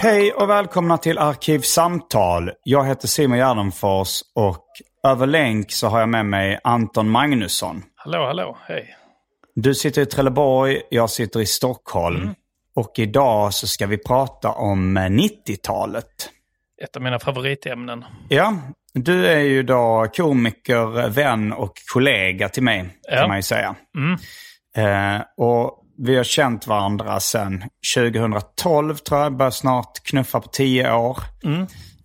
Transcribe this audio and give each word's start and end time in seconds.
Hej 0.00 0.32
och 0.32 0.50
välkomna 0.50 0.98
till 0.98 1.18
Arkivsamtal. 1.18 2.50
Jag 2.62 2.86
heter 2.86 3.08
Simon 3.08 3.38
Gärdenfors 3.38 4.20
och 4.34 4.64
över 5.06 5.26
länk 5.26 5.72
så 5.72 5.86
har 5.88 6.00
jag 6.00 6.08
med 6.08 6.26
mig 6.26 6.58
Anton 6.64 7.10
Magnusson. 7.10 7.82
Hallå, 7.96 8.26
hallå, 8.26 8.58
hej. 8.68 8.96
Du 9.54 9.74
sitter 9.74 10.02
i 10.02 10.06
Trelleborg, 10.06 10.80
jag 10.90 11.10
sitter 11.10 11.40
i 11.40 11.46
Stockholm. 11.46 12.22
Mm. 12.22 12.34
Och 12.74 12.98
idag 12.98 13.54
så 13.54 13.66
ska 13.66 13.86
vi 13.86 13.98
prata 13.98 14.48
om 14.48 14.98
90-talet. 14.98 16.06
Ett 16.84 16.96
av 16.96 17.02
mina 17.02 17.18
favoritämnen. 17.18 18.04
Ja, 18.28 18.54
du 18.94 19.26
är 19.26 19.40
ju 19.40 19.62
då 19.62 20.06
komiker, 20.16 21.08
vän 21.08 21.52
och 21.52 21.72
kollega 21.92 22.48
till 22.48 22.62
mig 22.62 22.98
Ja. 23.02 23.16
kan 23.16 23.28
man 23.28 23.38
ju 23.38 23.42
säga. 23.42 23.74
Eh, 24.76 25.22
och 25.36 25.77
vi 25.98 26.16
har 26.16 26.24
känt 26.24 26.66
varandra 26.66 27.20
sedan 27.20 27.64
2012 27.96 28.96
tror 28.96 29.20
jag, 29.20 29.36
börjar 29.36 29.50
snart 29.50 30.02
knuffa 30.04 30.40
på 30.40 30.48
10 30.48 30.92
år. 30.92 31.18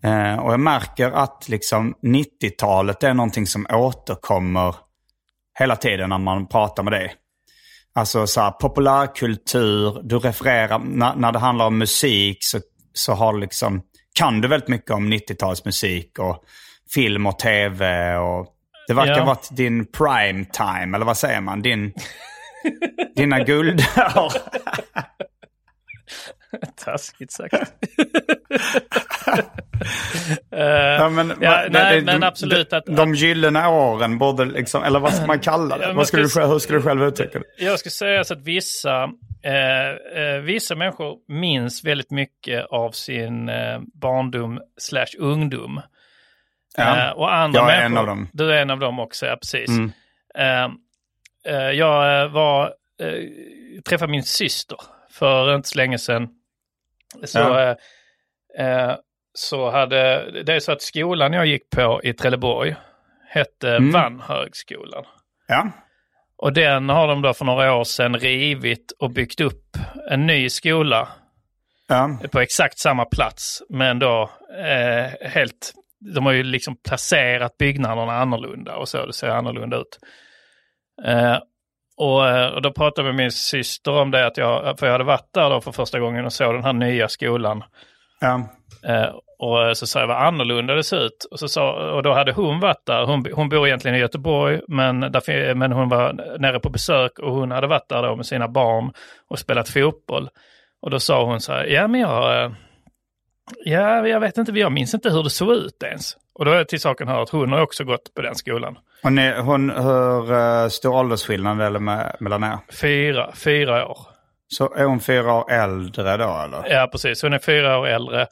Eh, 0.04 0.40
och 0.40 0.54
jag 0.54 0.60
märker 0.60 1.12
att 1.12 1.46
liksom 1.50 1.94
90-talet 2.04 3.04
är 3.04 3.14
någonting 3.14 3.48
som 3.48 3.66
återkommer 3.72 4.76
hela 5.60 5.76
tiden 5.76 6.10
när 6.10 6.18
man 6.18 6.48
pratar 6.48 6.84
med 6.84 6.94
dig. 6.94 7.14
Alltså 7.96 8.28
så 8.28 8.42
här, 8.42 8.52
populärkultur, 8.52 10.02
du 10.04 10.20
refererar, 10.20 10.80
när, 10.80 11.16
när 11.16 11.32
det 11.32 11.40
handlar 11.40 11.66
om 11.66 11.78
musik 11.78 12.38
så, 12.40 12.60
så 12.94 13.14
har 13.14 13.34
liksom, 13.34 13.82
kan 14.16 14.42
du 14.42 14.48
väldigt 14.48 14.70
mycket 14.70 14.92
om 14.92 15.14
90-talsmusik 15.14 16.20
och 16.20 16.44
film 16.94 17.26
och 17.26 17.40
tv 17.40 18.16
och 18.18 18.48
det 18.88 18.94
verkar 18.94 19.18
Ja. 19.18 19.26
vara 19.26 19.38
din 19.52 19.86
prime 19.86 20.46
time, 20.46 20.96
eller 20.98 21.06
vad 21.06 21.18
säger 21.18 21.42
man? 21.42 21.62
Din, 21.62 21.94
dina 23.16 23.40
guldår. 23.44 24.32
Taskigt 26.86 27.32
sagt. 27.32 27.54
Ja, 30.50 31.10
men, 31.10 31.34
Ja, 31.42 31.66
nej, 31.70 31.96
de- 32.00 32.06
men 32.06 32.24
absolut 32.24 32.70
De, 32.70 32.76
att- 32.78 32.86
de 32.86 33.16
gyllene 33.16 33.68
åren 33.68 34.18
borde 34.18 34.46
liksom, 34.46 34.84
eller 34.84 35.00
vad 35.00 35.14
ska 35.14 35.26
man 35.26 35.40
kalla 35.40 35.78
det? 35.78 35.94
Vad 35.94 36.08
skulle 36.08 36.24
du, 36.24 36.30
ska- 36.30 36.40
själv- 36.40 36.52
hur 36.52 36.60
skulle 36.60 36.78
du 36.80 36.84
själv 36.84 37.04
uttrycka 37.04 37.40
det? 37.40 37.46
Jag 37.66 37.80
skulle 37.80 37.92
säga 37.92 38.24
så 38.24 38.34
att 38.34 38.42
vissa, 38.42 39.04
eh, 39.44 39.90
eh, 40.24 40.40
vissa 40.42 40.76
människor 40.76 41.18
minns 41.28 41.84
väldigt 41.84 42.12
mycket 42.12 42.66
av 42.66 42.92
sin 42.92 43.50
eh, 43.50 43.80
barndom 43.94 44.60
slash 44.78 45.08
ungdom. 45.20 45.82
Ja. 46.78 47.08
Eh, 47.08 47.12
och 47.12 47.34
andra 47.34 47.60
Jag 47.60 47.72
är 47.74 47.90
människor, 47.90 47.92
en 47.92 47.98
av 47.98 48.06
dem. 48.08 48.30
Du 48.34 48.54
är 48.54 48.62
en 48.62 48.70
av 48.70 48.80
dem 48.80 49.00
också, 49.00 49.26
ja 49.26 49.36
precis. 49.36 49.70
Mm. 49.70 49.92
Eh, 51.48 51.56
jag 51.72 52.22
eh, 52.24 52.32
var, 52.32 52.66
eh, 53.02 53.82
träffade 53.90 54.12
min 54.12 54.24
syster 54.24 54.78
för 55.12 55.56
inte 55.56 55.70
så 55.70 55.78
länge 55.78 55.98
sedan. 55.98 56.30
Så, 57.24 57.40
Ja. 57.40 57.76
så 59.34 59.70
hade, 59.72 60.32
det 60.44 60.54
är 60.54 60.60
så 60.60 60.72
att 60.72 60.82
skolan 60.82 61.34
jag 61.34 61.46
gick 61.46 61.70
på 61.70 62.02
i 62.04 62.14
Trelleborg 62.14 62.76
hette 63.28 63.76
Mm. 63.76 63.92
Vannhögskolan. 63.92 65.06
Ja, 65.48 65.72
Och 66.38 66.54
den 66.54 66.90
har 66.90 67.08
de 67.08 67.22
då 67.22 67.34
för 67.34 67.46
några 67.46 67.76
år 67.76 67.84
sedan 67.84 68.20
rivit 68.20 68.92
och 69.00 69.12
byggt 69.12 69.42
upp 69.42 69.78
en 70.10 70.26
ny 70.26 70.50
skola 70.50 71.08
ja, 71.88 72.20
på 72.32 72.40
exakt 72.40 72.80
samma 72.80 73.06
plats. 73.06 73.64
Men 73.70 74.00
då 74.00 74.30
eh, 74.58 75.30
helt, 75.30 75.74
de 76.16 76.26
har 76.26 76.34
ju 76.34 76.44
liksom 76.44 76.76
placerat 76.88 77.58
byggnaderna 77.58 78.14
annorlunda 78.14 78.76
och 78.76 78.90
så, 78.90 79.06
det 79.06 79.14
ser 79.14 79.30
annorlunda 79.30 79.78
ut. 79.78 80.00
Eh, 81.06 81.38
och, 81.98 82.28
eh, 82.28 82.48
och 82.48 82.62
då 82.62 82.72
pratade 82.72 83.08
med 83.08 83.16
min 83.16 83.32
syster 83.32 83.92
om 83.92 84.12
det, 84.12 84.26
att 84.26 84.38
jag, 84.38 84.80
för 84.80 84.86
jag 84.86 84.92
hade 84.92 85.04
varit 85.04 85.34
där 85.34 85.50
då 85.50 85.62
för 85.62 85.72
första 85.72 86.00
gången 86.00 86.26
och 86.26 86.34
såg 86.34 86.54
den 86.54 86.64
här 86.64 86.74
nya 86.74 87.08
skolan. 87.08 87.64
ja. 88.22 88.50
Eh, 88.86 89.10
och 89.40 89.78
så 89.78 89.88
sa 89.88 90.00
jag 90.00 90.08
vad 90.08 90.18
annorlunda 90.18 90.76
det 90.76 90.84
ser 90.84 91.06
ut. 91.06 91.28
Och, 91.32 91.40
så 91.40 91.48
sa, 91.48 91.94
och 91.96 92.04
då 92.04 92.14
hade 92.14 92.32
hon 92.32 92.60
varit 92.60 92.86
där. 92.86 93.06
Hon, 93.06 93.26
hon 93.34 93.50
bor 93.50 93.68
egentligen 93.68 93.98
i 93.98 94.00
Göteborg, 94.00 94.60
men, 94.68 95.00
därför, 95.00 95.54
men 95.54 95.72
hon 95.72 95.90
var 95.90 96.38
nere 96.40 96.60
på 96.60 96.70
besök 96.70 97.20
och 97.20 97.32
hon 97.32 97.52
hade 97.52 97.68
varit 97.68 97.90
där 97.90 98.04
då 98.04 98.16
med 98.16 98.26
sina 98.26 98.48
barn 98.48 98.94
och 99.30 99.40
spelat 99.40 99.70
fotboll. 99.70 100.30
Och 100.82 100.90
då 100.90 101.00
sa 101.00 101.26
hon 101.26 101.42
så 101.42 101.52
här, 101.54 101.66
ja 101.66 101.88
men 101.88 102.02
jag, 102.02 102.44
eh, 102.44 102.52
ja 103.66 104.08
jag 104.08 104.20
vet 104.20 104.38
inte, 104.38 104.52
jag 104.52 104.72
minns 104.72 104.94
inte 104.94 105.10
hur 105.10 105.24
det 105.24 105.30
såg 105.30 105.52
ut 105.52 105.84
ens. 105.84 106.18
Och 106.36 106.46
då 106.46 106.52
är 106.52 106.64
till 106.64 106.80
saken 106.80 107.08
hör 107.08 107.22
att 107.22 107.30
hon 107.30 107.52
har 107.52 107.62
också 107.62 107.84
gått 107.84 108.14
på 108.14 108.22
den 108.22 108.36
skolan. 108.36 108.78
Och 109.04 109.14
ni, 109.14 109.34
hon, 109.40 109.70
hur 109.70 110.32
uh, 110.32 110.68
stor 110.68 110.94
åldersskillnad 110.94 111.62
är 111.62 111.72
det 111.72 111.80
med, 111.80 112.16
mellan 112.20 112.44
er? 112.44 112.58
Fyra, 112.82 113.32
fyra 113.36 113.88
år. 113.88 113.98
Så 114.48 114.74
är 114.74 114.84
hon 114.84 115.00
fyra 115.00 115.34
år 115.34 115.52
äldre 115.52 116.18
då 116.18 116.42
eller? 116.46 116.74
Ja, 116.74 116.90
precis. 116.92 117.22
Hon 117.22 117.34
är 117.34 117.40
fyra 117.40 117.80
år 117.80 117.88
äldre. 117.88 118.28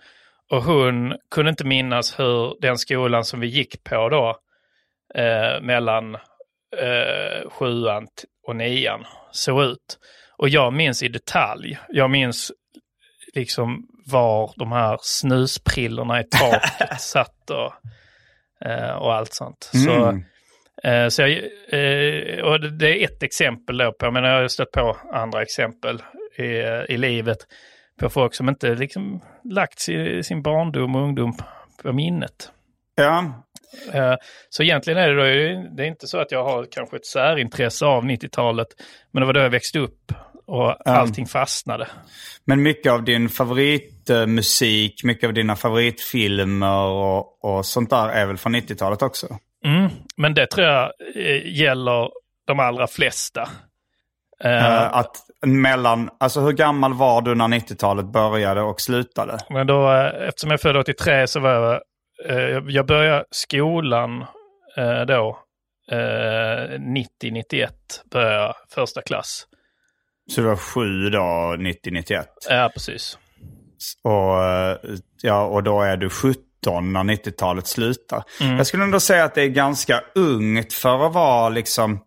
Och 0.51 0.63
hon 0.63 1.15
kunde 1.31 1.49
inte 1.49 1.65
minnas 1.65 2.19
hur 2.19 2.61
den 2.61 2.77
skolan 2.77 3.25
som 3.25 3.39
vi 3.39 3.47
gick 3.47 3.83
på 3.83 4.09
då, 4.09 4.37
eh, 5.15 5.61
mellan 5.61 6.15
eh, 6.77 7.49
sjuan 7.49 8.07
och 8.47 8.55
nian, 8.55 9.05
såg 9.31 9.63
ut. 9.63 9.99
Och 10.37 10.49
jag 10.49 10.73
minns 10.73 11.03
i 11.03 11.07
detalj. 11.07 11.79
Jag 11.89 12.09
minns 12.09 12.51
liksom 13.35 13.87
var 14.05 14.53
de 14.55 14.71
här 14.71 14.97
snusprillorna 15.01 16.19
i 16.21 16.23
taket 16.23 16.99
satt 17.01 17.49
och, 17.49 17.73
eh, 18.69 18.91
och 18.91 19.13
allt 19.13 19.33
sånt. 19.33 19.69
Så, 19.73 19.91
Mm. 20.05 20.23
eh, 20.83 21.07
så 21.09 21.21
jag, 21.21 21.31
eh, 21.31 22.43
och 22.43 22.71
det- 22.71 23.01
är 23.03 23.05
ett 23.05 23.23
exempel 23.23 23.77
då 23.77 23.93
på, 23.93 24.11
men 24.11 24.23
jag 24.23 24.41
har 24.41 24.47
stött 24.47 24.71
på 24.71 24.97
andra 25.13 25.41
exempel 25.41 26.03
i, 26.37 26.43
i 26.93 26.97
livet 26.97 27.37
på 27.99 28.09
folk 28.09 28.33
som 28.35 28.49
inte 28.49 28.75
liksom 28.75 29.21
lagt 29.43 29.79
sin, 29.79 30.41
barndom 30.41 30.95
och 30.95 31.01
ungdom 31.01 31.37
på 31.83 31.93
minnet. 31.93 32.51
Ja, 32.95 33.43
Så 34.49 34.63
egentligen 34.63 34.99
är 34.99 35.09
det 35.09 35.15
då, 35.15 35.23
det 35.75 35.83
är 35.83 35.87
inte 35.87 36.07
så 36.07 36.17
att 36.19 36.31
jag 36.31 36.43
har 36.43 36.67
kanske 36.71 36.95
ett 36.95 37.05
särintresse 37.05 37.85
av 37.85 38.03
90-talet, 38.05 38.67
men 39.11 39.21
det 39.21 39.25
var 39.27 39.33
då 39.33 39.39
jag 39.39 39.49
växte 39.49 39.79
upp 39.79 40.11
och 40.51 40.87
allting 40.87 41.25
fastnade. 41.25 41.87
men 42.45 42.63
mycket 42.63 42.91
av 42.91 43.03
din 43.03 43.29
favoritmusik, 43.29 45.03
mycket 45.03 45.27
av 45.27 45.33
dina 45.33 45.55
favoritfilmer 45.55 46.85
och, 46.85 47.45
och 47.45 47.65
sånt 47.65 47.89
där 47.89 48.09
är 48.09 48.25
väl 48.25 48.37
från 48.37 48.55
90-talet 48.55 49.01
också? 49.01 49.27
Mm, 49.65 49.89
men 50.17 50.33
det 50.33 50.47
tror 50.47 50.67
jag 50.67 50.91
eh, 51.15 51.61
gäller 51.61 52.09
de 52.47 52.59
allra 52.59 52.87
flesta. 52.87 53.41
Uh, 54.45 54.97
att 54.97 55.15
mellan, 55.45 56.09
alltså 56.19 56.39
hur 56.41 56.51
gammal 56.51 56.93
var 56.93 57.21
du 57.21 57.35
när 57.35 57.47
90-talet 57.47 58.05
började 58.05 58.61
och 58.61 58.81
slutade? 58.81 59.37
Men 59.49 59.67
då, 59.67 59.91
eh, 59.91 60.27
eftersom 60.27 60.49
jag 60.49 60.57
är 60.57 60.61
född 60.61 60.77
83 60.77 61.27
så 61.27 61.39
var 61.39 61.51
jag, 61.51 61.81
uh, 62.31 62.69
jag 62.69 62.85
började 62.85 63.25
skolan 63.31 64.25
uh, 64.77 65.01
då, 65.07 65.39
90-91 65.91 67.69
började 68.11 68.35
jag 68.35 68.55
första 68.75 69.01
klass. 69.01 69.47
Så 70.31 70.41
du 70.41 70.47
var 70.47 70.55
sju 70.55 71.09
då, 71.09 71.19
90-91? 71.19 72.25
Ja, 72.49 72.71
precis. 72.73 73.17
Och, 74.03 74.37
ja, 75.21 75.45
och 75.45 75.63
då 75.63 75.81
är 75.81 75.97
du 75.97 76.09
17 76.09 76.43
när 76.93 77.03
90-talet 77.03 77.67
slutar. 77.67 78.23
Mm. 78.41 78.57
Jag 78.57 78.67
skulle 78.67 78.83
ändå 78.83 78.99
säga 78.99 79.23
att 79.23 79.35
det 79.35 79.41
är 79.41 79.47
ganska 79.47 80.03
ungt 80.15 80.73
för 80.73 81.05
att 81.05 81.13
vara 81.13 81.49
liksom 81.49 81.99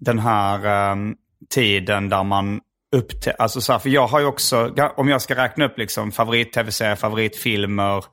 den 0.00 0.18
här 0.18 0.90
um, 0.92 1.14
tiden 1.50 2.08
där 2.08 2.24
man 2.24 2.60
upptäcker, 2.96 3.42
alltså 3.42 3.60
så 3.60 3.72
här, 3.72 3.78
för 3.78 3.90
jag 3.90 4.06
har 4.06 4.20
ju 4.20 4.26
också, 4.26 4.74
om 4.96 5.08
jag 5.08 5.22
ska 5.22 5.36
räkna 5.36 5.64
upp 5.64 5.78
liksom 5.78 6.12
favorit-tv-serier, 6.12 6.96
favoritfilmer 6.96 8.04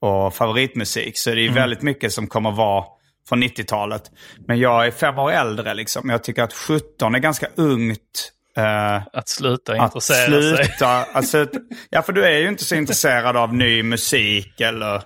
och 0.00 0.34
favoritmusik 0.34 1.18
så 1.18 1.30
är 1.30 1.34
det 1.34 1.40
ju 1.40 1.48
mm. 1.48 1.60
väldigt 1.60 1.82
mycket 1.82 2.12
som 2.12 2.26
kommer 2.26 2.50
vara 2.50 2.84
från 3.28 3.42
90-talet. 3.42 4.02
Men 4.46 4.58
jag 4.58 4.86
är 4.86 4.90
fem 4.90 5.18
år 5.18 5.32
äldre 5.32 5.74
liksom. 5.74 6.10
Jag 6.10 6.24
tycker 6.24 6.42
att 6.42 6.52
17 6.52 7.14
är 7.14 7.18
ganska 7.18 7.48
ungt. 7.56 8.32
Eh, 8.58 9.02
att 9.12 9.28
sluta 9.28 9.76
intressera 9.76 10.36
att 10.36 10.44
sluta, 10.44 10.56
sig. 10.56 11.06
Alltså, 11.12 11.46
ja, 11.90 12.02
för 12.02 12.12
du 12.12 12.24
är 12.24 12.38
ju 12.38 12.48
inte 12.48 12.64
så 12.64 12.74
intresserad 12.74 13.36
av 13.36 13.54
ny 13.54 13.82
musik 13.82 14.60
eller 14.60 15.02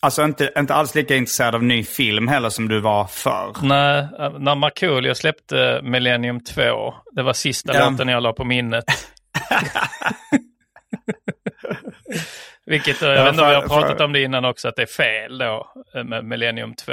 Alltså 0.00 0.24
inte, 0.24 0.52
inte 0.58 0.74
alls 0.74 0.94
lika 0.94 1.16
intresserad 1.16 1.54
av 1.54 1.62
ny 1.62 1.84
film 1.84 2.28
heller 2.28 2.50
som 2.50 2.68
du 2.68 2.80
var 2.80 3.04
förr. 3.04 3.56
Nej, 3.62 4.08
när 4.38 4.54
Markoolio 4.54 5.14
släppte 5.14 5.80
Millennium 5.82 6.40
2, 6.40 6.94
det 7.12 7.22
var 7.22 7.32
sista 7.32 7.74
ja. 7.74 7.90
låten 7.90 8.08
jag 8.08 8.22
la 8.22 8.32
på 8.32 8.44
minnet. 8.44 8.84
Vilket, 12.66 13.02
jag 13.02 13.24
vet 13.24 13.32
inte 13.32 13.42
om 13.42 13.48
vi 13.48 13.54
har 13.54 13.68
pratat 13.68 14.00
om 14.00 14.12
det 14.12 14.22
innan 14.22 14.44
också, 14.44 14.68
att 14.68 14.76
det 14.76 14.82
är 14.82 14.86
fel 14.86 15.38
då 15.38 15.72
eh, 15.94 16.04
med 16.04 16.24
Millennium 16.24 16.74
2. 16.74 16.92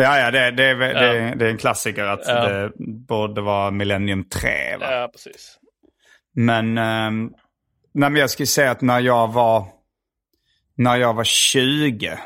Ja, 0.00 0.18
ja, 0.18 0.30
det, 0.30 0.50
det, 0.50 0.74
det, 0.74 0.92
ja. 0.92 1.34
det 1.34 1.46
är 1.46 1.50
en 1.50 1.58
klassiker 1.58 2.04
att 2.04 2.28
ja. 2.28 2.48
det 2.48 2.72
borde 3.08 3.40
vara 3.40 3.70
Millennium 3.70 4.24
3. 4.24 4.76
Va? 4.76 4.86
Ja, 4.90 5.08
precis. 5.12 5.58
Men, 6.34 6.78
um, 6.78 7.32
nej, 7.94 8.10
men 8.10 8.16
jag 8.16 8.30
skulle 8.30 8.46
säga 8.46 8.70
att 8.70 8.80
när 8.80 9.00
jag 9.00 9.32
var 9.32 9.76
när 10.76 10.96
jag 10.96 11.14
var 11.14 11.24
20. 11.24 12.06
Eh, 12.06 12.18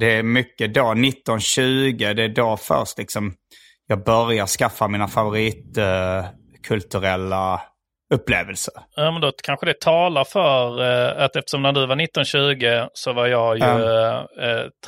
det 0.00 0.12
är 0.12 0.22
mycket 0.22 0.74
då, 0.74 0.92
1920, 0.92 1.96
det 1.98 2.22
är 2.22 2.28
då 2.28 2.56
först 2.56 2.98
liksom 2.98 3.34
jag 3.86 4.04
börjar 4.04 4.46
skaffa 4.46 4.88
mina 4.88 5.08
favoritkulturella 5.08 7.54
eh, 7.54 7.60
upplevelser. 8.14 8.74
Ja, 8.96 9.10
men 9.10 9.20
då 9.20 9.32
kanske 9.42 9.66
det 9.66 9.80
talar 9.80 10.24
för 10.24 10.82
eh, 10.82 11.24
att 11.24 11.36
eftersom 11.36 11.62
när 11.62 11.72
du 11.72 11.86
var 11.86 12.02
1920 12.02 12.88
så 12.92 13.12
var 13.12 13.26
jag 13.26 13.58
ju 13.58 13.64
mm. 13.64 14.26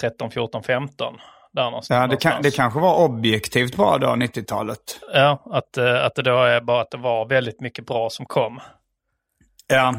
13, 0.01 0.31
14, 0.31 0.63
15. 0.63 1.15
Där 1.59 1.65
någonstans. 1.65 2.01
Ja, 2.01 2.07
det, 2.07 2.17
kan, 2.17 2.43
det 2.43 2.51
kanske 2.51 2.81
var 2.81 3.05
objektivt 3.05 3.77
bra 3.77 3.99
då, 3.99 4.07
90-talet. 4.07 5.01
Ja, 5.15 5.43
att, 5.51 5.77
eh, 5.77 6.05
att 6.05 6.15
det 6.15 6.23
då 6.23 6.43
är 6.43 6.61
bara 6.61 6.81
att 6.81 6.91
det 6.91 6.99
var 6.99 7.29
väldigt 7.29 7.61
mycket 7.61 7.87
bra 7.87 8.11
som 8.11 8.27
kom. 8.27 8.61
Ja, 9.67 9.95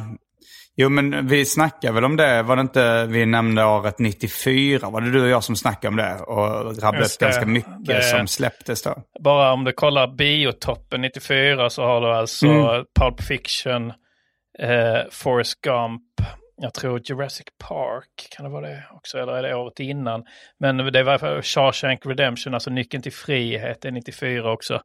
Jo, 0.75 0.89
men 0.89 1.27
vi 1.27 1.45
snackade 1.45 1.93
väl 1.93 2.05
om 2.05 2.17
det. 2.17 2.43
Var 2.43 2.55
det 2.55 2.61
inte 2.61 3.05
vi 3.05 3.25
nämnde 3.25 3.65
året 3.65 3.99
94? 3.99 4.89
Var 4.89 5.01
det 5.01 5.11
du 5.11 5.21
och 5.21 5.29
jag 5.29 5.43
som 5.43 5.55
snackade 5.55 5.87
om 5.87 5.95
det? 5.95 6.15
Och 6.15 6.81
rabblade 6.81 7.05
upp 7.05 7.19
ganska 7.19 7.45
mycket 7.45 7.85
det, 7.85 8.03
som 8.03 8.27
släpptes 8.27 8.81
då. 8.81 8.95
Bara 9.19 9.53
om 9.53 9.63
du 9.63 9.71
kollar 9.71 10.07
biotoppen 10.07 11.01
94 11.01 11.69
så 11.69 11.83
har 11.83 12.01
du 12.01 12.07
alltså 12.07 12.47
mm. 12.47 12.85
Pulp 12.99 13.21
Fiction, 13.21 13.89
eh, 14.59 15.01
Forrest 15.11 15.61
Gump, 15.61 16.01
jag 16.61 16.73
tror 16.73 17.01
Jurassic 17.03 17.47
Park, 17.57 18.27
kan 18.29 18.45
det 18.45 18.51
vara 18.51 18.67
det 18.67 18.83
också? 18.91 19.17
Eller 19.17 19.33
är 19.33 19.43
det 19.43 19.55
året 19.55 19.79
innan? 19.79 20.25
Men 20.57 20.77
det 20.77 21.03
var 21.03 21.41
Shawshank 21.41 22.05
Redemption, 22.05 22.53
alltså 22.53 22.69
Nyckeln 22.69 23.03
till 23.03 23.13
frihet, 23.13 23.85
är 23.85 23.91
94 23.91 24.51
också. 24.51 24.81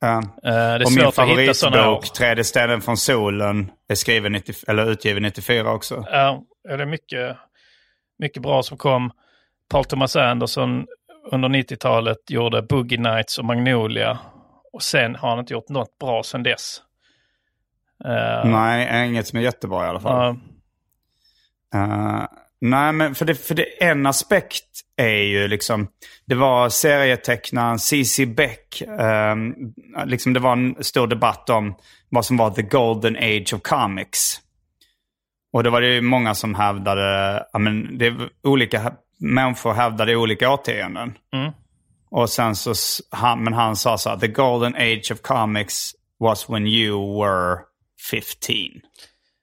Ja. 0.00 0.16
Uh, 0.18 0.22
det 0.42 0.50
är 0.50 0.84
och 0.84 0.92
min 0.92 1.12
favoritbok, 1.12 2.12
Tredje 2.12 2.44
ställen 2.44 2.80
från 2.80 2.96
solen, 2.96 3.70
är 3.88 3.94
skriven 3.94 4.32
90, 4.32 4.54
eller 4.68 4.90
utgiven 4.90 5.22
94 5.22 5.72
också. 5.72 6.04
Ja, 6.10 6.42
det 6.64 6.82
är 6.82 6.86
mycket, 6.86 7.36
mycket 8.18 8.42
bra 8.42 8.62
som 8.62 8.78
kom. 8.78 9.10
Paul 9.70 9.84
Thomas 9.84 10.16
Anderson 10.16 10.86
under 11.32 11.48
90-talet 11.48 12.30
gjorde 12.30 12.62
Boogie 12.62 12.98
Nights 12.98 13.38
och 13.38 13.44
Magnolia. 13.44 14.18
Och 14.72 14.82
sen 14.82 15.14
har 15.14 15.30
han 15.30 15.38
inte 15.38 15.52
gjort 15.52 15.68
något 15.68 15.98
bra 15.98 16.22
sen 16.22 16.42
dess. 16.42 16.82
Uh, 18.04 18.50
Nej, 18.50 19.08
inget 19.08 19.26
som 19.26 19.38
är 19.38 19.42
jättebra 19.42 19.86
i 19.86 19.88
alla 19.88 20.00
fall. 20.00 20.30
Uh, 20.30 20.36
Nej, 22.60 22.92
men 22.92 23.14
för 23.14 23.24
det, 23.24 23.34
för 23.34 23.54
det 23.54 23.84
en 23.84 24.06
aspekt 24.06 24.64
är 24.96 25.22
ju 25.22 25.48
liksom, 25.48 25.88
det 26.26 26.34
var 26.34 26.68
serietecknaren 26.68 27.78
C.C. 27.78 28.26
Beck, 28.26 28.82
um, 29.32 29.74
liksom 30.06 30.32
det 30.32 30.40
var 30.40 30.52
en 30.52 30.84
stor 30.84 31.06
debatt 31.06 31.50
om 31.50 31.74
vad 32.08 32.24
som 32.24 32.36
var 32.36 32.50
the 32.50 32.62
golden 32.62 33.16
age 33.16 33.54
of 33.54 33.62
comics. 33.62 34.40
Och 35.52 35.62
det 35.62 35.70
var 35.70 35.80
det 35.80 35.94
ju 35.94 36.00
många 36.00 36.34
som 36.34 36.54
hävdade, 36.54 37.42
ja 37.52 37.58
men 37.58 37.98
det 37.98 38.14
olika 38.42 38.92
människor 39.18 39.72
hävdade 39.72 40.16
olika 40.16 40.50
årtionden. 40.50 41.14
Mm. 41.32 41.52
Och 42.10 42.30
sen 42.30 42.56
så, 42.56 42.74
han, 43.10 43.44
men 43.44 43.52
han 43.52 43.76
sa 43.76 43.98
så 43.98 44.10
här, 44.10 44.16
the 44.16 44.28
golden 44.28 44.74
age 44.74 45.12
of 45.12 45.20
comics 45.22 45.92
was 46.18 46.50
when 46.50 46.66
you 46.66 47.22
were 47.22 47.58
15. 48.10 48.80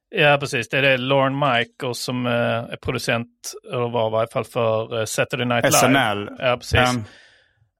Ja, 0.10 0.38
precis. 0.40 0.70
Det 0.70 0.78
är 0.78 0.82
det 0.82 0.98
Lauren 0.98 1.40
Michaels 1.40 2.00
som 2.00 2.26
eh, 2.26 2.32
är 2.34 2.76
producent, 2.76 3.54
eller 3.74 3.90
var 3.90 4.08
i 4.08 4.12
varje 4.12 4.28
fall 4.28 4.46
för 4.46 5.00
eh, 5.00 5.06
Saturday 5.06 5.46
Night 5.46 5.64
Live. 5.64 5.78
SNL. 5.78 6.30
Ja, 6.40 6.58
precis. 6.58 6.96
Um. 6.96 7.04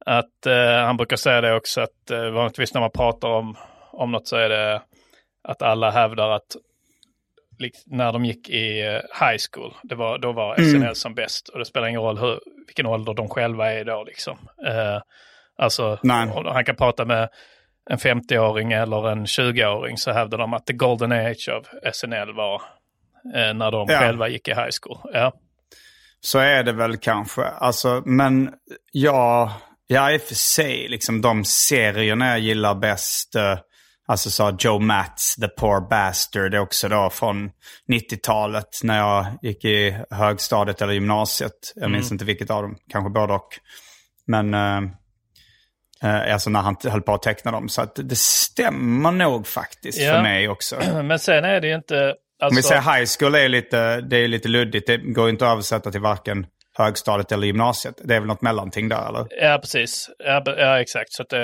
Att 0.06 0.48
uh, 0.48 0.86
han 0.86 0.98
brukar 0.98 1.18
säga 1.18 1.42
det 1.42 1.54
också 1.56 1.82
att 1.82 2.12
uh, 2.12 2.30
vanligtvis 2.30 2.74
när 2.74 2.82
man 2.82 2.92
pratar 2.92 3.28
om, 3.28 3.58
om 3.92 4.12
något 4.12 4.28
så 4.28 4.36
är 4.36 4.50
det 4.50 4.82
att 5.44 5.62
alla 5.62 5.92
hävdar 5.92 6.30
att 6.30 6.56
när 7.86 8.14
de 8.14 8.26
gick 8.26 8.50
i 8.50 8.82
high 9.20 9.38
school, 9.52 9.74
det 9.84 9.96
var, 9.96 10.18
då 10.18 10.32
var 10.32 10.56
SNL 10.56 10.76
mm. 10.76 10.96
som 10.96 11.16
bäst. 11.16 11.50
Och 11.50 11.60
det 11.60 11.66
spelar 11.66 11.88
ingen 11.88 12.02
roll 12.02 12.18
hur, 12.18 12.40
vilken 12.68 12.86
ålder 12.86 13.14
de 13.14 13.30
själva 13.30 13.72
är 13.72 13.86
då 13.86 14.04
liksom. 14.04 14.38
Uh, 14.68 15.02
alltså, 15.58 16.00
han 16.46 16.66
kan 16.66 16.76
prata 16.76 17.06
med 17.06 17.30
en 17.90 17.98
50-åring 17.98 18.72
eller 18.72 19.12
en 19.12 19.26
20-åring 19.26 19.98
så 19.98 20.12
hävdar 20.12 20.38
de 20.38 20.54
att 20.54 20.66
the 20.66 20.74
golden 20.74 21.12
age 21.12 21.50
of 21.60 21.94
SNL 21.94 22.34
var 22.36 22.62
eh, 23.36 23.54
när 23.54 23.72
de 23.72 23.86
ja. 23.90 24.00
själva 24.00 24.28
gick 24.28 24.48
i 24.48 24.52
high 24.52 24.70
school. 24.82 25.12
Ja. 25.14 25.34
Så 26.20 26.40
är 26.40 26.64
det 26.64 26.74
väl 26.74 26.98
kanske. 26.98 27.44
Alltså, 27.44 28.02
men 28.06 28.54
ja, 28.92 29.54
ja, 29.88 30.12
i 30.12 30.18
och 30.18 30.22
för 30.22 30.36
sig, 30.36 30.88
liksom 30.90 31.22
de 31.22 31.46
serierna 31.46 32.28
jag 32.28 32.40
gillar 32.40 32.76
bäst. 32.76 33.36
Eh, 33.36 33.58
alltså 34.08 34.30
så 34.30 34.58
Joe 34.60 34.80
Matts, 34.80 35.36
The 35.36 35.48
Poor 35.48 35.90
Bastard, 35.90 36.52
det 36.52 36.58
är 36.58 36.62
också 36.62 36.90
då 36.90 37.10
från 37.10 37.50
90-talet 37.92 38.80
när 38.84 38.98
jag 38.98 39.26
gick 39.42 39.66
i 39.66 39.98
högstadiet 40.10 40.82
eller 40.82 40.94
gymnasiet. 40.94 41.74
Jag 41.76 41.92
minns 41.92 42.06
mm. 42.06 42.16
inte 42.16 42.26
vilket 42.26 42.52
av 42.52 42.62
dem, 42.62 42.76
kanske 42.90 43.10
både 43.10 43.34
och. 43.34 43.50
Men 44.28 44.54
eh, 44.54 44.82
alltså 46.02 46.50
när 46.50 46.62
han 46.62 46.76
höll 46.84 47.02
på 47.02 47.14
att 47.14 47.22
teckna 47.22 47.52
dem. 47.52 47.70
Så 47.70 47.82
att 47.82 47.96
det 47.96 48.18
stämmer 48.18 49.12
nog 49.12 49.48
faktiskt 49.48 50.00
ja. 50.00 50.14
för 50.14 50.22
mig 50.22 50.50
också. 50.50 50.76
Men 51.04 51.20
sen 51.20 51.46
är 51.46 51.62
det 51.62 51.68
ju 51.68 51.76
inte... 51.76 52.14
Alltså... 52.42 52.50
Om 52.50 52.56
vi 52.56 52.64
säger 52.64 52.82
high 52.82 53.10
school 53.20 53.36
är 53.36 53.50
lite, 53.50 54.02
det 54.02 54.18
är 54.18 54.28
lite 54.28 54.48
luddigt. 54.48 54.88
Det 54.88 54.98
går 54.98 55.30
inte 55.30 55.46
att 55.46 55.52
översätta 55.52 55.92
till 55.92 56.02
varken 56.02 56.46
högstadiet 56.78 57.32
eller 57.32 57.48
gymnasiet. 57.48 57.96
Det 58.04 58.16
är 58.16 58.20
väl 58.20 58.28
något 58.28 58.42
mellanting 58.42 58.90
där 58.90 59.10
eller? 59.10 59.28
Ja, 59.30 59.60
precis. 59.62 60.10
Ja, 60.20 60.44
ja 60.46 60.82
exakt. 60.82 61.14
Så 61.14 61.24
det, 61.24 61.38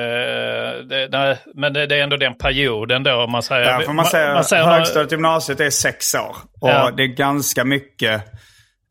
det, 0.89 1.07
nej, 1.11 1.37
men 1.55 1.73
det, 1.73 1.87
det, 1.87 1.95
är 1.95 2.03
ändå 2.03 2.17
den 2.17 2.37
perioden 2.37 3.03
då. 3.03 3.27
Man 3.27 3.43
säger, 3.43 3.71
ja, 3.71 3.81
för 3.85 3.93
man 3.93 4.05
säger, 4.05 4.33
man 4.33 4.43
säger 4.43 4.63
högstadiet 4.63 5.07
och 5.07 5.11
gymnasiet 5.11 5.59
är 5.59 5.69
sex 5.69 6.15
år. 6.15 6.35
Och 6.61 6.69
ja. 6.69 6.91
det 6.97 7.03
är 7.03 7.07
ganska 7.07 7.63
mycket. 7.63 8.21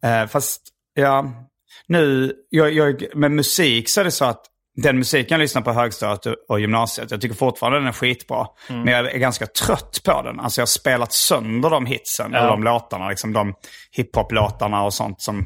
Eh, 0.04 0.26
fast 0.26 0.60
ja, 0.94 1.24
nu, 1.86 2.32
jag, 2.48 2.72
jag, 2.72 3.04
med 3.14 3.30
musik 3.30 3.88
så 3.88 4.00
är 4.00 4.04
det 4.04 4.10
så 4.10 4.24
att 4.24 4.44
den 4.76 4.98
musiken 4.98 5.34
jag 5.34 5.40
lyssnar 5.40 5.62
på 5.62 5.72
högstadiet 5.72 6.36
och 6.48 6.60
gymnasiet, 6.60 7.10
jag 7.10 7.20
tycker 7.20 7.36
fortfarande 7.36 7.78
den 7.78 7.88
är 7.88 7.92
skitbra. 7.92 8.46
Mm. 8.68 8.82
Men 8.82 8.94
jag 8.94 9.14
är 9.14 9.18
ganska 9.18 9.46
trött 9.46 10.00
på 10.04 10.22
den. 10.22 10.40
Alltså 10.40 10.60
jag 10.60 10.62
har 10.62 10.68
spelat 10.68 11.12
sönder 11.12 11.70
de 11.70 11.86
hitsen, 11.86 12.30
ja. 12.32 12.38
eller 12.38 12.48
de 12.48 12.62
låtarna, 12.62 13.08
liksom 13.08 13.32
de 13.32 13.54
hiphop-låtarna 13.90 14.82
och 14.82 14.94
sånt. 14.94 15.20
Som, 15.20 15.38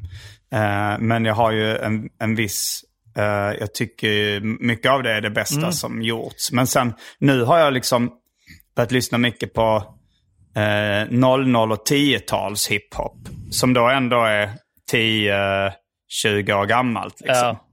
eh, 0.53 0.99
men 0.99 1.25
jag 1.25 1.35
har 1.35 1.51
ju 1.51 1.77
en, 1.77 2.09
en 2.19 2.35
viss, 2.35 2.85
eh, 3.17 3.25
jag 3.61 3.75
tycker 3.75 4.41
mycket 4.41 4.91
av 4.91 5.03
det 5.03 5.13
är 5.13 5.21
det 5.21 5.31
bästa 5.31 5.59
mm. 5.59 5.73
som 5.73 6.03
gjorts. 6.03 6.53
Men 6.53 6.67
sen, 6.67 6.95
nu 7.19 7.43
har 7.43 7.59
jag 7.59 7.73
liksom 7.73 8.11
börjat 8.77 8.93
lyssna 8.93 9.19
mycket 9.19 9.55
på 9.55 9.95
eh, 10.57 11.11
00 11.11 11.73
och 11.73 11.89
10-tals 11.89 12.69
hiphop. 12.69 13.29
Som 13.51 13.75
då 13.75 13.89
ändå 13.89 14.25
är 14.25 14.51
10 14.91 15.73
20 16.09 16.55
år 16.55 16.67
gammalt. 16.67 17.21
Liksom. 17.21 17.37
Ja. 17.37 17.66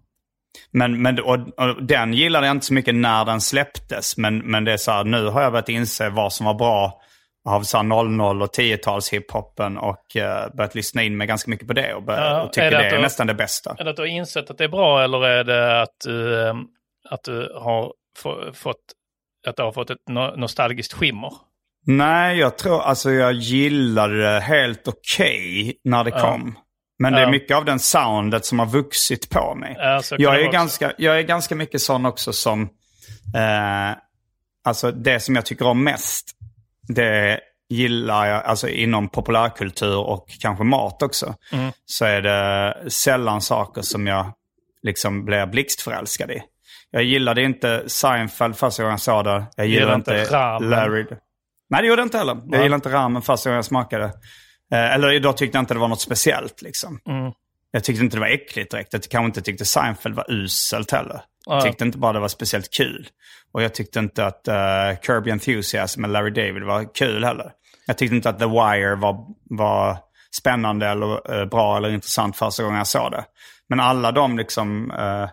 Men, 0.72 1.02
men 1.02 1.20
och, 1.20 1.34
och 1.58 1.84
den 1.84 2.14
gillade 2.14 2.48
jag 2.48 2.56
inte 2.56 2.66
så 2.66 2.74
mycket 2.74 2.96
när 2.96 3.26
den 3.26 3.42
släpptes. 3.42 4.18
Men, 4.18 4.38
men 4.38 4.66
det 4.66 4.74
är 4.74 4.78
så 4.78 4.92
här, 4.92 5.04
nu 5.04 5.26
har 5.26 5.42
jag 5.42 5.52
börjat 5.52 5.70
inse 5.70 6.10
vad 6.10 6.34
som 6.34 6.46
var 6.46 6.54
bra 6.54 7.00
av 7.50 7.62
så 7.62 7.78
här 7.78 7.84
00 7.84 8.42
och 8.42 8.56
10-tals 8.58 9.14
hiphopen 9.14 9.78
och 9.78 10.06
uh, 10.16 10.56
börjat 10.56 10.76
lyssna 10.76 11.04
in 11.04 11.18
mig 11.18 11.28
ganska 11.28 11.52
mycket 11.52 11.68
på 11.68 11.74
det 11.74 11.94
och, 11.94 12.04
bör, 12.04 12.22
Ja, 12.22 12.42
och 12.44 12.54
tycker 12.54 12.68
är 12.68 12.72
det 12.72 12.78
det, 12.78 12.86
är 12.86 12.96
du- 12.96 13.02
nästan 13.02 13.28
det 13.28 13.34
bästa. 13.34 13.76
Är 13.80 13.84
det 13.84 13.90
att 13.90 13.96
du 13.96 14.02
har 14.02 14.08
insett 14.08 14.50
att 14.50 14.58
det 14.58 14.64
är 14.64 14.70
bra 14.70 15.04
eller 15.04 15.26
är 15.26 15.44
det 15.44 15.82
att 15.82 15.96
du, 16.06 16.42
eh, 16.48 16.54
att 17.10 17.24
du 17.24 17.54
har 17.56 17.94
få, 18.18 18.52
fått, 18.54 18.76
att 19.48 19.56
det 19.56 19.64
har 19.64 19.72
fått 19.72 19.90
ett 19.90 19.98
no 20.10 20.36
nostalgiskt 20.36 20.94
skimmer? 20.94 21.32
Nej, 21.86 22.38
jag 22.38 22.58
tror 22.58 22.82
alltså 22.82 23.12
jag 23.12 23.34
gillade 23.34 24.22
det 24.22 24.40
helt 24.40 24.88
okej 24.88 25.74
när 25.84 26.04
det 26.04 26.12
kom. 26.12 26.58
Men 27.04 27.14
det 27.14 27.22
är 27.22 27.32
mycket 27.32 27.58
av 27.58 27.66
den 27.66 27.80
soundet 27.80 28.46
som 28.46 28.60
har 28.60 28.66
vuxit 28.66 29.30
på 29.30 29.56
mig. 29.56 29.76
Jag, 30.18 30.42
är 30.42 30.52
ganska, 30.52 30.94
jag 30.98 31.20
är 31.20 31.22
ganska 31.22 31.56
mycket 31.56 31.82
sån 31.82 32.06
också 32.06 32.34
som... 32.34 32.62
Eh, 33.36 33.98
alltså 34.64 34.92
det 34.92 35.20
som 35.20 35.36
jag 35.36 35.46
tycker 35.46 35.68
om 35.68 35.84
mest, 35.84 36.32
det 36.88 37.40
gillar 37.70 38.26
jag 38.26 38.44
alltså 38.44 38.70
inom 38.70 39.10
populärkultur 39.10 39.98
och 39.98 40.28
kanske 40.42 40.64
mat 40.64 41.02
också. 41.02 41.36
Mm. 41.52 41.72
Så 41.86 42.06
är 42.06 42.22
det 42.22 42.92
sällan 42.92 43.42
saker 43.42 43.82
som 43.82 44.08
jag 44.08 44.32
liksom 44.84 45.26
blir 45.26 45.46
blixtförälskad 45.46 46.32
i. 46.32 46.42
Jag 46.92 47.04
gillade 47.04 47.44
inte 47.44 47.84
Seinfeld 47.88 48.58
första 48.58 48.84
gången 48.84 48.94
jag 48.94 49.00
såg 49.00 49.26
det. 49.26 49.46
Jag 49.56 49.68
gillade 49.68 49.92
Gillar 49.92 49.96
inte 49.96 50.22
inte? 50.22 50.66
Larry. 50.70 51.06
Nej, 51.70 51.82
det 51.82 51.88
gjorde 51.88 52.02
jag 52.02 52.06
inte 52.06 52.18
heller. 52.18 52.42
Jag 52.46 52.64
gillade 52.64 52.76
inte 52.76 52.90
ramen 52.90 53.22
första 53.22 53.50
gången 53.50 53.56
jag 53.56 53.66
smakade. 53.66 54.12
Eh, 54.74 54.94
eller 54.94 55.20
då 55.20 55.34
tyckte 55.34 55.58
jag 55.58 55.62
inte 55.62 55.74
det 55.74 55.80
var 55.80 55.88
något 55.88 56.02
speciellt 56.02 56.62
liksom. 56.62 57.00
Mm. 57.08 57.32
Jag 57.72 57.84
tyckte 57.84 58.04
inte 58.04 58.18
det 58.18 58.22
var 58.22 58.28
äckligt 58.28 58.72
direkt. 58.72 58.94
Jag 58.94 59.04
kanske 59.04 59.26
inte 59.26 59.42
tyckte 59.42 59.66
Seinfeld 59.66 60.16
var 60.16 60.32
uselt 60.32 60.92
heller. 60.92 61.22
Ja. 61.46 61.54
Jag 61.54 61.64
tyckte 61.64 61.84
inte 61.84 61.98
bara 61.98 62.14
det 62.14 62.20
var 62.20 62.28
speciellt 62.28 62.74
kul. 62.74 63.08
Och 63.52 63.64
jag 63.64 63.74
tyckte 63.74 64.00
inte 64.00 64.26
att 64.26 64.48
uh, 64.48 65.00
Kirby 65.06 65.32
Enthusiasm 65.32 66.02
med 66.02 66.10
Larry 66.10 66.30
David 66.30 66.64
var 66.64 66.96
kul 66.96 67.24
heller. 67.24 67.52
Jag 67.86 67.98
tyckte 67.98 68.16
inte 68.16 68.30
att 68.30 68.40
The 68.40 68.46
Wire 68.46 68.96
var, 68.96 69.26
var 69.50 69.98
spännande 70.36 70.88
eller 70.88 71.40
eh, 71.40 71.46
bra 71.46 71.78
eller 71.78 71.90
intressant 71.90 72.38
första 72.38 72.64
gången 72.64 72.78
jag 72.78 72.88
såg 72.88 73.12
det. 73.12 73.26
Men 73.70 73.80
alla 73.80 74.12
de 74.12 74.38
liksom 74.38 74.92
eh, 74.92 75.30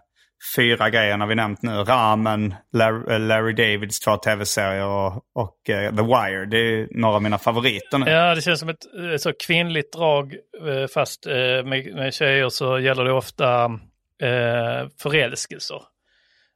fyra 0.57 0.91
grejerna 0.91 1.27
vi 1.27 1.35
nämnt 1.35 1.63
nu, 1.63 1.73
Ramen, 1.73 2.55
Larry, 2.73 3.15
eh, 3.15 3.21
Larry 3.21 3.53
Davids 3.53 4.01
två 4.01 4.17
tv-serier 4.17 4.87
och, 4.87 5.13
och 5.35 5.57
uh, 5.69 5.97
The 5.97 6.03
Wire, 6.03 6.47
det 6.47 6.59
är 6.59 6.89
några 6.91 7.15
av 7.15 7.23
mina 7.23 7.39
favoriter 7.39 7.99
nu. 7.99 8.11
Ja, 8.11 8.35
det 8.35 8.43
känns 8.43 8.61
som 8.61 8.69
ett 8.69 8.85
så 9.19 9.33
kvinnligt 9.47 9.93
drag. 9.93 10.35
Eh, 10.35 10.87
fast 10.95 11.27
med, 11.65 11.95
med 11.95 12.15
tjejer 12.15 12.49
så 12.49 12.79
gäller 12.79 13.05
det 13.05 13.13
ofta 13.13 13.65
eh, 14.23 14.89
förälskelser. 15.03 15.83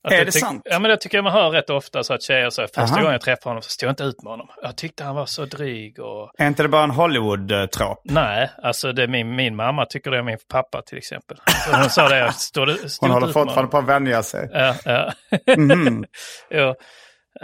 Att 0.04 0.12
Är 0.12 0.24
det 0.24 0.30
tyck- 0.30 0.40
sant? 0.40 0.62
Ja, 0.64 0.78
men 0.78 0.90
det 0.90 0.96
tycker 0.96 1.18
jag 1.18 1.24
man 1.24 1.32
hör 1.32 1.50
rätt 1.50 1.70
ofta. 1.70 2.04
Så 2.04 2.14
att 2.14 2.22
tjejer 2.22 2.50
säger, 2.50 2.66
första 2.66 2.82
Aha. 2.82 2.96
gången 2.96 3.12
jag 3.12 3.20
träffade 3.20 3.50
honom 3.50 3.62
så 3.62 3.70
stod 3.70 3.86
jag 3.86 3.92
inte 3.92 4.04
ut 4.04 4.22
med 4.22 4.30
honom. 4.30 4.46
Jag 4.62 4.76
tyckte 4.76 5.04
han 5.04 5.14
var 5.14 5.26
så 5.26 5.44
dryg 5.44 5.98
och... 5.98 6.30
Är 6.38 6.46
inte 6.46 6.62
det 6.62 6.68
bara 6.68 6.82
en 6.84 6.90
Hollywood-trop? 6.90 8.00
Nej, 8.04 8.50
alltså 8.62 8.92
det 8.92 9.08
min, 9.08 9.36
min 9.36 9.56
mamma 9.56 9.86
tycker 9.86 10.10
det 10.10 10.18
är 10.18 10.22
min 10.22 10.38
pappa 10.52 10.82
till 10.82 10.98
exempel. 10.98 11.36
Så 11.66 11.76
Hon 11.76 11.90
sa 11.90 12.08
det, 12.08 12.18
jag 12.18 12.34
stod, 12.34 12.90
stod 12.90 13.08
Hon 13.08 13.10
håller 13.10 13.32
fortfarande 13.32 13.70
på 13.70 13.78
att 13.78 13.86
vänja 13.86 14.22
sig. 14.22 14.48
Ja, 14.52 14.74
ja. 14.84 15.12
Mhm. 15.56 16.04
jo. 16.50 16.68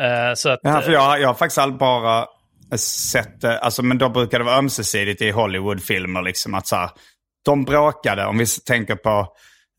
Eh, 0.05 0.35
så 0.35 0.49
att... 0.49 0.61
Ja, 0.62 0.81
för 0.81 0.93
jag, 0.93 1.21
jag 1.21 1.26
har 1.29 1.35
faktiskt 1.35 1.59
all 1.59 1.73
bara 1.73 2.26
sett 2.76 3.45
alltså, 3.45 3.83
men 3.83 3.99
då 3.99 4.09
brukar 4.09 4.38
det 4.38 4.45
vara 4.45 4.57
ömsesidigt 4.57 5.23
i 5.23 5.31
Hollywoodfilmer. 5.31 6.23
Liksom, 6.23 6.55
att 6.55 6.67
så 6.67 6.76
här, 6.76 6.90
de 7.45 7.64
bråkade, 7.64 8.26
om 8.26 8.38
vi 8.38 8.47
tänker 8.47 8.95
på 8.95 9.26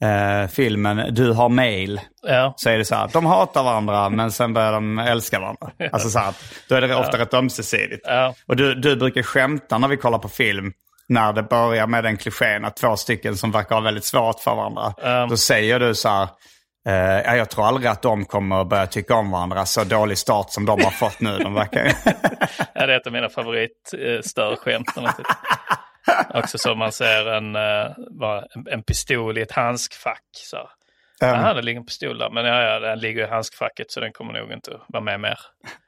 eh, 0.02 0.48
filmen 0.48 1.14
Du 1.14 1.32
har 1.32 1.50
mail. 1.50 2.02
ja. 2.28 2.54
Så 2.58 2.70
är 2.70 2.78
det 2.78 2.86
så 2.86 2.96
här, 2.96 3.10
de 3.14 3.26
hatar 3.26 3.64
varandra 3.64 4.10
men 4.10 4.32
sen 4.32 4.54
börjar 4.54 4.72
de 4.74 5.00
älska 5.00 5.40
varandra. 5.40 5.72
Alltså 5.92 6.10
så 6.10 6.20
här, 6.20 6.34
då 6.70 6.76
är 6.76 6.82
det 6.82 6.96
ofta 6.96 7.18
rätt 7.18 7.34
ömsesidigt. 7.34 8.02
Ja. 8.08 8.36
Och 8.48 8.56
du, 8.56 8.76
du 8.76 8.96
brukar 8.96 9.24
skämta 9.24 9.78
när 9.78 9.88
vi 9.88 9.98
kollar 9.98 10.20
på 10.20 10.30
film. 10.30 10.74
När 11.08 11.34
det 11.34 11.44
börjar 11.44 11.88
med 11.88 12.04
den 12.04 12.18
klichén 12.18 12.66
att 12.66 12.76
två 12.76 12.96
stycken 12.98 13.38
som 13.38 13.52
verkar 13.52 13.76
ha 13.76 13.82
väldigt 13.82 14.06
svårt 14.06 14.40
för 14.40 14.56
varandra. 14.56 14.94
Då 15.30 15.38
säger 15.38 15.80
du 15.80 15.96
så 15.96 16.10
här, 16.10 16.28
eh, 16.88 17.22
ja, 17.26 17.36
jag 17.36 17.50
tror 17.50 17.68
aldrig 17.68 17.88
att 17.88 18.02
de 18.02 18.26
kommer 18.26 18.62
att 18.62 18.68
börja 18.70 18.88
tycka 18.88 19.16
om 19.16 19.32
varandra. 19.32 19.66
Så 19.66 19.84
dålig 19.84 20.18
start 20.18 20.50
som 20.50 20.66
de 20.66 20.84
har 20.84 20.92
fått 20.92 21.20
nu. 21.20 21.38
De 21.38 21.54
verkar... 21.54 21.92
Ja, 22.74 22.86
det 22.86 22.94
är 22.94 22.98
ett 23.00 23.08
av 23.08 23.14
mina 23.14 23.30
favoritstörskämt. 23.30 24.88
Också 26.34 26.58
så 26.58 26.76
man 26.76 26.92
ser 26.92 27.26
en, 27.34 27.56
eh, 27.56 27.92
en, 28.56 28.68
en 28.74 28.84
pistol 28.84 29.38
i 29.38 29.42
ett 29.42 29.52
handskfack. 29.52 30.24
Så. 30.32 30.58
Ehm, 30.58 31.30
Jaha, 31.30 31.54
det 31.54 31.62
ligger 31.62 31.80
en 31.80 31.86
pistol 31.86 32.18
där. 32.18 32.30
Men 32.30 32.46
ja, 32.46 32.62
ja, 32.62 32.80
den 32.80 33.00
ligger 33.00 33.24
i 33.24 33.30
handskfacket 33.30 33.92
så 33.92 34.00
den 34.00 34.12
kommer 34.14 34.34
nog 34.34 34.52
inte 34.52 34.72
att 34.76 34.82
vara 34.88 35.04
med 35.04 35.20
mer. 35.20 35.40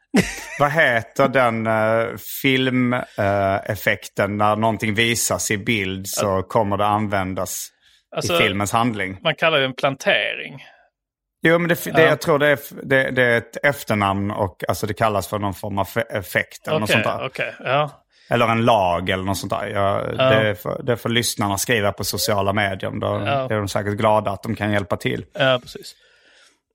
vad 0.60 0.72
heter 0.72 1.27
den 1.27 1.67
uh, 1.67 2.17
filmeffekten 2.41 4.38
när 4.38 4.55
någonting 4.55 4.93
visas 4.93 5.51
i 5.51 5.58
bild 5.58 6.08
så 6.08 6.43
kommer 6.43 6.77
det 6.77 6.86
användas 6.86 7.70
Alltså, 8.15 8.34
i 8.34 8.38
filmens 8.38 8.72
handling? 8.72 9.17
Man 9.24 9.36
kallar 9.36 9.60
det 9.60 9.65
en 9.65 9.74
plantering. 9.74 10.65
Jo, 11.46 11.60
men 11.60 11.70
det, 11.70 11.84
det, 11.84 11.91
Ja. 12.01 12.08
jag 12.08 12.22
tror 12.22 12.39
det 12.39 12.48
är, 12.48 12.60
det, 12.84 13.12
det 13.12 13.24
är 13.24 13.38
ett 13.38 13.65
efternamn 13.65 14.32
och 14.32 14.63
alltså 14.67 14.88
det 14.88 14.93
kallas 14.93 15.27
för 15.27 15.39
någon 15.39 15.53
form 15.53 15.77
av 15.77 15.88
fe- 15.88 16.12
effekt 16.17 16.67
eller 16.67 16.79
något 16.79 16.89
Okej, 16.89 17.03
sånt 17.03 17.17
där. 17.20 17.25
okej. 17.25 17.53
Ja. 17.60 18.02
Eller 18.30 18.48
en 18.48 18.65
lag 18.65 19.10
eller 19.10 19.24
något 19.24 19.38
sånt 19.38 19.51
där. 19.51 19.68
Jag, 19.68 20.15
Ja. 20.18 20.30
det, 20.30 20.56
får, 20.56 20.84
det 20.84 20.98
får 20.98 21.10
lyssnarna 21.10 21.58
skriva 21.58 21.92
på 21.92 22.03
sociala 22.03 22.53
medier. 22.53 22.92
Då 23.00 23.08
Ja. 23.25 23.46
är 23.50 23.58
de 23.58 23.68
säkert 23.68 23.94
glada 23.94 24.32
att 24.32 24.44
de 24.44 24.56
kan 24.56 24.72
hjälpa 24.72 24.98
till. 24.98 25.25
Ja, 25.34 25.60
precis. 25.62 25.96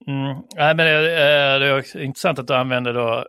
Mm. 0.07 0.37
Nej, 0.55 0.75
men 0.75 0.77
det, 0.77 0.93
eh, 0.95 1.59
det 1.59 1.67
är 1.67 2.01
intressant 2.01 2.39
att 2.39 2.47
du 2.47 2.53
använder 2.53 2.93
då 2.93 3.25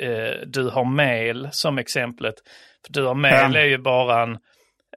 eh, 0.00 0.32
du 0.46 0.68
har 0.70 0.84
mail 0.84 1.48
som 1.52 1.78
exemplet. 1.78 2.34
För 2.86 2.92
du 2.92 3.02
har 3.04 3.14
mail 3.14 3.56
är 3.56 3.64
ju 3.64 3.78
bara 3.78 4.22
en, 4.22 4.38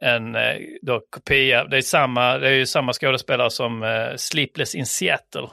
en 0.01 0.35
eh, 0.35 0.55
då, 0.81 1.01
kopia. 1.09 1.63
Det 1.63 1.77
är, 1.77 1.81
samma, 1.81 2.37
det 2.37 2.47
är 2.47 2.53
ju 2.53 2.65
samma 2.65 2.93
skådespelare 2.93 3.49
som 3.49 3.83
eh, 3.83 4.15
Sleepless 4.15 4.75
in 4.75 4.85
Seattle. 4.85 5.47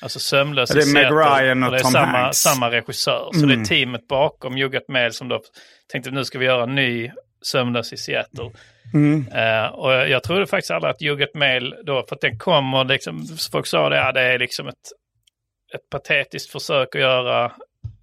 Alltså 0.00 0.18
Sömnlös 0.18 0.70
Det 0.70 0.80
är 0.82 0.92
Meg. 0.94 1.04
Ryan 1.12 1.62
och 1.62 1.70
det 1.70 1.76
är 1.76 1.82
Tom 1.82 1.92
samma, 1.92 2.06
Hanks. 2.18 2.38
samma 2.38 2.70
regissör. 2.70 3.30
Så 3.32 3.46
det 3.46 3.54
är 3.54 3.64
teamet 3.64 4.08
bakom 4.08 4.56
Got 4.60 4.88
Mail 4.88 5.12
som 5.12 5.28
då 5.28 5.40
tänkte 5.92 6.10
nu 6.10 6.24
ska 6.24 6.38
vi 6.38 6.44
göra 6.46 6.62
en 6.62 6.74
ny 6.74 7.10
Sömnlös 7.42 7.92
i 7.92 7.96
Seattle. 7.96 8.50
Eh, 9.34 9.66
och 9.66 9.92
jag 9.92 10.22
trodde 10.22 10.46
faktiskt 10.46 10.70
aldrig 10.70 10.90
att 10.90 11.18
Got 11.18 11.34
Mail 11.34 11.74
då, 11.86 12.04
för 12.08 12.14
att 12.14 12.20
den 12.20 12.38
kommer, 12.38 12.84
liksom, 12.84 13.24
folk 13.52 13.66
sa 13.66 13.88
det, 13.88 13.96
ja, 13.96 14.12
det 14.12 14.20
är 14.22 14.38
liksom 14.38 14.68
ett, 14.68 14.74
ett 15.74 15.90
patetiskt 15.90 16.52
försök 16.52 16.94
att 16.94 17.00
göra, 17.00 17.52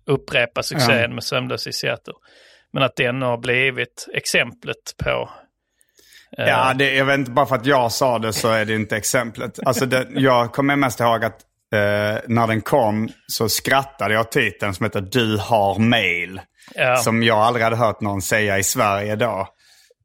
upprepa 0.08 0.64
succén 0.64 1.02
Ja. 1.02 1.08
med 1.08 1.24
Sömnlös 1.24 1.68
i 1.68 1.74
Seattle. 1.74 2.14
Men 2.74 2.84
att 2.84 2.96
den 2.96 3.22
har 3.22 3.38
blivit 3.38 4.08
exemplet 4.14 4.96
på... 5.04 5.30
eh, 6.38 6.48
Ja, 6.48 6.74
det, 6.74 6.96
jag 6.96 7.06
vet 7.06 7.20
inte, 7.20 7.32
bara 7.32 7.46
för 7.46 7.56
att 7.56 7.66
jag 7.66 7.92
sa 7.92 8.20
det 8.20 8.34
så 8.34 8.50
är 8.50 8.66
det 8.66 8.76
inte 8.76 8.98
exemplet. 8.98 9.60
Alltså 9.66 9.86
det, 9.86 10.08
jag 10.16 10.54
kommer 10.54 10.76
mest 10.76 11.00
ihåg 11.00 11.24
att 11.26 11.40
eh, 11.74 12.22
när 12.28 12.48
den 12.48 12.62
kom 12.62 13.10
så 13.28 13.50
skrattade 13.50 14.14
jag 14.14 14.22
åt 14.22 14.32
titeln 14.32 14.74
som 14.74 14.84
heter 14.84 15.02
Du 15.02 15.38
har 15.38 15.80
mail. 15.80 16.42
ja. 16.76 16.96
Som 16.96 17.24
jag 17.24 17.38
aldrig 17.38 17.64
hade 17.64 17.76
hört 17.76 18.02
någon 18.02 18.22
säga 18.22 18.58
i 18.58 18.64
Sverige 18.64 19.16
då. 19.16 19.48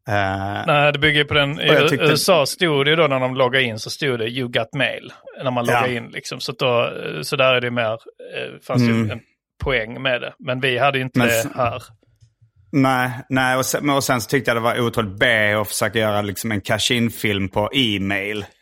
Eh, 0.08 0.64
Nej, 0.66 0.92
det 0.92 0.98
bygger 0.98 1.24
på 1.24 1.34
den. 1.34 1.60
I 1.60 1.88
tyckte- 1.88 2.04
USA 2.06 2.46
stod 2.46 2.86
det 2.86 2.90
ju 2.90 2.96
då 2.96 3.06
när 3.06 3.20
de 3.20 3.34
loggade 3.34 3.64
in 3.64 3.78
så 3.78 3.90
stod 3.90 4.18
det 4.18 4.28
You 4.28 4.48
got 4.48 4.74
mail. 4.74 5.12
När 5.44 5.50
man 5.50 5.66
loggar 5.66 5.88
Ja. 5.88 5.96
in 5.96 6.08
liksom. 6.08 6.40
Så, 6.40 6.52
då, 6.52 6.92
så 7.22 7.36
där 7.36 7.54
är 7.54 7.60
det 7.60 7.70
mer, 7.70 7.92
eh, 7.92 8.60
fanns 8.66 8.82
ju 8.82 9.10
en 9.12 9.20
poäng 9.64 10.02
med 10.02 10.20
det. 10.20 10.32
Men 10.38 10.60
vi 10.60 10.78
hade 10.78 10.98
ju 10.98 11.04
inte 11.04 11.20
Mm. 11.20 11.30
Men 11.44 11.52
det 11.52 11.58
här. 11.62 11.82
Nej, 12.72 13.10
nej 13.28 13.56
och, 13.56 13.66
sen, 13.66 13.90
och 13.90 14.04
sen 14.04 14.20
så 14.20 14.28
tyckte 14.28 14.50
jag 14.50 14.56
det 14.56 14.60
var 14.60 14.80
otroligt 14.80 15.18
B 15.18 15.52
att 15.52 15.68
försöka 15.68 15.98
göra 15.98 16.22
liksom 16.22 16.52
en 16.52 16.60
cash-in-film 16.60 17.48
på 17.48 17.70
e-mail. 17.72 18.44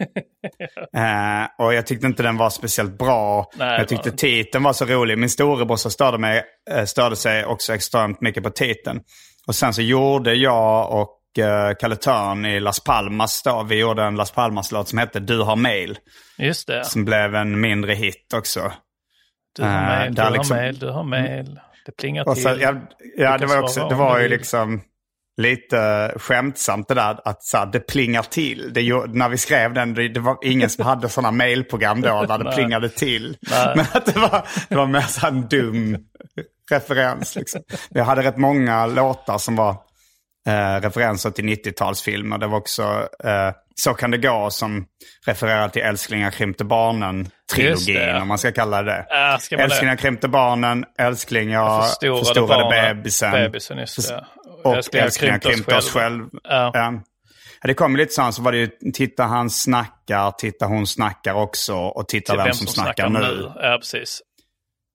Eh, 0.97 1.65
och 1.67 1.75
jag 1.75 1.87
tyckte 1.87 2.07
inte 2.07 2.23
den 2.23 2.37
var 2.37 2.51
speciellt 2.51 2.99
bra. 2.99 3.51
Nej, 3.57 3.79
jag 3.79 3.89
tyckte 3.89 4.11
var- 4.11 4.17
titeln 4.17 4.65
var 4.65 4.73
så 4.73 4.85
rolig. 4.85 5.19
Min 5.19 5.31
storebrorsa 5.31 5.91
störde, 5.91 6.19
mig, 6.19 6.43
eh, 6.71 6.85
störde 6.85 7.17
sig 7.17 7.45
också 7.45 7.75
extremt 7.75 8.21
mycket 8.21 8.43
på 8.43 8.51
titeln. 8.51 9.01
Och 9.47 9.55
sen 9.55 9.75
så 9.75 9.83
gjorde 9.83 10.35
jag 10.35 10.93
och 10.93 11.39
eh, 11.45 11.75
Kalle 11.81 11.97
Törn 11.97 12.47
i 12.47 12.61
Las 12.61 12.81
Palmas 12.85 13.43
då, 13.43 13.63
vi 13.63 13.79
gjorde 13.79 14.03
en 14.03 14.17
Las 14.17 14.31
Palmas-låt 14.31 14.89
som 14.89 14.99
hette 14.99 15.21
Du 15.21 15.41
har 15.43 15.57
mail. 15.57 15.99
Just 16.39 16.67
det. 16.67 16.85
Som 16.85 17.05
blev 17.05 17.35
en 17.35 17.61
mindre 17.61 17.95
hit 17.95 18.33
också. 18.35 18.73
Du 19.57 19.63
har 19.63 19.71
Eh, 19.71 19.99
mail, 19.99 20.09
du 20.11 20.15
där 20.15 20.25
har 20.25 20.31
liksom- 20.31 20.57
mail, 20.57 20.79
du 20.79 20.89
har 20.91 21.05
mail. 21.05 21.61
Det 21.89 21.93
plingar 21.93 22.29
Och 22.29 22.35
till. 22.35 22.43
så, 22.43 22.49
ja, 22.61 22.75
ja, 23.17 23.39
det 23.39 23.47
var, 23.47 23.63
också, 23.63 23.89
det 23.89 23.95
var 23.95 24.21
ju 24.21 24.29
liksom 24.29 24.81
lite 25.37 26.13
skämtsamt 26.17 26.89
det 26.89 26.95
där 26.95 27.21
att 27.25 27.45
så 27.45 27.57
här, 27.57 27.67
det 27.67 27.81
plingar 27.81 28.23
till. 28.23 28.73
Det, 28.73 29.07
när 29.07 29.29
vi 29.29 29.39
skrev 29.39 29.75
den, 29.75 29.95
det, 29.95 30.21
var 30.21 30.39
ingen 30.43 30.71
som 30.71 30.85
hade 30.85 31.09
sådana 31.09 31.31
mailprogram 31.31 32.01
då 32.01 32.23
där 32.23 32.39
det 32.39 32.53
plingade 32.55 32.89
till. 32.89 33.37
Nej. 33.51 33.73
Men 33.77 33.87
att 33.93 34.07
det 34.07 34.19
var, 34.21 34.47
det 34.69 34.77
var 34.77 34.87
mer 34.87 35.01
så 35.01 35.21
här 35.21 35.29
en 35.29 35.49
dum 35.49 35.97
referens. 36.71 37.37
Liksom. 37.37 37.63
Vi 37.91 38.01
hade 38.01 38.23
rätt 38.23 38.37
många 38.37 38.87
låtar 38.87 39.39
som 39.39 39.57
var 39.57 39.77
eh, 40.49 40.81
referenser 40.81 41.31
till 41.31 41.45
90-talsfilmer. 41.45 42.39
Det 42.39 42.47
var 42.47 42.59
också 42.59 43.09
eh, 43.25 43.51
Så 43.75 43.95
kan 43.95 44.11
det 44.11 44.19
gå 44.19 44.51
som 44.51 44.87
refererar 45.27 45.69
till 45.69 45.83
Älsklingar 45.83 46.31
krympte 46.31 46.65
barnen-trilogin, 46.65 48.23
om 48.23 48.29
man 48.29 48.39
ska 48.39 48.53
kalla 48.53 48.83
det. 48.83 48.99
Äh, 49.33 49.39
ska 49.39 49.57
det? 49.57 49.63
Älsklingar 49.63 49.97
krympte 49.97 50.29
barnen, 50.29 50.85
Älskling 50.99 51.51
jag 51.51 51.89
Förstorade 51.89 52.25
förstorade, 52.25 52.65
barnen, 52.65 52.97
bebisen. 52.97 53.33
bebisen, 53.33 53.79
just 53.79 54.09
det. 54.09 54.25
Och 54.65 54.77
Älsklingar 54.77 55.05
Älsklingar 55.07 55.39
krympte 55.39 55.77
oss 55.77 55.87
oss 55.87 55.93
själv. 55.93 56.21
själv. 56.23 56.41
Ja. 56.45 56.71
Ja. 56.75 56.93
Ja, 57.63 57.67
det 57.69 57.75
kom 57.75 57.97
lite 57.97 58.15
sånt, 58.15 58.35
så 58.35 58.43
var 58.43 58.53
det 58.53 58.59
ju 58.59 58.69
Titta 58.95 59.23
han 59.25 59.51
snackar, 59.51 60.31
Titta 60.31 60.67
hon 60.67 60.87
snackar 60.87 61.35
också 61.35 61.75
och 61.77 62.09
Titta 62.09 62.33
Till 62.33 62.43
vem, 62.43 62.53
som, 62.55 62.67
snackar, 62.67 63.09
nu. 63.09 63.53
Ja, 63.57 63.77
precis. 63.81 64.21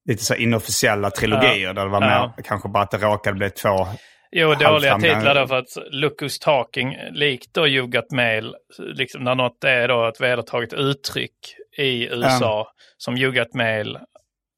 Lite 0.10 0.24
så 0.24 0.36
inofficiella 0.36 1.10
trilogier 1.12 1.74
där 1.74 1.84
det 1.84 1.90
var 1.92 2.02
Ja. 2.02 2.34
mer 2.38 2.44
kanske 2.44 2.70
bara 2.70 2.84
att 2.84 2.92
det 2.92 2.98
råkade 2.98 3.38
bli 3.38 3.50
två 3.50 3.88
Jo, 4.36 4.54
dåliga 4.54 4.96
titlar 5.00 5.36
då 5.36 5.48
för 5.48 5.56
att 5.58 5.78
Who's 6.22 6.42
Talking, 6.44 6.98
likt 7.12 7.54
då 7.54 7.68
You 7.68 7.88
Got 7.88 8.12
Mail, 8.12 8.56
liksom 8.80 9.24
när 9.24 9.36
något 9.36 9.64
är 9.64 9.88
då 9.88 10.08
ett 10.08 10.22
vedertaget 10.22 10.74
uttryck 10.74 11.56
i 11.78 12.08
USA 12.08 12.72
som 12.98 13.18
You 13.18 13.32
Got 13.32 13.54
Mail 13.54 13.98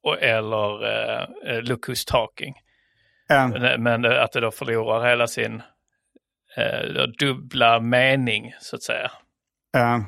och, 0.02 0.22
eller 0.22 0.84
uh, 0.84 1.62
Look 1.62 1.88
Who's 1.88 2.08
Talking. 2.10 2.54
Ja. 3.28 3.48
Men, 3.78 4.02
det- 4.02 4.22
att 4.22 4.32
det 4.32 4.40
då 4.40 4.50
förlorar 4.50 5.08
hela 5.10 5.26
sin 5.26 5.62
eh, 6.56 6.88
då 6.94 7.06
dubbla 7.06 7.80
mening, 7.80 8.54
så 8.60 8.76
att 8.76 8.82
säga. 8.82 9.10
Ja. 9.72 10.04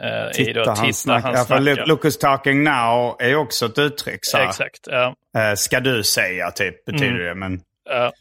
Eh, 0.00 0.30
I 0.30 0.32
Titta, 0.34 0.64
då, 0.64 0.70
han 0.70 0.76
titta, 0.76 0.92
snackar. 0.92 1.22
han 1.22 1.32
Ja, 1.32 1.38
för 1.38 1.46
snackar. 1.46 1.62
Lu- 1.82 1.86
Lucas 1.86 2.18
talking 2.18 2.64
now 2.64 3.16
är 3.18 3.34
också 3.36 3.66
ett 3.66 3.78
uttryck. 3.78 4.18
Så. 4.22 4.38
Exakt, 4.38 4.80
ja. 4.86 5.14
Eh, 5.38 5.54
ska 5.54 5.80
du 5.80 6.02
säga 6.02 6.50
typ, 6.50 6.84
betyder 6.84 7.10
Mm. 7.14 7.26
det. 7.26 7.34
Men 7.34 7.60
ja. 7.84 8.12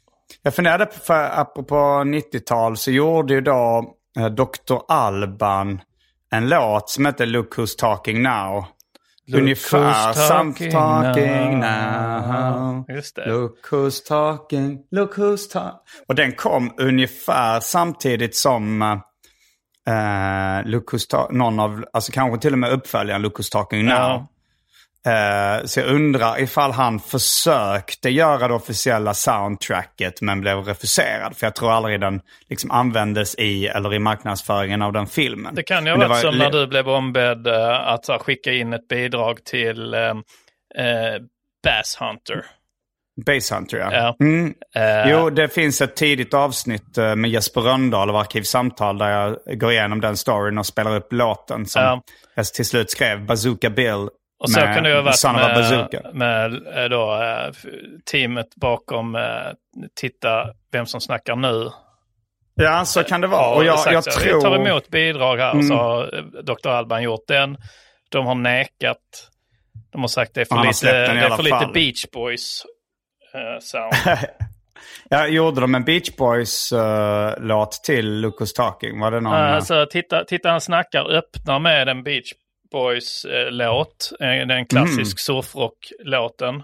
Jag 0.46 0.56
funderade 0.56 0.86
på, 0.86 0.94
för 1.00 1.40
apropå 1.40 1.76
90-tal 2.06 2.78
så 2.78 2.92
gjorde 2.92 3.34
ju 3.34 3.42
då 3.42 3.94
eh, 4.20 4.26
Dr. 4.26 4.78
Alban 4.88 5.82
en 6.32 6.50
låt 6.50 6.90
som 6.90 7.06
heter 7.06 7.26
Look 7.26 7.56
Who's 7.58 7.78
Talking 7.78 8.22
Now. 8.24 8.66
Look 9.28 9.42
Ungefär 9.42 9.78
who's 10.14 10.28
talking 10.30 10.72
talking 10.72 11.60
now. 11.60 12.86
now. 12.86 12.86
Just 12.96 13.16
det. 13.16 13.26
Look 13.26 13.68
who's 13.72 14.08
talking, 14.08 14.80
look 14.92 15.18
who's 15.18 15.52
talking. 15.52 15.80
Och 16.08 16.16
den 16.16 16.32
kom 16.32 16.74
ungefär 16.78 17.60
samtidigt 17.60 18.36
som 18.36 18.80
Look 20.66 20.92
who's 20.94 21.10
ta- 21.10 21.28
någon 21.32 21.60
av, 21.60 21.86
alltså 21.94 22.12
kanske 22.12 22.42
till 22.42 22.54
och 22.54 22.60
med 22.60 22.72
uppföljaren 22.72 23.22
Look 23.22 23.38
who's 23.40 23.52
talking 23.52 23.86
now. 23.86 23.94
Ja. 23.94 24.28
Eh, 25.06 25.66
så 25.66 25.80
jag 25.80 25.88
undrar 25.88 26.42
ifall 26.42 26.72
han 26.72 27.00
försökte 27.00 28.10
göra 28.10 28.48
det 28.48 28.54
officiella 28.54 29.14
soundtracket 29.14 30.22
men 30.22 30.42
blev 30.42 30.58
refuserad. 30.58 31.38
För 31.38 31.48
jag 31.48 31.56
tror 31.56 31.72
aldrig 31.72 32.02
den 32.02 32.22
liksom 32.50 32.72
användes 32.72 33.36
i 33.36 33.68
eller 33.68 33.94
i 33.94 34.00
marknadsföringen 34.00 34.82
av 34.82 34.94
den 34.94 35.08
filmen. 35.08 35.56
Det 35.56 35.64
kan 35.64 35.86
ju 35.86 35.92
ha 35.92 35.98
varit 35.98 36.10
var 36.10 36.16
som 36.16 36.38
när 36.38 36.52
du 36.52 36.68
blev 36.68 36.90
ombedd 36.90 37.48
eh, 37.48 37.88
att 37.88 38.06
så, 38.06 38.20
skicka 38.20 38.54
in 38.54 38.74
ett 38.74 38.88
bidrag 38.88 39.44
till 39.44 39.94
eh, 39.94 40.14
Bass 41.64 41.98
Hunter. 42.00 42.46
Base 43.26 43.56
Hunter 43.56 43.78
ja. 43.78 43.90
Ja. 43.94 44.16
Mm. 44.20 44.54
Jo, 45.08 45.30
det 45.30 45.48
finns 45.50 45.82
ett 45.82 45.96
tidigt 45.96 46.34
avsnitt 46.34 46.98
med 46.98 47.26
Jesper 47.32 47.62
Rönndahl 47.62 48.10
av 48.10 48.16
Arkivsamtal 48.16 48.98
där 48.98 49.10
jag 49.10 49.60
går 49.60 49.72
igenom 49.72 50.02
den 50.02 50.18
storyn 50.18 50.58
och 50.58 50.66
spelar 50.66 50.96
upp 50.96 51.14
låten 51.14 51.66
som 51.66 51.82
Ja. 51.82 52.02
jag 52.36 52.46
till 52.46 52.66
slut 52.66 52.92
skrev, 52.92 53.26
Bazooka 53.26 53.70
Bill. 53.70 54.10
Och 54.40 54.50
så 54.50 54.60
kan 54.60 54.84
det 54.84 54.90
ju 54.90 54.96
ha 54.96 55.02
varit 55.02 55.24
med, 55.24 55.56
Bazooka. 55.56 56.02
med 56.14 56.54
eh, 56.78 56.90
då, 56.90 57.14
eh, 57.14 57.54
teamet 58.12 58.56
bakom 58.56 59.16
eh, 59.16 59.22
Titta 59.96 60.50
vem 60.72 60.86
som 60.86 61.02
snackar 61.02 61.36
nu. 61.36 61.70
Ja, 62.56 62.86
så 62.86 63.04
kan 63.04 63.22
det 63.22 63.28
vara. 63.28 63.42
Ja, 63.42 63.56
och 63.56 63.66
jag, 63.66 63.94
jag 63.94 64.04
tror... 64.04 64.28
Mm. 64.28 64.38
Vi 64.38 64.42
tar 64.42 64.56
emot 64.56 64.90
bidrag 64.90 65.38
här 65.38 65.58
och 65.58 65.66
så 65.66 65.74
har 65.74 66.18
eh, 66.18 66.44
Dr. 66.44 66.70
Alban 66.70 67.04
gjort 67.04 67.28
den. 67.28 67.58
De 68.10 68.26
har 68.26 68.36
nekat. 68.36 68.98
De 69.92 70.02
har 70.02 70.08
sagt 70.08 70.34
det 70.34 70.42
är 70.42 70.46
för 70.46 70.56
har 70.56 70.66
lite, 70.66 70.92
det 70.92 71.20
är 71.20 71.30
för 71.30 71.44
lite. 71.44 71.70
Beach 71.74 72.06
Boys 72.14 72.66
eh, 73.34 73.60
sound. 73.60 73.94
Jag 75.10 75.30
gjorde 75.30 75.62
de 75.62 75.76
en 75.76 75.84
Beach 75.84 76.16
Boys-låt 76.18 77.72
till 77.72 78.22
Lucas 78.22 78.54
Talking? 78.54 79.00
Var 79.00 79.12
det 79.12 79.22
någon? 79.22 79.34
Uh, 79.34 79.40
alltså, 79.40 79.88
titta, 79.92 80.24
titta 80.24 80.50
han 80.50 80.62
snackar 80.62 81.12
öppnar 81.12 81.60
med 81.60 81.90
en 81.90 82.04
Beach 82.04 82.34
Boys-låt. 82.72 84.12
Uh, 84.22 84.48
den 84.48 84.66
klassisk 84.66 85.20
surfrock-låten. 85.20 86.64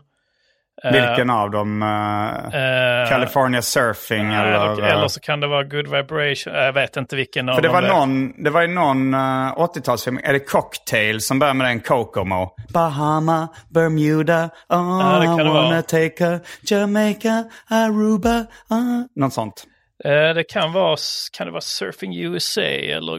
Eh, 0.83 0.91
Vilken 0.91 1.29
av 1.29 1.51
dem? 1.51 1.83
eh, 1.83 3.01
eh, 3.01 3.09
California 3.09 3.61
Surfing 3.61 4.27
nej, 4.27 4.37
eller? 4.37 4.81
eh, 4.83 4.95
eller 4.95 5.07
så 5.07 5.19
kan 5.19 5.39
det 5.39 5.47
vara 5.47 5.63
Good 5.63 5.87
Vibration. 5.87 6.53
Jag 6.53 6.73
vet 6.73 6.97
inte 6.97 7.15
vilken 7.15 7.49
av 7.49 7.55
För 7.55 7.61
det 7.61 7.69
var 7.69 7.81
någon, 7.81 8.43
det 8.43 8.49
var 8.49 8.61
ju 8.61 8.67
någon 8.67 9.13
uh, 9.13 9.19
80-talsfilm, 9.19 10.19
är 10.23 10.33
det 10.33 10.39
Cocktail 10.39 11.21
som 11.21 11.39
börjar 11.39 11.53
med 11.53 11.67
den 11.67 11.79
Kokomo? 11.79 12.55
Bahama, 12.73 13.47
Bermuda, 13.69 14.49
oh, 14.69 15.23
I 15.23 15.27
wanna 15.27 15.43
vara. 15.43 15.81
take 15.81 16.25
her, 16.25 16.39
Jamaica, 16.61 17.43
Aruba, 17.69 18.37
uh. 18.71 19.01
Något 19.15 19.33
sånt. 19.33 19.65
Eh, 20.05 20.33
det 20.35 20.43
kan 20.43 20.73
vara, 20.73 20.97
kan 21.37 21.47
det 21.47 21.51
vara 21.51 21.61
Surfing 21.61 22.15
USA 22.17 22.61
eller 22.61 23.11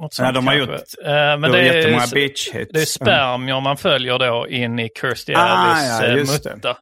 något 0.00 0.14
sånt 0.14 0.26
Ja, 0.26 0.32
de 0.32 0.46
har 0.46 0.54
kanske. 0.54 0.72
gjort- 0.72 1.06
Eh, 1.06 1.38
men 1.38 1.42
det 1.52 1.58
är, 1.60 1.74
jättemånga 1.74 2.06
beach 2.14 2.48
hits. 2.52 2.70
Det 2.72 2.80
är 2.80 2.84
spermier 2.84 3.60
man 3.60 3.76
följer 3.76 4.18
då 4.18 4.48
in 4.48 4.78
i 4.78 4.88
Kirstie 5.00 5.36
Ah, 5.38 5.40
Allys 5.40 6.00
ja, 6.00 6.06
eh, 6.06 6.50
mutta. 6.50 6.76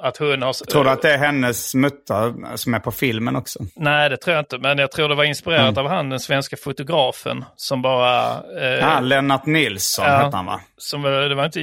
Att 0.00 0.16
hon 0.16 0.42
har... 0.42 0.52
Tror 0.52 0.84
du 0.84 0.90
att 0.90 1.02
det 1.02 1.12
är 1.14 1.18
hennes 1.18 1.74
mutta 1.74 2.34
som 2.54 2.74
är 2.74 2.78
på 2.78 2.90
filmen 2.92 3.36
också? 3.36 3.58
Nej, 3.76 4.10
det 4.10 4.16
tror 4.16 4.34
jag 4.36 4.42
inte. 4.42 4.58
Men 4.58 4.78
jag 4.78 4.92
tror 4.92 5.08
det 5.08 5.14
var 5.14 5.24
inspirerat 5.24 5.60
Mm. 5.68 5.78
av 5.78 5.88
han, 5.90 6.10
den 6.10 6.20
svenska 6.20 6.56
fotografen, 6.56 7.44
som 7.56 7.82
bara... 7.82 8.42
Eh, 8.60 8.66
Ja, 8.68 9.00
Lennart 9.00 9.46
Nilsson 9.46 10.04
Ja. 10.04 10.16
hette 10.16 10.36
han 10.36 10.46
va? 10.46 10.60
som, 10.76 11.02
det 11.02 11.34
var 11.34 11.44
inte 11.44 11.60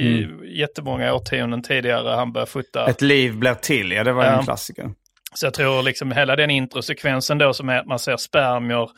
jättemånga 0.60 1.14
årtionden 1.14 1.62
tidigare 1.62 2.16
han 2.16 2.32
började 2.32 2.50
fota. 2.50 2.80
Mm. 2.80 2.90
Ett 2.90 3.02
liv 3.02 3.36
blir 3.36 3.54
till, 3.54 3.90
ja 3.92 4.04
det 4.04 4.12
var 4.12 4.24
en 4.24 4.44
klassiker. 4.44 4.90
Så 5.36 5.46
jag 5.46 5.54
tror 5.54 5.82
liksom 5.82 6.12
hela 6.12 6.36
den 6.36 6.50
introsekvensen 6.50 7.38
då 7.38 7.52
som 7.52 7.68
är 7.68 7.78
att 7.78 7.86
man 7.86 7.98
ser 7.98 8.16
spermier 8.16 8.82
eh, 8.82 8.88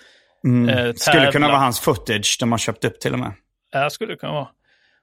Mm. 0.45 0.95
Skulle 0.97 1.33
kunna 1.33 1.49
vara 1.49 1.59
hans 1.59 1.81
footage 1.81 2.37
de 2.41 2.53
har 2.53 2.59
köpt 2.59 2.85
upp 2.85 3.01
till 3.01 3.13
och 3.13 3.19
med. 3.19 3.33
Ja, 3.73 3.91
skulle 3.91 4.13
det 4.13 4.17
kunna 4.17 4.33
vara. 4.33 4.49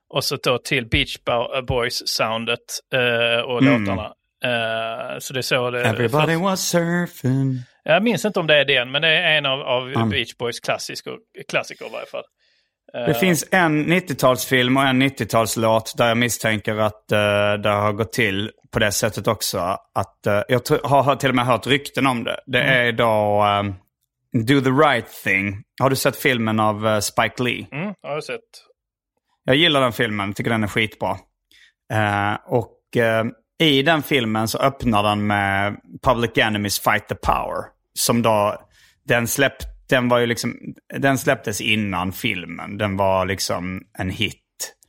Och 0.09 0.23
så 0.23 0.35
då 0.43 0.57
till 0.57 0.87
Beach 0.89 1.17
Bo- 1.25 1.61
Boys-soundet 1.67 2.59
eh, 2.93 3.41
och 3.45 3.61
Mm. 3.61 3.85
låtarna. 3.85 4.05
Eh, 4.45 5.19
så 5.19 5.33
det 5.33 5.39
är 5.39 5.41
så 5.41 5.69
det... 5.69 5.81
Everybody 5.85 6.33
för- 6.33 6.41
was 6.43 6.61
surfing. 6.69 7.59
Jag 7.83 8.03
minns 8.03 8.25
inte 8.25 8.39
om 8.39 8.47
det 8.47 8.55
är 8.55 8.65
den, 8.65 8.91
men 8.91 9.01
det 9.01 9.07
är 9.07 9.37
en 9.37 9.45
av, 9.45 9.61
av 9.61 9.87
Mm. 9.89 10.09
Beach 10.09 10.35
Boys 10.37 10.59
klassiker, 10.59 11.13
klassiker 11.49 11.85
i 11.85 11.89
varje 11.93 12.05
fall. 12.05 12.23
Det 12.93 13.13
finns 13.13 13.45
en 13.51 13.85
90-talsfilm 13.85 14.77
och 14.77 14.87
en 14.87 15.01
90-talslåt 15.03 15.93
där 15.97 16.07
jag 16.07 16.17
misstänker 16.17 16.75
att 16.75 17.11
uh, 17.11 17.61
det 17.63 17.69
har 17.69 17.93
gått 17.93 18.13
till 18.13 18.51
på 18.71 18.79
det 18.79 18.91
sättet 18.91 19.27
också. 19.27 19.77
Att, 19.95 20.27
eh, 20.27 20.41
jag 20.47 20.61
har 20.83 21.15
till 21.15 21.29
och 21.29 21.35
med 21.35 21.45
hört 21.45 21.67
rykten 21.67 22.07
om 22.07 22.23
det. 22.23 22.39
Det 22.45 22.61
är 22.61 22.91
då 22.91 23.41
ehm, 23.41 23.73
Do 24.43 24.61
the 24.61 24.69
right 24.69 25.07
thing. 25.23 25.63
Har 25.81 25.89
du 25.89 25.95
sett 25.95 26.15
filmen 26.15 26.59
av 26.59 26.87
eh, 26.87 26.99
Spike 26.99 27.43
Lee? 27.43 27.67
Mm, 27.71 27.93
har 28.03 28.13
jag 28.13 28.23
sett. 28.23 28.39
Jag 29.43 29.55
gillar 29.55 29.81
den 29.81 29.93
filmen, 29.93 30.33
tycker 30.33 30.51
den 30.51 30.63
är 30.63 30.67
skitbra. 30.67 31.17
Eh, 31.93 32.33
och 32.45 32.97
eh, 32.97 33.25
i 33.59 33.81
den 33.81 34.03
filmen 34.03 34.47
så 34.47 34.57
öppnar 34.57 35.03
den 35.03 35.27
med 35.27 35.75
Public 36.03 36.31
Enemies 36.37 36.79
Fight 36.79 37.07
the 37.07 37.15
Power. 37.15 37.63
Som 37.93 38.21
då, 38.21 38.65
den, 39.07 39.27
släpp, 39.27 39.57
den, 39.89 40.09
var 40.09 40.19
ju 40.19 40.25
liksom, 40.25 40.55
den 40.99 41.17
släpptes 41.17 41.61
innan 41.61 42.11
filmen. 42.11 42.77
Den 42.77 42.97
var 42.97 43.25
liksom 43.25 43.81
en 43.97 44.09
hit 44.09 44.41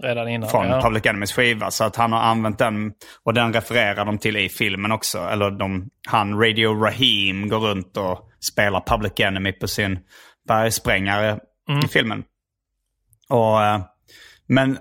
Redan 0.03 0.29
innan. 0.29 0.49
från 0.49 0.67
ja. 0.67 0.81
Public 0.81 1.07
Enemies 1.07 1.33
skiva. 1.33 1.71
Så 1.71 1.85
att 1.85 1.97
han 1.97 2.13
har 2.13 2.21
använt 2.21 2.59
den 2.59 2.93
och 3.25 3.35
den 3.35 3.53
refererar 3.53 4.05
de 4.05 4.19
till 4.19 4.37
i 4.37 4.49
filmen 4.49 4.93
också. 4.93 5.19
Eller 5.19 5.51
de, 5.51 5.91
han, 6.09 6.41
Radio 6.41 6.85
Rahim, 6.85 7.49
går 7.49 7.59
runt 7.59 7.97
och 7.97 8.31
spelar 8.41 8.81
Public 8.87 9.13
Enemy 9.21 9.53
på 9.53 9.69
sin 9.69 9.99
bergsprängare 10.49 11.39
i 11.85 11.89
filmen. 11.89 12.25
Och, 13.29 13.63
eh, 13.63 13.81
men 14.49 14.79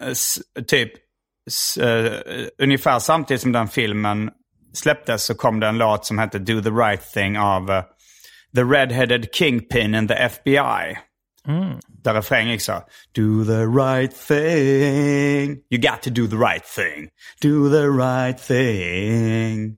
typ 0.68 0.92
eh, 1.82 2.14
ungefär 2.58 3.00
samtidigt 3.00 3.42
som 3.42 3.52
den 3.52 3.68
filmen 3.68 4.32
släpptes 4.74 5.24
så 5.24 5.36
kom 5.36 5.60
det 5.60 5.68
en 5.68 5.78
låt 5.78 6.06
som 6.06 6.18
hette 6.18 6.40
Do 6.40 6.62
the 6.62 6.70
right 6.70 7.12
thing 7.14 7.38
av 7.38 7.72
eh, 7.72 7.84
The 8.56 8.64
Redheaded 8.64 9.34
Kingpin 9.34 9.96
in 9.96 10.08
the 10.08 10.14
FBI. 10.14 10.98
Där 12.04 12.14
refrängen 12.14 12.52
gick 12.52 12.62
så. 12.62 12.74
Do 13.16 13.46
the 13.46 13.66
right 13.66 14.16
thing. 14.28 15.58
You 15.70 15.82
got 15.82 16.02
to 16.02 16.10
do 16.10 16.28
the 16.28 16.36
right 16.36 16.64
thing. 16.64 17.10
Do 17.42 17.70
the 17.70 17.88
right 17.88 18.38
thing. 18.48 19.78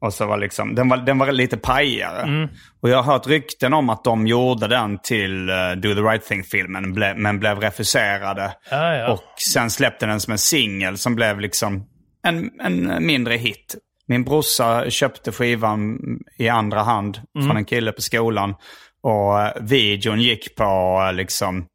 Och 0.00 0.14
så 0.14 0.26
var 0.26 0.36
liksom, 0.38 0.74
den 0.74 0.88
var, 0.88 0.96
den 0.96 1.18
var 1.18 1.32
lite 1.32 1.56
pajigare. 1.56 2.48
Och 2.80 2.88
jag 2.88 3.02
har 3.02 3.12
hört 3.12 3.26
rykten 3.26 3.72
om 3.72 3.90
att 3.90 4.04
de 4.04 4.26
gjorde 4.26 4.68
den 4.68 4.98
till 4.98 5.48
eh, 5.48 5.72
Do 5.76 5.94
the 5.94 6.00
right 6.00 6.24
thing-filmen, 6.28 6.92
ble, 6.94 7.14
men 7.14 7.38
blev 7.38 7.60
refuserade. 7.60 8.52
Ja, 8.70 8.94
ja. 8.96 9.12
Och 9.12 9.24
sen 9.52 9.70
släppte 9.70 10.06
den 10.06 10.20
som 10.20 10.32
en 10.32 10.38
singel 10.38 10.98
som 10.98 11.14
blev 11.14 11.40
liksom 11.40 11.86
en, 12.22 12.50
en 12.60 13.06
mindre 13.06 13.34
hit. 13.34 13.76
Min 14.10 14.24
brorsa 14.24 14.90
köpte 14.90 15.32
skivan 15.32 15.98
i 16.38 16.48
andra 16.48 16.82
hand 16.82 17.20
från 17.46 17.56
en 17.56 17.64
kille 17.64 17.92
på 17.92 18.02
skolan. 18.02 18.54
Och 19.02 19.40
eh, 19.40 19.52
videon 19.60 20.20
gick 20.20 20.56
på 20.56 21.02
eh, 21.08 21.12
liksom... 21.14 21.66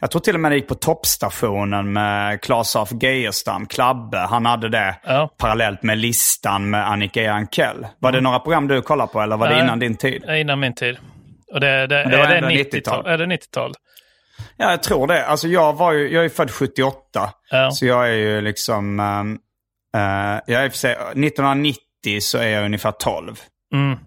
Jag 0.00 0.10
tror 0.10 0.20
till 0.20 0.34
och 0.34 0.40
med 0.40 0.52
det 0.52 0.56
gick 0.56 0.68
på 0.68 0.74
toppstationen 0.74 1.92
med 1.92 2.40
Claes 2.40 2.76
af 2.76 2.92
Geijerstam, 3.02 3.66
Klabbe. 3.66 4.18
Han 4.18 4.46
hade 4.46 4.68
det 4.68 4.96
Ja. 5.04 5.34
parallellt 5.38 5.82
med 5.82 5.98
listan 5.98 6.70
med 6.70 6.88
Annika 6.90 7.22
Jankell. 7.22 7.86
Var 7.98 8.12
det 8.12 8.20
några 8.20 8.38
program 8.38 8.68
du 8.68 8.82
kollade 8.82 9.12
på 9.12 9.20
eller 9.20 9.36
var 9.36 9.48
det 9.48 9.54
Nej. 9.54 9.64
innan 9.64 9.78
din 9.78 9.96
tid? 9.96 10.24
Innan 10.28 10.60
min 10.60 10.74
tid. 10.74 10.98
Och 11.52 11.60
det, 11.60 11.86
det, 11.86 12.04
det 12.04 12.16
var 12.16 12.24
är, 12.24 12.28
det 12.28 12.36
ändå 12.36 12.48
90-tal? 12.48 13.00
90-tal. 13.00 13.06
är 13.06 13.18
det 13.18 13.26
90-tal? 13.36 13.72
Ja, 14.56 14.70
jag 14.70 14.82
tror 14.82 15.06
det. 15.06 15.26
Alltså 15.26 15.48
jag, 15.48 15.72
var 15.76 15.92
ju, 15.92 16.08
jag 16.14 16.24
är 16.24 16.28
född 16.28 16.50
78. 16.50 17.30
Ja. 17.50 17.70
Så 17.70 17.86
jag 17.86 18.08
är 18.08 18.14
ju 18.14 18.40
liksom... 18.40 19.00
eh, 19.96 20.40
jag 20.46 20.64
är 20.64 20.70
för 20.70 20.78
sig, 20.78 20.92
1990 20.92 21.80
så 22.20 22.38
är 22.38 22.48
jag 22.48 22.64
ungefär 22.64 22.92
12. 22.92 23.40
Mm. 23.74 23.98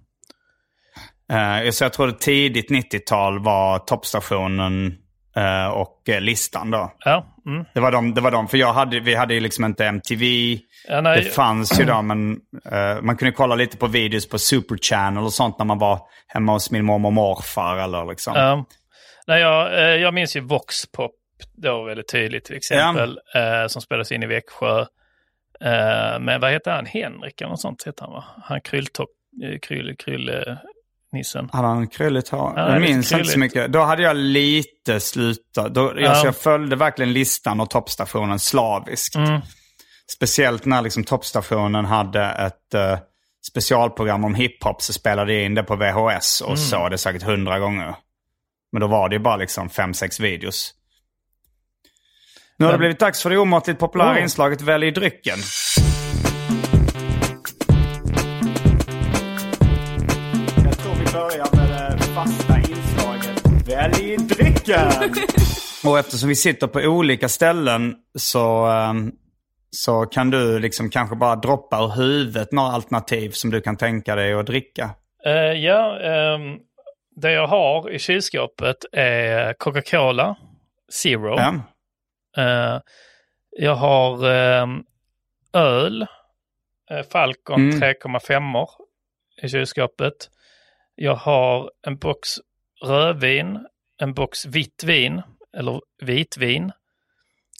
Eh, 1.31 1.71
så 1.71 1.83
jag 1.83 1.93
tror 1.93 2.07
det 2.07 2.19
tidigt 2.19 2.71
90-tal 2.71 3.43
var 3.43 3.79
toppstationen 3.79 4.97
eh, 5.35 5.67
och 5.67 6.01
listan 6.07 6.71
då. 6.71 6.93
Ja. 6.99 7.35
Mm. 7.45 7.65
Det 7.73 7.79
var 7.79 7.91
de, 7.91 8.13
det 8.13 8.21
var 8.21 8.31
de 8.31 8.47
för 8.47 8.57
jag 8.57 8.73
hade, 8.73 8.99
vi 8.99 9.15
hade 9.15 9.33
ju 9.33 9.39
liksom 9.39 9.65
inte 9.65 9.85
MTV. 9.85 10.25
Ja, 10.87 11.01
Det 11.01 11.33
fanns 11.33 11.79
ju 11.79 11.85
då, 11.85 12.01
men 12.01 12.31
eh, 12.71 13.01
man 13.01 13.17
kunde 13.17 13.31
kolla 13.31 13.55
lite 13.55 13.77
på 13.77 13.87
videos 13.87 14.29
på 14.29 14.39
Super 14.39 14.77
Channel 14.77 15.23
och 15.23 15.33
sånt 15.33 15.57
när 15.57 15.65
man 15.65 15.79
var 15.79 15.99
hemma 16.27 16.51
hos 16.51 16.71
min 16.71 16.85
mormor 16.85 17.09
och 17.09 17.13
morfar. 17.13 17.77
Eller 17.77 18.05
liksom. 18.05 18.33
Ja. 18.35 18.65
Nej, 19.27 19.41
jag, 19.41 19.99
jag 19.99 20.13
minns 20.13 20.35
ju 20.35 20.39
Voxpop 20.39 21.11
då 21.57 21.83
väldigt 21.83 22.07
tydligt 22.07 22.45
till 22.45 22.55
exempel. 22.55 23.19
Eh, 23.35 23.67
som 23.67 23.81
spelades 23.81 24.11
in 24.11 24.23
i 24.23 24.25
Växjö. 24.25 24.85
Eh, 25.63 26.19
men 26.19 26.41
vad 26.41 26.51
heter 26.51 26.71
han? 26.71 26.85
Henrik 26.85 27.41
eller 27.41 27.49
något 27.49 27.61
sånt 27.61 27.83
heter 27.87 28.01
han 28.05 28.13
va? 28.13 28.23
Han 28.43 28.61
krylltopp, 28.61 29.09
eh, 29.43 29.59
kryll, 29.61 29.95
kryll, 29.99 30.31
nissen. 31.11 31.49
Hade 31.53 31.67
han 31.67 31.87
krylligt 31.87 32.29
hår? 32.29 32.53
Ja, 32.55 32.71
jag 32.73 32.81
minns 32.81 33.11
inte 33.11 33.25
så 33.25 33.39
mycket. 33.39 33.71
Då 33.73 33.79
hade 33.79 34.03
jag 34.03 34.15
lite 34.17 34.99
slutat. 34.99 35.73
Då, 35.73 35.93
Ja. 35.97 36.09
alltså 36.09 36.25
jag 36.25 36.35
följde 36.35 36.75
verkligen 36.75 37.13
listan 37.13 37.59
och 37.59 37.69
toppstationen 37.69 38.39
slaviskt. 38.39 39.15
Mm. 39.15 39.41
Speciellt 40.11 40.65
när 40.65 40.81
liksom 40.81 41.03
toppstationen 41.03 41.85
hade 41.85 42.25
ett 42.25 42.73
eh, 42.73 42.97
specialprogram 43.47 44.25
om 44.25 44.35
hiphop 44.35 44.81
så 44.81 44.93
spelade 44.93 45.33
jag 45.33 45.43
in 45.45 45.55
det 45.55 45.63
på 45.63 45.75
VHS 45.75 46.41
och 46.41 46.47
Mm. 46.47 46.57
såg 46.57 46.91
det 46.91 46.97
säkert 46.97 47.23
hundra 47.23 47.59
gånger. 47.59 47.95
Men 48.71 48.79
då 48.81 48.87
var 48.87 49.09
det 49.09 49.15
ju 49.15 49.19
bara 49.19 49.35
liksom 49.37 49.69
fem, 49.69 49.93
sex 49.93 50.19
videos. 50.19 50.73
Nu 52.59 52.65
har 52.65 52.71
det 52.71 52.77
blivit 52.77 52.99
dags 52.99 53.23
för 53.23 53.29
det 53.29 53.37
omåttligt 53.37 53.79
populära 53.79 54.13
Oh. 54.15 54.21
inslaget 54.21 54.61
Välj 54.61 54.91
drycken. 54.91 55.37
Jag 60.65 60.77
tror 60.77 60.93
vi 60.93 61.05
börjar 61.13 61.55
med 61.55 61.97
det 61.97 62.03
fasta 62.03 62.57
inslaget 62.57 63.67
Välj 63.69 64.17
drycken! 64.17 64.91
och 65.85 65.99
eftersom 65.99 66.29
vi 66.29 66.35
sitter 66.35 66.67
på 66.67 66.79
olika 66.79 67.29
ställen 67.29 67.95
så, 68.17 68.65
ehm, 68.65 69.11
så 69.71 70.05
kan 70.05 70.29
du 70.29 70.59
liksom 70.59 70.89
kanske 70.89 71.15
bara 71.15 71.35
droppa 71.35 71.77
ur 71.83 71.95
huvudet 71.95 72.51
några 72.51 72.69
alternativ 72.69 73.29
som 73.29 73.49
du 73.49 73.61
kan 73.61 73.77
tänka 73.77 74.15
dig 74.15 74.33
att 74.33 74.45
dricka. 74.45 74.89
Eh, 75.25 75.31
ja, 75.65 75.99
ehm, 75.99 76.57
det 77.21 77.31
jag 77.31 77.47
har 77.47 77.89
i 77.91 77.99
kylskåpet 77.99 78.77
är 78.91 79.53
Coca-Cola 79.53 80.35
Zero. 81.03 81.35
Ja. 81.37 81.53
Eh, 82.39 82.81
jag 83.51 83.75
har 83.75 84.29
ehm, 84.29 84.83
öl, 85.53 86.07
eh, 86.89 87.03
Falcon 87.11 87.61
Mm. 87.61 87.79
3,5 87.79 88.67
i 89.41 89.49
kylskåpet. 89.49 90.29
Jag 90.95 91.15
har 91.15 91.71
en 91.87 91.97
box 91.97 92.29
rödvin, 92.85 93.67
en 93.97 94.13
box 94.13 94.45
vitt 94.45 94.83
vin, 94.83 95.21
eller 95.57 95.81
vitvin. 96.01 96.71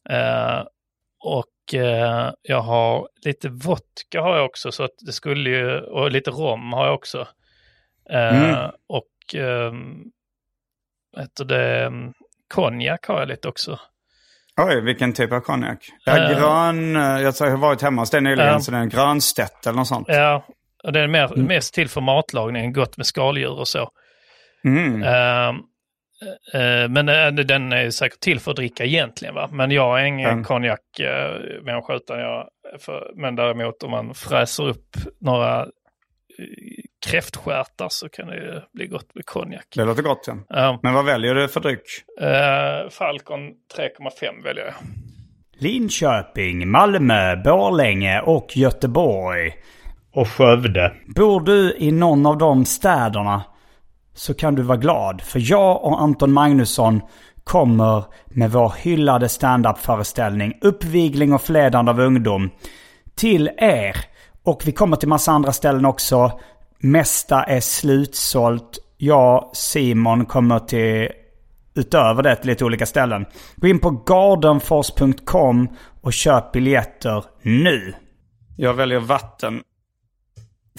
Eh, 0.09 0.63
och 1.19 1.73
eh, 1.73 2.31
jag 2.41 2.61
har 2.61 3.09
lite 3.25 3.49
vodka 3.49 4.21
har 4.21 4.35
jag 4.35 4.45
också, 4.45 4.71
så 4.71 4.83
att 4.83 4.95
det 5.05 5.11
skulle 5.11 5.49
ju, 5.49 5.79
och 5.79 6.11
lite 6.11 6.31
rom 6.31 6.73
har 6.73 6.85
jag 6.85 6.95
också. 6.95 7.27
Eh, 8.09 8.43
Mm. 8.43 8.71
Och 8.87 9.35
um, 9.35 10.11
heter 11.17 11.45
det, 11.45 11.85
um, 11.85 12.13
konjak 12.47 13.05
har 13.05 13.19
jag 13.19 13.27
lite 13.27 13.47
också. 13.47 13.79
Oj, 14.67 14.81
vilken 14.81 15.13
typ 15.13 15.31
av 15.33 15.39
konjak? 15.39 15.77
Ja, 16.05 16.17
Eh. 16.17 16.37
grön, 16.39 16.95
eh, 16.95 17.01
jag 17.21 17.31
har 17.49 17.57
varit 17.57 17.81
hemma 17.81 18.01
hos 18.01 18.09
dig 18.09 18.21
nyligen, 18.21 18.47
Ja. 18.53 18.59
så 18.59 18.71
det 18.71 18.77
är 18.77 18.81
en 18.81 18.89
grönstett 18.89 19.67
eller 19.67 19.77
något 19.77 19.87
sånt. 19.87 20.05
Ja, 20.09 20.45
och 20.83 20.93
det 20.93 20.99
är 20.99 21.07
mer, 21.07 21.25
Mm. 21.33 21.45
mest 21.45 21.73
till 21.73 21.89
för 21.89 22.01
matlagning, 22.01 22.73
gott 22.73 22.97
med 22.97 23.05
skaldjur 23.05 23.59
och 23.59 23.67
så. 23.67 23.89
Mm. 24.65 25.03
Ehm, 25.03 25.55
eh, 26.53 26.89
men 26.89 27.05
den 27.47 27.73
är 27.73 27.89
säkert 27.89 28.19
till 28.19 28.39
för 28.39 28.51
att 28.51 28.57
dricka 28.57 28.83
egentligen 28.85 29.35
va. 29.35 29.49
Men 29.51 29.71
jag 29.71 30.01
är 30.01 30.05
ingen 30.05 30.29
Mm. 30.29 30.43
konjakmänniska 30.43 31.93
utan 31.93 32.19
jag, 32.19 32.47
för, 32.79 33.11
men 33.15 33.35
däremot 33.35 33.83
om 33.83 33.91
man 33.91 34.13
fräser 34.13 34.67
upp 34.67 34.89
några 35.21 35.67
kräftstjärtar 37.05 37.87
så 37.89 38.09
kan 38.09 38.27
det 38.27 38.35
ju 38.35 38.61
bli 38.73 38.87
gott 38.87 39.15
med 39.15 39.25
konjak. 39.25 39.65
Det 39.75 39.85
låter 39.85 40.03
gott. 40.03 40.23
Ja. 40.27 40.35
Ja. 40.49 40.79
Men 40.83 40.93
vad 40.93 41.05
väljer 41.05 41.35
du 41.35 41.47
för 41.47 41.59
dryck? 41.59 41.81
Eh, 42.21 42.89
Falcon 42.89 43.39
3,5 43.77 44.43
väljer 44.43 44.65
jag. 44.65 44.73
Linköping, 45.61 46.69
Malmö, 46.69 47.35
Borlänge 47.35 48.21
och 48.21 48.57
Göteborg. 48.57 49.53
Och 50.13 50.27
Skövde. 50.27 50.93
Bor 51.15 51.41
du 51.41 51.75
i 51.77 51.91
någon 51.91 52.25
av 52.25 52.37
de 52.37 52.65
städerna 52.65 53.43
så 54.13 54.33
kan 54.33 54.55
du 54.55 54.61
vara 54.61 54.77
glad. 54.77 55.21
För 55.21 55.51
jag 55.51 55.83
och 55.83 56.01
Anton 56.01 56.31
Magnusson 56.31 57.01
kommer 57.43 58.03
med 58.25 58.51
vår 58.51 58.73
hyllade 58.77 59.29
standup-föreställning 59.29 60.53
Uppvigling 60.61 61.33
och 61.33 61.41
förledande 61.41 61.91
av 61.91 61.99
ungdom 61.99 62.49
till 63.15 63.49
er. 63.57 63.95
Och 64.49 64.67
vi 64.67 64.71
kommer 64.71 64.97
till 64.97 65.07
massa 65.07 65.31
andra 65.31 65.51
ställen 65.51 65.85
också. 65.85 66.39
Mesta 66.79 67.43
är 67.43 67.59
slutsålt. 67.59 68.77
Jag, 68.97 69.49
Simon, 69.53 70.25
kommer 70.25 70.59
till 70.59 71.09
utöver 71.75 72.23
det 72.23 72.35
till 72.35 72.47
lite 72.47 72.65
olika 72.65 72.85
ställen. 72.85 73.25
Gå 73.55 73.67
in 73.67 73.79
på 73.79 73.89
gardenfors.com 73.89 75.69
och 76.01 76.13
köp 76.13 76.51
biljetter 76.51 77.23
nu. 77.41 77.93
Jag 78.57 78.73
väljer 78.73 78.99
vatten 78.99 79.61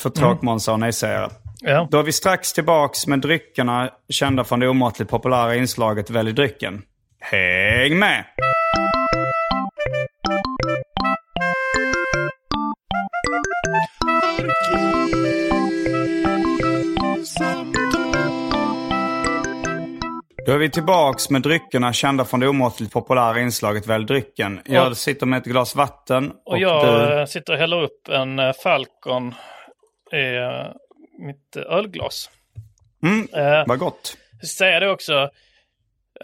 för 0.01 0.11
tråkmånsar 0.11 0.73
och 0.73 0.81
nejsägare. 0.81 1.31
Ja. 1.61 1.89
Då 1.91 1.99
är 1.99 2.03
vi 2.03 2.13
strax 2.13 2.53
tillbaks 2.53 3.07
med 3.07 3.21
dryckerna 3.21 3.91
kända 4.09 4.45
från 4.45 4.61
det 4.61 4.69
omåttligt 4.69 5.11
populära 5.11 5.55
inslaget 5.55 6.11
Välj 6.11 6.33
drycken. 6.33 6.83
Häng 7.21 7.99
med! 7.99 8.25
Då 20.47 20.53
är 20.53 20.59
vi 20.59 20.71
tillbaks 20.71 21.31
med 21.31 21.43
dryckerna 21.43 21.93
kända 21.93 22.25
från 22.25 22.41
det 22.41 22.49
omåttligt 22.49 22.93
populära 22.93 23.41
inslaget 23.41 23.87
Välj 23.87 24.05
drycken. 24.07 24.61
Jag 24.65 24.87
Och- 24.91 24.97
sitter 24.97 25.27
med 25.27 25.39
ett 25.39 25.45
glas 25.45 25.77
vatten 25.77 26.31
och, 26.31 26.53
Och 26.53 26.59
jag 26.59 26.87
du... 26.87 27.19
eh, 27.21 27.27
sitter 27.27 27.53
och 27.53 27.59
häller 27.59 27.83
upp 27.83 28.09
en 28.09 28.39
eh, 28.39 28.53
Falcon 28.63 29.35
i 30.13 30.37
eh, 30.37 30.67
mitt 31.27 31.57
ölglas. 31.57 32.31
Mm, 33.03 33.29
Eh, 33.35 33.65
vad 33.67 33.79
gott. 33.79 34.17
Jag 34.41 34.49
säga 34.49 34.81
det 34.81 34.91
också. 34.91 35.31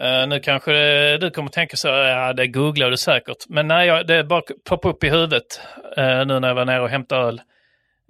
Eh, 0.01 0.27
nu 0.27 0.39
kanske 0.39 0.71
du 1.17 1.31
kommer 1.31 1.49
tänka 1.49 1.77
så, 1.77 1.87
ja 1.87 2.33
det 2.33 2.47
googlar 2.47 2.91
du 2.91 2.97
säkert. 2.97 3.45
Men 3.49 3.67
nej, 3.67 3.87
jag, 3.87 4.07
det 4.07 4.23
bara 4.23 4.41
poppar 4.69 4.89
upp 4.89 5.03
i 5.03 5.09
huvudet 5.09 5.61
eh, 5.97 6.25
nu 6.25 6.39
när 6.39 6.47
jag 6.47 6.55
var 6.55 6.65
nere 6.65 6.81
och 6.81 6.89
hämtade 6.89 7.21
öl. 7.27 7.41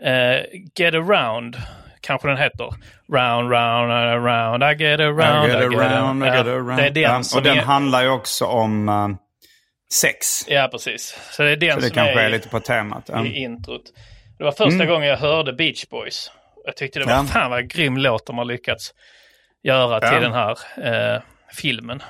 Eh, 0.03 0.41
get 0.79 0.93
around, 0.93 1.57
kanske 2.01 2.27
den 2.27 2.37
heter. 2.37 2.69
Round, 3.13 3.51
round, 3.51 3.91
uh, 3.91 4.23
round, 4.25 4.63
I 4.63 4.83
get 4.83 4.99
around, 4.99 5.49
I 5.49 5.53
get 5.53 5.59
I 5.71 5.75
get 5.75 5.81
around, 5.81 6.23
I 6.23 6.27
get 6.27 6.47
around. 6.47 6.77
Det 6.77 6.85
är 6.87 6.91
den 6.91 7.23
som 7.23 7.37
och 7.37 7.43
den 7.43 7.57
är, 7.57 7.61
handlar 7.61 8.03
ju 8.03 8.09
också 8.09 8.45
om 8.45 8.89
eh, 8.89 9.07
sex. 9.93 10.45
Ja, 10.47 10.67
precis. 10.71 11.17
Så 11.31 11.43
det 11.43 11.51
är 11.51 11.55
den 11.55 11.73
Så 11.73 11.79
det 11.79 11.87
som 11.87 11.95
kanske 11.95 12.19
är, 12.21 12.25
är 12.25 12.29
lite 12.29 12.49
på 12.49 12.59
temat. 12.59 13.09
Ja. 13.13 13.25
i 13.25 13.35
introt. 13.37 13.81
Det 14.37 14.43
var 14.43 14.51
första 14.51 14.85
gången 14.85 15.07
jag 15.09 15.17
hörde 15.17 15.53
Beach 15.53 15.85
Boys. 15.89 16.31
Jag 16.65 16.75
tyckte 16.75 16.99
det 16.99 17.05
var 17.05 17.13
Mm. 17.13 17.25
Ja. 17.25 17.31
fan 17.33 17.51
vad 17.51 17.69
grym 17.69 17.97
låt 17.97 18.25
de 18.25 18.37
har 18.37 18.45
lyckats 18.45 18.93
göra 19.63 19.99
till 19.99 20.09
Ja. 20.13 20.19
den 20.19 20.33
här 20.33 20.57
filmen. 21.55 22.01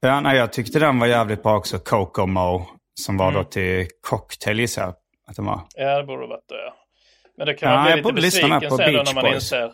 Ja, 0.00 0.20
nej, 0.20 0.36
jag 0.36 0.52
tyckte 0.52 0.78
den 0.78 0.98
var 0.98 1.06
jävligt 1.06 1.42
bra 1.42 1.56
också. 1.56 1.78
Kokomo. 1.78 2.66
Som 2.94 3.16
var 3.16 3.28
Mm. 3.28 3.42
då 3.42 3.48
till 3.50 3.86
cocktail 4.00 4.60
gissar 4.60 4.82
jag 4.82 4.94
att 5.28 5.36
den 5.36 5.44
var. 5.44 5.60
Ja, 5.74 5.98
det 5.98 6.04
borde 6.04 6.26
varit 6.26 6.48
det. 6.48 6.54
Ja. 6.54 6.74
Men 7.38 7.46
det 7.46 7.54
kan 7.54 7.70
Ja, 7.70 7.76
man 7.76 7.84
bli 7.84 7.96
lite 7.96 8.12
besviken 8.12 8.60
på 8.70 8.76
sen 8.76 8.92
då 8.94 9.02
när 9.02 9.14
man 9.14 9.24
Boys. 9.24 9.34
inser 9.34 9.72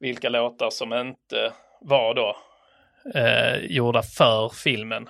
vilka 0.00 0.28
låtar 0.28 0.70
som 0.70 0.92
inte 0.92 1.52
var 1.80 2.14
då 2.14 2.36
eh, 3.20 3.56
gjorda 3.58 4.02
för 4.02 4.48
filmen. 4.48 5.08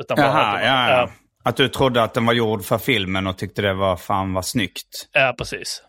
Utan 0.00 0.16
bara 0.16 0.26
Jaha, 0.26 0.42
att 0.52 0.60
de- 0.60 0.66
ja, 0.66 0.90
ja. 0.90 1.10
Att 1.44 1.56
du 1.56 1.68
trodde 1.68 2.02
att 2.02 2.14
den 2.14 2.26
var 2.26 2.32
gjord 2.32 2.64
för 2.64 2.78
filmen 2.78 3.26
och 3.26 3.38
tyckte 3.38 3.62
det 3.62 3.74
var 3.74 3.96
fan 3.96 4.32
var 4.32 4.42
snyggt. 4.42 5.08
Ja, 5.12 5.34
precis. 5.38 5.82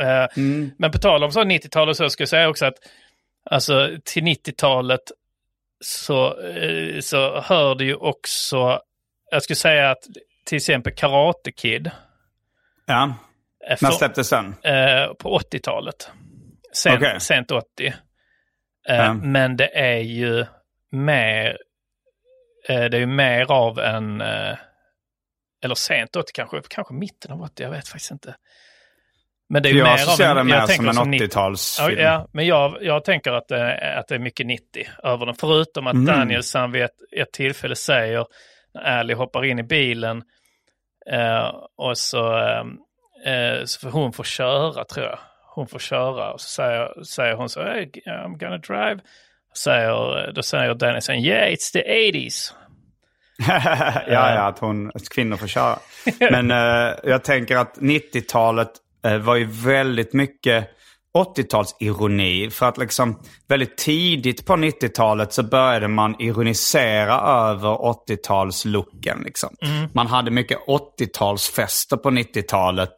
Eh, 0.00 0.42
Men 0.78 0.90
på 0.90 0.98
tal 0.98 1.24
om 1.24 1.32
så 1.32 1.40
90-tal 1.44 1.88
och 1.88 1.96
så 1.96 2.10
ska 2.10 2.20
jag 2.22 2.28
säga 2.28 2.48
också 2.48 2.66
att 2.66 2.74
alltså 3.50 3.90
till 4.04 4.22
90-talet 4.24 5.00
så, 5.80 6.40
eh, 6.40 7.00
så 7.00 7.40
hör 7.40 7.74
det 7.74 7.84
ju 7.84 7.94
också, 7.94 8.80
jag 9.30 9.42
skulle 9.42 9.56
säga 9.56 9.90
att 9.90 10.02
till 10.44 10.56
exempel 10.56 10.92
Karate 10.94 11.52
Kid. 11.52 11.90
Ja. 12.86 13.14
eh, 13.68 13.76
När 13.82 13.90
släpptes 13.90 14.30
den? 14.30 14.46
eh, 14.62 15.12
på 15.18 15.38
80-talet. 15.38 16.10
Sent, 16.72 16.96
Okej. 16.96 17.20
sent 17.20 17.50
80. 17.50 17.86
Eh, 17.86 17.94
Ja. 18.96 19.14
Men 19.14 19.56
det 19.56 19.78
är 19.78 19.98
ju 19.98 20.46
mer, 20.90 21.58
eh, 22.68 22.84
det 22.84 22.96
är 22.96 23.00
ju 23.00 23.06
mer 23.06 23.52
av 23.52 23.78
en, 23.78 24.20
eh, 24.20 24.56
eller 25.64 25.74
sent 25.74 26.16
80 26.16 26.32
kanske, 26.34 26.60
kanske 26.68 26.94
mitten 26.94 27.32
av 27.32 27.42
80, 27.42 27.62
jag 27.62 27.70
vet 27.70 27.88
faktiskt 27.88 28.10
inte. 28.10 28.36
Men 29.48 29.62
det 29.62 29.68
är 29.68 29.72
ju 29.72 29.78
Jag 29.78 29.94
associerar 29.94 30.34
det 30.34 30.44
mer 30.44 30.66
som 30.66 30.88
en 30.88 31.10
90 31.10 31.26
80-talsfilm. 31.26 31.90
Ja, 31.96 32.02
ja, 32.02 32.28
men 32.32 32.46
jag, 32.46 32.78
jag 32.80 33.04
tänker 33.04 33.32
att 33.32 33.48
det, 33.48 33.96
att 33.98 34.08
det 34.08 34.14
är 34.14 34.18
mycket 34.18 34.46
90 34.46 34.86
över 35.02 35.26
den. 35.26 35.34
Förutom 35.34 35.86
att 35.86 35.94
Mm. 35.94 36.06
Danielsson 36.06 36.72
vid 36.72 36.82
ett, 36.82 36.96
ett 37.16 37.32
tillfälle 37.32 37.76
säger, 37.76 38.26
när 38.74 38.98
Ali 38.98 39.14
hoppar 39.14 39.44
in 39.44 39.58
i 39.58 39.62
bilen 39.62 40.22
eh, 41.12 41.50
och 41.76 41.98
så, 41.98 42.38
eh, 42.38 42.64
eh, 43.32 43.64
så 43.64 43.80
får 43.80 43.90
hon 43.90 44.12
får 44.12 44.24
köra 44.24 44.84
tror 44.84 45.06
jag. 45.06 45.18
Hon 45.54 45.66
får 45.66 45.78
köra 45.78 46.32
och 46.32 46.40
så 46.40 46.48
säger, 46.48 47.02
säger 47.04 47.34
hon 47.34 47.48
så, 47.48 47.62
hey, 47.62 47.90
I'm 48.06 48.38
gonna 48.38 48.58
drive. 48.58 49.00
Säger, 49.58 50.32
då 50.32 50.42
säger 50.42 50.74
Danielsson, 50.74 51.14
yeah 51.14 51.52
it's 51.52 51.72
the 51.72 51.82
80s. 51.82 52.52
ja, 53.48 54.34
ja, 54.34 54.48
att, 54.48 54.58
hon, 54.58 54.90
att 54.94 55.08
kvinnor 55.08 55.36
får 55.36 55.46
köra. 55.46 55.78
Men 56.20 56.50
eh, 56.50 56.94
jag 57.04 57.24
tänker 57.24 57.56
att 57.56 57.78
90-talet 57.78 58.68
eh, 58.68 58.72
var 59.02 59.36
ju 59.36 59.44
väldigt 59.44 60.12
mycket 60.12 60.70
80-talsironi. 61.18 62.50
För 62.50 62.66
att 62.66 62.78
liksom 62.78 63.20
väldigt 63.48 63.76
tidigt 63.76 64.46
på 64.46 64.52
90-talet 64.52 65.32
så 65.32 65.42
började 65.42 65.88
man 65.88 66.16
ironisera 66.18 67.20
över 67.20 67.68
80-talslooken. 67.68 69.24
Liksom. 69.24 69.50
Man 69.92 70.06
hade 70.06 70.30
mycket 70.30 70.58
80-talsfester 70.66 71.96
på 71.96 72.10
90-talet. 72.10 72.94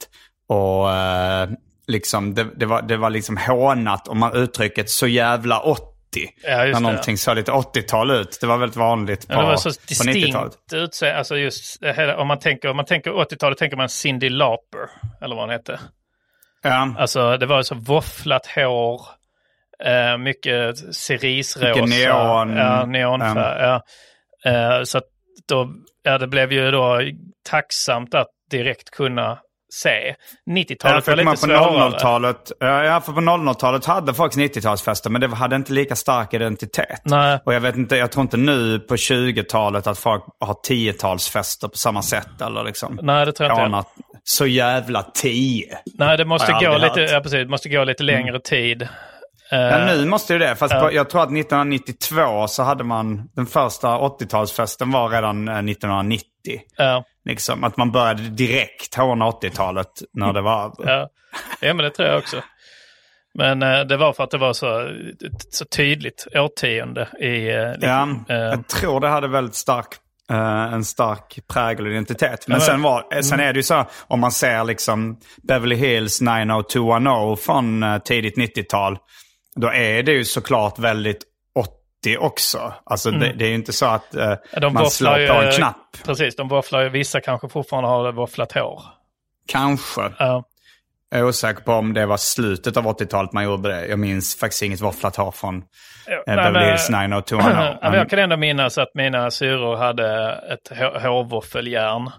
Och 0.49 0.93
eh, 0.93 1.51
liksom, 1.87 2.35
det, 2.35 2.47
det, 2.57 2.67
var, 2.67 2.83
det 2.83 2.97
var 2.97 3.11
liksom 3.11 3.37
hånat 3.37 4.09
om 4.09 4.19
man 4.19 4.37
uttrycket 4.37 4.91
så 4.91 5.07
jävla 5.07 5.61
80. 5.61 5.90
Ja, 6.17 6.57
när 6.57 6.67
det. 6.67 6.81
någonting 6.81 7.19
såg 7.19 7.37
lite 7.37 7.53
80-tal 7.53 8.11
ut. 8.11 8.39
Det 8.41 8.47
var 8.47 8.59
väldigt 8.59 8.77
vanligt 8.77 9.29
på, 9.29 9.35
Ja, 9.35 9.41
det 9.41 9.47
var 9.47 9.57
så 9.57 9.69
på 9.69 9.75
90-talet. 10.11 10.53
distinkt 10.53 10.73
utseende. 10.73 11.19
Alltså 11.19 11.37
just 11.37 11.83
om 12.17 12.29
man 12.29 12.39
tänker, 12.39 12.69
om 12.71 12.77
man 12.77 12.85
tänker 12.85 13.11
80-talet 13.11 13.59
tänker 13.59 13.77
man 13.77 13.89
Cyndi 13.89 14.29
Lauper. 14.29 14.91
Eller 15.23 15.35
vad 15.37 15.43
hon 15.45 15.51
hette. 15.51 15.81
Ja. 16.63 16.95
Alltså 16.99 17.37
det 17.37 17.47
var 17.47 17.63
så 17.63 17.75
våfflat 17.75 18.47
hår. 18.47 19.01
Eh, 19.85 20.19
mycket 20.19 20.79
cerisrosa. 20.97 21.69
Mycket 21.69 21.89
neon. 21.89 22.57
Ja, 22.57 22.87
neonfärg. 22.87 23.63
Ja. 23.63 23.83
Eh, 24.51 24.83
så 24.83 24.99
att 24.99 25.05
då, 25.49 25.73
ja, 26.03 26.19
det 26.19 26.27
blev 26.27 26.53
ju 26.53 26.71
då 26.71 27.01
tacksamt 27.49 28.15
att 28.15 28.29
direkt 28.51 28.91
kunna 28.91 29.39
se. 29.73 30.15
90-talet 30.51 31.07
Ja, 31.07 31.13
var 31.13 31.17
lite 31.17 31.31
på 31.31 31.37
svårare. 31.37 31.91
00-talet, 31.91 32.53
ja, 32.61 33.01
för 33.01 33.13
på 33.13 33.21
00-talet 33.21 33.85
hade 33.85 34.15
folk 34.15 34.35
90-talsfester 34.35 35.09
men 35.09 35.21
det 35.21 35.29
hade 35.29 35.57
inte 35.57 35.73
lika 35.73 35.97
stark 35.97 36.35
identitet. 36.35 37.01
Nej. 37.05 37.39
Och 37.45 37.55
jag 37.55 37.61
vet 37.61 37.77
inte, 37.77 37.97
jag 37.97 38.13
tror 38.13 38.23
inte 38.23 38.37
nu 38.37 38.79
på 38.79 38.97
20-talet 38.97 39.87
att 39.87 39.99
folk 39.99 40.25
har 40.41 40.55
10-talsfester 40.69 41.69
på 41.69 41.77
samma 41.77 42.03
sätt 42.03 42.41
eller 42.41 42.65
liksom. 42.65 42.99
Nej, 43.03 43.27
det 43.27 43.33
tror 43.33 43.49
jag 43.49 43.67
inte. 43.67 43.85
Så 44.25 44.47
jävla 44.47 45.03
10. 45.03 45.79
Nej, 45.99 46.17
det 46.17 46.25
måste, 46.25 46.53
gå 46.53 46.79
lite, 46.79 47.01
ja, 47.01 47.21
precis, 47.21 47.39
det 47.39 47.49
måste 47.49 47.69
gå 47.69 47.85
lite 47.85 48.03
längre 48.03 48.41
tid. 48.41 48.89
Ja, 49.51 49.85
nu 49.87 50.07
måste 50.07 50.33
ju 50.33 50.39
det. 50.39 50.57
Fast 50.57 50.75
på, 50.75 50.93
jag 50.93 51.11
tror 51.11 51.23
att 51.23 51.33
1992 51.33 52.47
så 52.49 52.63
hade 52.63 52.85
man, 52.85 53.29
den 53.37 53.47
första 53.47 53.89
80-talsfesten 53.89 54.93
var 54.93 55.09
redan 55.09 55.49
eh, 55.49 55.55
1990. 55.55 56.25
Ja, 56.77 57.05
Liksom, 57.25 57.65
att 57.65 57.77
man 57.77 57.93
började 57.93 58.23
direkt 58.23 58.95
håna 58.95 59.31
80-talet 59.31 59.91
när 60.13 60.33
det 60.33 60.41
var 60.41 60.75
ja. 60.79 61.09
ja, 61.61 61.75
men 61.75 61.77
det 61.85 61.91
tror 61.91 62.09
jag 62.09 62.19
också. 62.19 62.37
Men 63.35 63.63
eh, 63.63 63.81
det 63.81 63.97
var 63.97 64.13
för 64.13 64.25
att 64.25 64.31
det 64.31 64.39
var 64.39 64.53
så, 64.53 64.91
så 65.51 65.65
tydligt 65.65 66.27
årtionde 66.35 67.09
i... 67.21 67.49
Eh, 67.49 67.55
Ja, 67.57 67.73
liksom, 67.73 68.25
eh, 68.29 68.37
jag 68.37 68.69
tror 68.69 69.01
det 69.01 69.09
hade 69.09 69.29
väldigt 69.29 69.55
stark, 69.55 69.87
eh, 70.31 70.73
en 70.73 70.85
stark 70.85 71.39
prägel 71.53 71.87
och 71.87 71.93
identitet. 71.93 72.49
Men 72.49 72.55
men- 72.55 72.61
sen, 72.61 72.83
var, 72.83 73.07
eh, 73.15 73.21
sen 73.21 73.41
är 73.41 73.53
det 73.53 73.59
ju 73.59 73.63
så, 73.63 73.85
om 74.07 74.21
man 74.21 74.33
ser 74.33 74.65
liksom 74.65 75.19
Beverly 75.43 75.77
Hills 75.77 76.21
90210 76.21 77.37
från 77.43 77.83
eh, 77.83 77.99
tidigt 77.99 78.37
90-tal, 78.37 78.99
då 79.57 79.69
är 79.73 80.03
det 80.03 80.13
ju 80.13 80.25
såklart 80.25 80.79
väldigt 80.79 81.25
80 82.01 82.17
också. 82.19 82.75
Alltså 82.85 83.11
det, 83.11 83.33
det 83.33 83.45
är 83.45 83.49
ju 83.49 83.55
inte 83.55 83.73
så 83.73 83.87
att 83.87 84.15
eh, 84.15 84.25
Mm. 84.27 84.39
de 84.61 84.75
man 84.75 84.91
slår 84.91 85.27
på 85.29 85.43
en 85.47 85.53
knapp. 85.53 85.97
Precis, 86.05 86.37
de 86.37 86.49
våfflar 86.49 86.83
ju. 86.83 86.89
Vissa 86.89 87.21
kanske 87.21 87.49
fortfarande 87.49 87.89
har 87.91 88.13
våfflat 88.13 88.53
hår. 88.53 88.83
Kanske. 89.49 90.01
Ja. 90.19 90.45
Jag 91.11 91.21
är 91.21 91.25
osäker 91.25 91.63
på 91.63 91.73
om 91.73 91.93
det 91.95 92.07
var 92.07 92.17
slutet 92.17 92.77
av 92.77 92.85
80-talet 92.87 93.33
man 93.33 93.45
gjorde 93.45 93.69
det. 93.69 93.87
Jag 93.87 93.99
minns 93.99 94.37
faktiskt 94.37 94.63
inget 94.63 94.81
våfflat 94.81 95.17
hår 95.17 95.31
från 95.31 95.57
eh, 95.57 95.63
Nej, 96.27 96.37
Beverly 96.37 96.67
Hills 96.67 96.91
90210. 96.91 97.51
Ja, 97.57 97.79
men 97.83 97.91
Men- 97.91 97.95
jag 98.01 98.11
kan 98.11 98.19
ändå 98.19 98.37
minnas 98.37 98.79
att 98.79 98.95
mina 98.95 99.31
syror 99.31 99.77
hade 99.77 100.33
ett 100.33 100.71
hå- 100.79 100.99
hårvåffeljärn. 101.09 102.11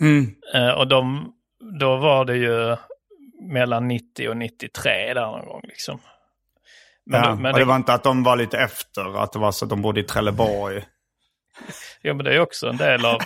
Mm. 0.00 0.26
Eh, 0.54 0.70
och 0.70 0.88
de, 0.88 1.32
då 1.80 1.96
var 1.96 2.24
det 2.24 2.36
ju 2.36 2.76
mellan 3.52 3.88
90 3.88 4.28
och 4.28 4.36
93 4.36 5.14
där 5.14 5.26
någon 5.26 5.46
gång. 5.46 5.60
Liksom. 5.64 6.00
Men, 7.06 7.22
ja, 7.22 7.34
men 7.34 7.52
och 7.52 7.58
det 7.58 7.64
var 7.64 7.76
inte 7.76 7.92
att 7.92 8.04
de 8.04 8.22
var 8.22 8.36
lite 8.36 8.58
efter, 8.58 9.22
att 9.22 9.32
det 9.32 9.38
var 9.38 9.52
så 9.52 9.64
att 9.64 9.70
de 9.70 9.82
bodde 9.82 10.00
i 10.00 10.04
Trelleborg. 10.04 10.84
Jo, 12.02 12.14
men 12.14 12.24
det 12.24 12.34
är 12.34 12.40
också 12.40 12.66
en 12.68 12.76
del 12.76 13.04
av... 13.06 13.20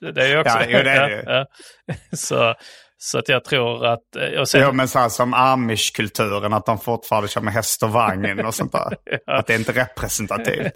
det 0.14 0.32
är 0.32 0.40
också, 0.40 0.58
Ja, 0.58 0.64
jo, 0.68 0.78
det 0.78 0.90
är 0.90 1.08
det 1.08 1.16
ju. 1.16 1.22
ja, 1.26 1.46
ja. 1.86 1.94
så, 2.16 2.54
så 2.96 3.18
att 3.18 3.28
jag 3.28 3.44
tror 3.44 3.86
att... 3.86 4.00
Och 4.38 4.48
sen, 4.48 4.62
Jo, 4.62 4.72
men 4.72 4.88
så 4.88 4.98
här 4.98 5.08
som 5.08 5.34
amish-kulturen, 5.34 6.52
att 6.52 6.66
de 6.66 6.78
fortfarande 6.78 7.28
kör 7.28 7.40
med 7.40 7.54
häst 7.54 7.82
och 7.82 7.90
vagn 7.90 8.46
och 8.46 8.54
sånt 8.54 8.72
där. 8.72 8.96
Att 9.26 9.46
det 9.46 9.54
är 9.54 9.58
inte 9.58 9.72
representativt. 9.72 10.72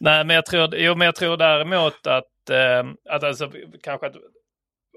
Nej, 0.00 0.24
men 0.24 0.36
jag 0.36 0.46
tror, 0.46 0.74
jo, 0.76 0.94
men 0.94 1.04
jag 1.04 1.14
tror 1.14 1.36
däremot 1.36 2.06
att, 2.06 2.50
eh, 2.50 3.14
att 3.14 3.24
alltså, 3.24 3.50
kanske 3.82 4.06
att 4.06 4.14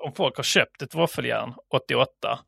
om 0.02 0.14
folk 0.14 0.36
har 0.38 0.44
köpt 0.44 0.82
ett 0.82 0.96
våffeljärn 0.96 1.54
88 1.74 2.40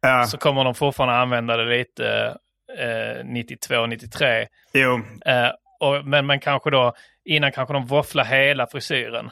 Ja, 0.00 0.24
så 0.26 0.38
kommer 0.38 0.64
de 0.64 0.74
fortfarande 0.74 1.16
använda 1.16 1.56
det 1.56 1.78
lite 1.78 2.36
eh, 2.78 3.24
92, 3.24 3.86
93. 3.86 4.46
jo. 4.72 5.00
Eh, 5.26 5.50
och, 5.80 6.06
men, 6.06 6.26
men 6.26 6.40
kanske 6.40 6.70
då, 6.70 6.92
innan 7.24 7.52
kanske 7.52 7.74
de 7.74 7.86
våfflar 7.86 8.24
hela 8.24 8.66
frisyren. 8.66 9.30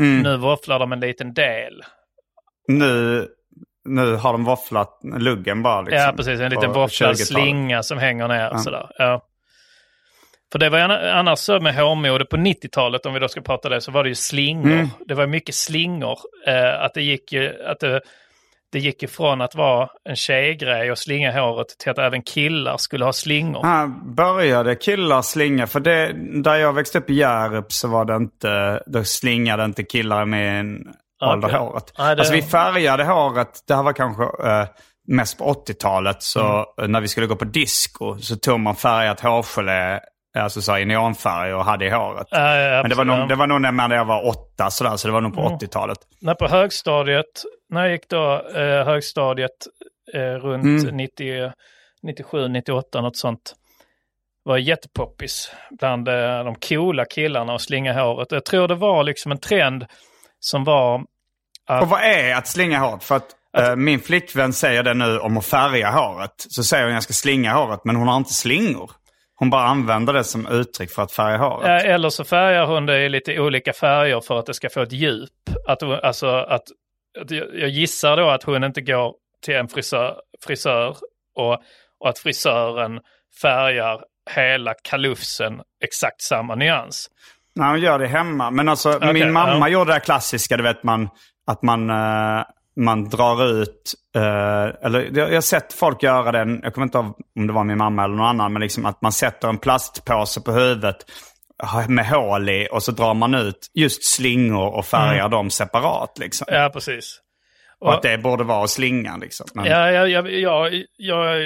Mm. 0.00 0.22
Nu 0.22 0.36
våfflar 0.36 0.78
de 0.78 0.92
en 0.92 1.00
liten 1.00 1.34
del. 1.34 1.82
Nu, 2.68 3.26
nu 3.84 4.14
har 4.14 4.32
de 4.32 4.44
våfflat 4.44 5.00
luggen 5.18 5.62
bara. 5.62 5.82
Liksom, 5.82 6.00
ja, 6.00 6.12
precis. 6.16 6.40
En 6.40 6.50
liten 6.50 6.72
våfflad 6.72 7.10
20-talet. 7.10 7.26
slinga 7.26 7.82
som 7.82 7.98
hänger 7.98 8.28
ner. 8.28 8.56
Sådär. 8.56 8.90
Ja. 8.98 9.22
För 10.52 10.58
det 10.58 10.70
var 10.70 10.78
annars 10.78 11.38
så 11.38 11.60
med 11.60 11.74
hårmode 11.74 12.24
på 12.24 12.36
90-talet, 12.36 13.06
om 13.06 13.14
vi 13.14 13.20
då 13.20 13.28
ska 13.28 13.40
prata 13.40 13.68
det, 13.68 13.80
så 13.80 13.90
var 13.92 14.02
det 14.02 14.08
ju 14.08 14.14
slingor. 14.14 14.72
Mm. 14.72 14.88
Det 15.06 15.14
var 15.14 15.26
mycket 15.26 15.54
slingor. 15.54 16.18
Eh, 16.46 16.82
att 16.82 16.94
det 16.94 17.02
gick 17.02 17.32
ju, 17.32 17.64
att 17.64 17.80
det, 17.80 18.00
det 18.74 18.80
gick 18.80 19.02
ifrån 19.02 19.40
att 19.40 19.54
vara 19.54 19.88
en 20.08 20.16
tjejgrej 20.16 20.90
och 20.90 20.98
slinga 20.98 21.40
håret 21.40 21.66
till 21.78 21.90
att 21.90 21.98
även 21.98 22.22
killar 22.22 22.76
skulle 22.76 23.04
ha 23.04 23.12
slingor. 23.12 23.62
Här 23.64 23.86
började 24.14 24.74
killar 24.76 25.22
slinga, 25.22 25.66
för 25.66 25.80
det, 25.80 26.12
där 26.42 26.54
jag 26.56 26.72
växte 26.72 26.98
upp 26.98 27.10
i 27.10 27.14
Hjärup 27.14 27.72
så 27.72 27.88
var 27.88 28.04
det 28.04 28.16
inte, 28.16 28.82
då 28.86 29.04
slingade 29.04 29.64
inte 29.64 29.82
killar 29.82 30.24
med 30.24 30.60
en 30.60 30.78
ålder 31.24 31.48
Okej. 31.48 31.58
håret. 31.58 31.92
Nej, 31.98 32.16
det- 32.16 32.20
Alltså 32.22 32.34
vi 32.34 32.42
färgade 32.42 33.04
håret, 33.04 33.48
det 33.68 33.74
här 33.74 33.82
var 33.82 33.92
kanske 33.92 34.22
eh, 34.24 34.66
mest 35.08 35.38
på 35.38 35.44
80-talet, 35.44 36.22
så 36.22 36.66
Mm. 36.78 36.92
när 36.92 37.00
vi 37.00 37.08
skulle 37.08 37.26
gå 37.26 37.36
på 37.36 37.44
disco 37.44 38.18
så 38.18 38.36
tog 38.36 38.60
man 38.60 38.76
färgat 38.76 39.20
hårgelé, 39.20 40.00
alltså 40.38 40.62
så 40.62 40.78
i 40.78 40.84
neonfärg 40.84 41.54
och 41.54 41.64
hade 41.64 41.84
i 41.86 41.90
håret. 41.90 42.26
Ja, 42.30 42.38
Men 42.82 42.88
det 42.90 42.94
var, 42.96 43.04
nog, 43.04 43.28
det 43.28 43.34
var 43.34 43.46
nog 43.46 43.60
när 43.60 43.94
jag 43.96 44.04
var 44.04 44.28
åtta 44.28 44.70
sådär, 44.70 44.96
så 44.96 45.08
det 45.08 45.12
var 45.14 45.20
nog 45.20 45.34
på 45.34 45.40
Mm. 45.40 45.52
80-talet. 45.52 45.98
När 46.20 46.34
på 46.34 46.48
högstadiet, 46.48 47.24
när 47.74 47.82
jag 47.82 47.92
gick 47.92 48.08
då 48.08 48.48
eh, 48.54 48.84
högstadiet 48.84 49.66
eh, 50.14 50.20
runt 50.20 50.82
Mm. 50.84 50.96
90, 50.96 51.52
97, 52.02 52.48
98 52.48 53.00
något 53.00 53.16
sånt. 53.16 53.54
Var 54.42 54.58
jättepoppis 54.58 55.52
bland 55.70 56.08
eh, 56.08 56.44
de 56.44 56.54
coola 56.54 57.04
killarna 57.04 57.54
att 57.54 57.62
slinga 57.62 57.92
håret. 58.02 58.32
Jag 58.32 58.44
tror 58.44 58.68
det 58.68 58.74
var 58.74 59.04
liksom 59.04 59.32
en 59.32 59.38
trend 59.38 59.86
som 60.40 60.64
var 60.64 61.04
Och 61.80 61.88
vad 61.88 62.00
är 62.00 62.34
att 62.34 62.46
slinga 62.48 62.78
håret? 62.78 63.04
För 63.04 63.16
att 63.16 63.30
eh, 63.58 63.76
min 63.76 64.00
flickvän 64.00 64.52
säger 64.52 64.82
det 64.82 64.94
nu 64.94 65.18
om 65.18 65.38
att 65.38 65.46
färga 65.46 65.90
håret. 65.90 66.34
Så 66.36 66.64
säger 66.64 66.84
hon 66.84 66.92
att 66.92 66.96
jag 66.96 67.02
ska 67.02 67.12
slinga 67.12 67.52
håret, 67.52 67.80
men 67.84 67.96
hon 67.96 68.08
har 68.08 68.16
inte 68.16 68.32
slingor. 68.32 68.90
Hon 69.36 69.50
bara 69.50 69.62
använder 69.62 70.12
det 70.12 70.24
som 70.24 70.46
uttryck 70.46 70.90
för 70.90 71.02
att 71.02 71.12
färga 71.12 71.38
håret. 71.38 71.68
Ja, 71.68 71.92
eller 71.92 72.08
så 72.08 72.24
färgar 72.24 72.66
hon 72.66 72.86
det 72.86 73.04
i 73.04 73.08
lite 73.08 73.40
olika 73.40 73.72
färger 73.72 74.20
för 74.20 74.38
att 74.38 74.46
det 74.46 74.54
ska 74.54 74.68
få 74.70 74.82
ett 74.82 74.92
djup. 74.92 75.30
Att, 75.68 75.82
alltså, 75.82 76.26
att, 76.26 76.50
att 76.50 76.62
jag 77.52 77.68
gissar 77.68 78.16
då 78.16 78.30
att 78.30 78.42
hon 78.42 78.64
inte 78.64 78.80
går 78.80 79.14
till 79.44 79.54
en 79.54 79.68
frisör, 79.68 80.16
frisör 80.46 80.96
och, 81.34 81.52
och 82.00 82.08
att 82.08 82.18
frisören 82.18 83.00
färgar 83.42 84.00
hela 84.30 84.74
kalufsen 84.82 85.60
exakt 85.84 86.22
samma 86.22 86.54
nyans. 86.54 87.10
Nej, 87.54 87.70
hon 87.70 87.80
gör 87.80 87.98
det 87.98 88.06
hemma. 88.06 88.50
Men 88.50 88.68
alltså 88.68 88.96
Okej, 88.96 89.12
min 89.12 89.32
mamma 89.32 89.68
ja. 89.68 89.68
gjorde 89.68 89.94
det 89.94 90.00
klassiska, 90.00 90.56
du 90.56 90.62
vet 90.62 90.82
man, 90.82 91.08
att 91.46 91.62
man, 91.62 91.90
eh, 91.90 92.44
man 92.76 93.08
drar 93.08 93.44
ut, 93.44 93.94
eh, 94.16 94.86
eller 94.86 95.10
jag, 95.14 95.28
jag 95.28 95.34
har 95.34 95.40
sett 95.40 95.72
folk 95.72 96.02
göra 96.02 96.32
det, 96.32 96.60
jag 96.62 96.74
kommer 96.74 96.84
inte 96.84 96.98
ihåg 96.98 97.14
om 97.36 97.46
det 97.46 97.52
var 97.52 97.64
min 97.64 97.78
mamma 97.78 98.04
eller 98.04 98.14
någon 98.14 98.26
annan, 98.26 98.52
men 98.52 98.62
liksom 98.62 98.86
att 98.86 99.02
man 99.02 99.12
sätter 99.12 99.48
en 99.48 99.58
plastpåse 99.58 100.40
på 100.40 100.52
huvudet 100.52 100.96
med 101.88 102.06
hål 102.06 102.48
i 102.48 102.68
och 102.72 102.82
så 102.82 102.92
drar 102.92 103.14
man 103.14 103.34
ut 103.34 103.70
just 103.74 104.04
slingor 104.04 104.74
och 104.74 104.86
färgar 104.86 105.28
dem 105.28 105.50
separat. 105.50 106.18
Liksom. 106.18 106.46
Ja, 106.50 106.70
precis. 106.72 107.20
Och 107.80 107.94
att 107.94 108.02
det 108.02 108.18
borde 108.18 108.44
vara 108.44 108.66
slingan. 108.66 109.20
Liksom. 109.20 109.46
Men, 109.54 109.64
Ja, 109.64 109.90
jag, 109.90 110.08
jag, 110.08 110.30
jag, 110.32 110.82
jag 110.96 111.36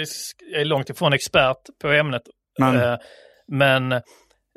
är 0.54 0.64
långt 0.64 0.90
ifrån 0.90 1.12
expert 1.12 1.56
på 1.82 1.88
ämnet. 1.88 2.22
Men- 2.58 2.76
Eh, 2.76 2.96
Men 3.52 3.88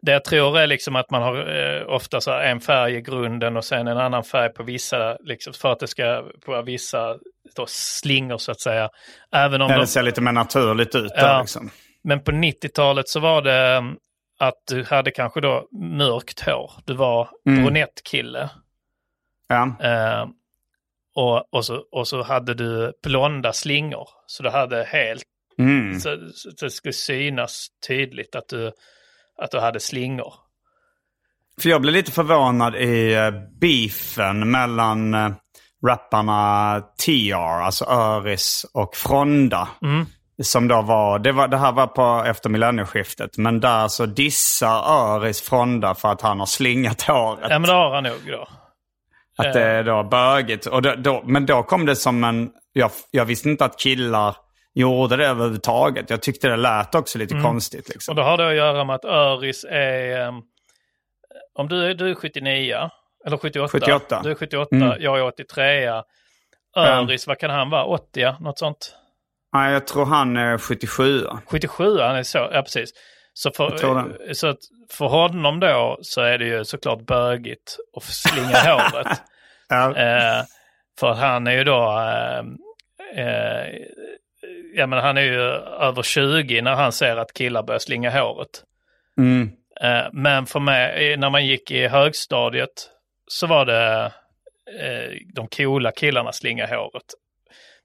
det 0.03 0.11
jag 0.11 0.23
tror 0.23 0.59
är 0.59 0.67
liksom 0.67 0.95
att 0.95 1.11
man 1.11 1.21
har 1.21 1.37
eh, 1.79 1.87
ofta 1.87 2.21
så 2.21 2.31
en 2.31 2.59
färg 2.59 2.95
i 2.95 3.01
grunden 3.01 3.57
och 3.57 3.65
sen 3.65 3.87
en 3.87 3.97
annan 3.97 4.23
färg 4.23 4.53
på 4.53 4.63
vissa, 4.63 5.17
liksom, 5.19 5.53
för 5.53 5.71
att 5.71 5.79
det 5.79 5.87
ska 5.87 6.23
vara 6.47 6.61
vissa 6.61 7.15
då, 7.55 7.65
slingor 7.67 8.37
så 8.37 8.51
att 8.51 8.61
säga. 8.61 8.89
Även 9.35 9.61
om 9.61 9.69
Ja, 9.69 9.75
de, 9.75 9.81
det 9.81 9.87
ser 9.87 10.03
lite 10.03 10.21
mer 10.21 10.31
naturligt 10.31 10.95
ut. 10.95 11.09
Där, 11.15 11.27
Ja. 11.33 11.39
liksom. 11.41 11.69
men 12.03 12.23
på 12.23 12.31
90-talet 12.31 13.09
så 13.09 13.19
var 13.19 13.41
det 13.41 13.81
att 14.41 14.63
du 14.67 14.83
hade 14.83 15.11
kanske 15.11 15.41
då 15.41 15.67
mörkt 15.71 16.39
hår. 16.39 16.71
Du 16.85 16.93
var 16.93 17.29
Mm. 17.45 17.63
brunettkille. 17.63 18.49
ja. 19.47 19.75
Eh, 19.83 20.27
och, 21.15 21.53
och, 21.53 21.65
så, 21.65 21.75
och 21.91 22.07
så 22.07 22.23
hade 22.23 22.53
du 22.53 22.93
blonda 23.03 23.53
slingor. 23.53 24.07
Så 24.25 24.43
du 24.43 24.49
hade 24.49 24.83
helt, 24.83 25.23
Mm. 25.59 25.99
så, 25.99 26.17
så 26.33 26.49
det 26.65 26.71
skulle 26.71 26.93
synas 26.93 27.67
tydligt 27.87 28.35
att 28.35 28.47
du, 28.47 28.71
att 29.37 29.51
du 29.51 29.59
hade 29.59 29.79
slingor. 29.79 30.33
För 31.61 31.69
jag 31.69 31.81
blev 31.81 31.93
lite 31.93 32.11
förvånad 32.11 32.75
i 32.75 33.13
eh, 33.13 33.31
beefen 33.61 34.51
mellan 34.51 35.13
uh, 35.15 35.31
rapparna 35.87 36.81
TR, 37.05 37.33
alltså 37.61 37.85
Öris 37.85 38.65
och 38.73 38.95
Fronda. 38.95 39.69
Mm. 39.81 40.05
Som 40.43 40.67
då 40.67 40.81
var, 40.81 41.19
det, 41.19 41.31
var, 41.31 41.47
det 41.47 41.57
här 41.57 41.71
var 41.71 41.87
på 41.87 42.23
efter 42.29 42.49
millennieskiftet. 42.49 43.37
Men 43.37 43.59
där 43.59 43.87
så 43.87 44.05
dissar 44.05 44.83
Öris 44.89 45.41
Fronda 45.41 45.95
för 45.95 46.11
att 46.11 46.21
han 46.21 46.39
har 46.39 46.45
slingat 46.45 47.01
håret. 47.07 47.39
Ja 47.49 47.59
men 47.59 47.61
det 47.69 47.73
har 47.73 47.93
han 47.95 48.03
nog 48.03 48.19
då. 48.31 48.47
Att 49.37 49.53
det 49.53 49.61
är 49.63 49.83
då 49.83 50.03
bögigt. 50.03 50.65
Och 50.65 50.81
då, 50.81 50.93
då, 50.97 51.21
men 51.25 51.45
då 51.45 51.63
kom 51.63 51.85
det 51.85 51.95
som 51.95 52.23
en... 52.23 52.51
Jag, 52.73 52.91
jag 53.11 53.25
visste 53.25 53.49
inte 53.49 53.65
att 53.65 53.79
killar 53.79 54.35
gjorde 54.73 55.15
det 55.15 55.27
överhuvudtaget. 55.27 56.09
Jag 56.09 56.21
tyckte 56.21 56.47
det 56.49 56.55
lät 56.57 56.95
också 56.95 57.17
lite 57.17 57.41
konstigt. 57.41 57.89
Liksom. 57.89 58.11
Och 58.11 58.15
då 58.15 58.21
har 58.21 58.37
det 58.37 58.47
att 58.49 58.55
göra 58.55 58.83
med 58.83 58.95
att 58.95 59.05
Öris 59.05 59.65
är, 59.69 60.27
um, 60.27 60.41
om 61.55 61.67
du, 61.67 61.85
är- 61.85 61.93
du 61.93 62.09
är 62.11 62.15
79, 62.15 62.89
eller 63.25 63.37
78. 63.37 63.67
78. 63.71 64.21
Du 64.23 64.31
är 64.31 64.35
78, 64.35 64.75
Mm. 64.75 64.97
jag 64.99 65.17
är 65.19 65.23
83. 65.23 66.01
Öris, 66.77 67.27
vad 67.27 67.37
kan 67.39 67.49
han 67.51 67.69
vara? 67.69 67.83
80, 67.85 68.35
något 68.39 68.59
sånt? 68.59 68.95
Nej, 69.53 69.73
jag 69.73 69.87
tror 69.87 70.05
han 70.05 70.37
är 70.37 70.57
77. 70.57 71.25
77, 71.45 71.99
han 71.99 72.15
är 72.15 72.23
så, 72.23 72.49
ja 72.51 72.61
precis. 72.61 72.89
Så 73.33 73.51
för, 73.51 74.33
så 74.33 74.47
att 74.47 74.59
för 74.91 75.05
honom 75.05 75.59
då 75.59 75.99
så 76.01 76.21
är 76.21 76.37
det 76.37 76.45
ju 76.45 76.65
såklart 76.65 77.01
bögigt 77.01 77.77
att 77.97 78.03
slinga 78.03 78.57
håret. 78.57 79.21
Ja. 79.73 79.95
Eh, 79.95 80.43
för 80.99 81.13
han 81.13 81.47
är 81.47 81.51
ju 81.51 81.63
då, 81.63 81.99
eh, 81.99 82.39
eh, 83.25 83.67
ja 84.75 84.87
men 84.87 84.99
han 84.99 85.17
är 85.17 85.21
ju 85.21 85.41
över 85.81 86.03
20 86.03 86.61
när 86.61 86.75
han 86.75 86.91
ser 86.91 87.17
att 87.17 87.33
killar 87.33 87.63
börjar 87.63 87.79
slinga 87.79 88.21
håret. 88.21 88.63
Mm. 89.17 89.51
Eh, 89.81 90.09
men 90.11 90.45
för 90.45 90.59
mig, 90.59 91.11
eh, 91.13 91.19
när 91.19 91.29
man 91.29 91.45
gick 91.45 91.71
i 91.71 91.87
högstadiet 91.87 92.89
så 93.27 93.47
var 93.47 93.65
det 93.65 94.11
eh, 94.79 95.17
de 95.33 95.47
coola 95.47 95.91
killarna 95.91 96.31
slinga 96.31 96.67
håret. 96.67 97.13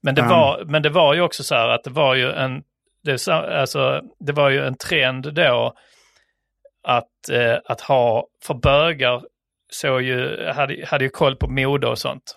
Men 0.02 0.14
det, 0.14 0.22
var, 0.22 0.64
men 0.64 0.82
det 0.82 0.90
var 0.90 1.14
ju 1.14 1.20
också 1.20 1.44
så 1.44 1.54
här 1.54 1.68
att 1.68 1.84
det 1.84 1.90
var 1.90 2.14
ju 2.14 2.32
en, 2.32 2.62
det, 3.04 3.28
alltså, 3.28 4.00
det 4.18 4.32
var 4.32 4.50
ju 4.50 4.66
en 4.66 4.76
trend 4.76 5.34
då 5.34 5.74
att, 6.88 7.28
eh, 7.32 7.56
att 7.64 7.80
ha, 7.80 8.26
för 8.42 8.54
bögar 8.54 9.22
så 9.72 10.00
ju, 10.00 10.46
hade, 10.46 10.86
hade 10.86 11.04
ju 11.04 11.10
koll 11.10 11.36
på 11.36 11.48
mode 11.48 11.86
och 11.86 11.98
sånt. 11.98 12.36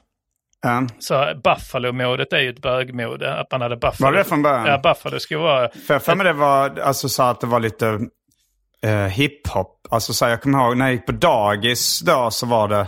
Ja. 0.61 0.87
Så 0.99 1.33
Buffalo-modet 1.43 2.33
är 2.33 2.39
ju 2.39 2.49
ett 2.49 2.61
bögmode, 2.61 3.33
att 3.33 3.51
man 3.51 3.61
hade 3.61 3.75
Buffalo. 3.75 4.11
Var 4.11 4.17
det 4.17 4.23
från 4.23 4.41
början? 4.41 4.65
Ja, 4.65 4.77
Buffalo 4.77 5.19
skulle 5.19 5.39
vara, 5.39 5.69
För 5.87 5.93
jag 5.93 6.03
för 6.03 6.15
mig 6.15 6.25
det 6.25 6.33
var, 6.33 6.79
alltså 6.79 7.09
så 7.09 7.23
att 7.23 7.41
det 7.41 7.47
var 7.47 7.59
lite 7.59 7.99
eh, 8.83 8.91
hiphop. 8.91 9.87
Alltså 9.89 10.13
så 10.13 10.25
här, 10.25 10.31
jag 10.31 10.41
kommer 10.41 10.59
ihåg 10.59 10.77
när 10.77 10.85
jag 10.85 10.93
gick 10.93 11.05
på 11.05 11.11
dagis 11.11 11.99
då 11.99 12.31
så 12.31 12.45
var 12.45 12.67
det, 12.67 12.87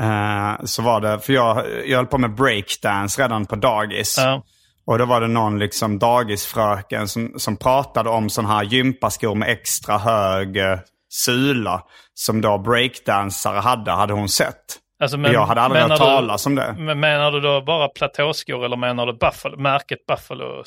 eh, 0.00 0.64
så 0.64 0.82
var 0.82 1.00
det, 1.00 1.20
för 1.20 1.32
jag, 1.32 1.64
jag 1.86 1.96
höll 1.96 2.06
på 2.06 2.18
med 2.18 2.34
breakdance 2.34 3.22
redan 3.22 3.46
på 3.46 3.56
dagis. 3.56 4.16
ja, 4.18 4.42
Och 4.86 4.98
då 4.98 5.04
var 5.04 5.20
det 5.20 5.28
någon 5.28 5.58
liksom 5.58 5.98
dagisfröken 5.98 7.08
som, 7.08 7.32
som 7.36 7.56
pratade 7.56 8.10
om 8.10 8.30
sådana 8.30 8.54
här 8.54 8.62
gympaskor 8.64 9.34
med 9.34 9.48
extra 9.48 9.98
hög 9.98 10.56
eh, 10.56 10.78
sula. 11.08 11.82
Som 12.14 12.40
då 12.40 12.58
breakdansare 12.58 13.58
hade, 13.58 13.90
hade 13.90 14.12
hon 14.12 14.28
sett. 14.28 14.78
Alltså, 15.00 15.18
jag 15.18 15.46
hade 15.46 15.60
aldrig 15.60 15.82
hört 15.82 15.98
talas 15.98 16.46
om 16.46 16.54
det. 16.54 16.74
Men 16.78 17.00
menar 17.00 17.30
du 17.32 17.40
då 17.40 17.60
bara 17.60 17.88
platåskor 17.88 18.64
eller 18.64 18.76
menar 18.76 19.06
du 19.06 19.12
Buffalo, 19.12 19.56
märket 19.56 20.06
Buffalo? 20.06 20.64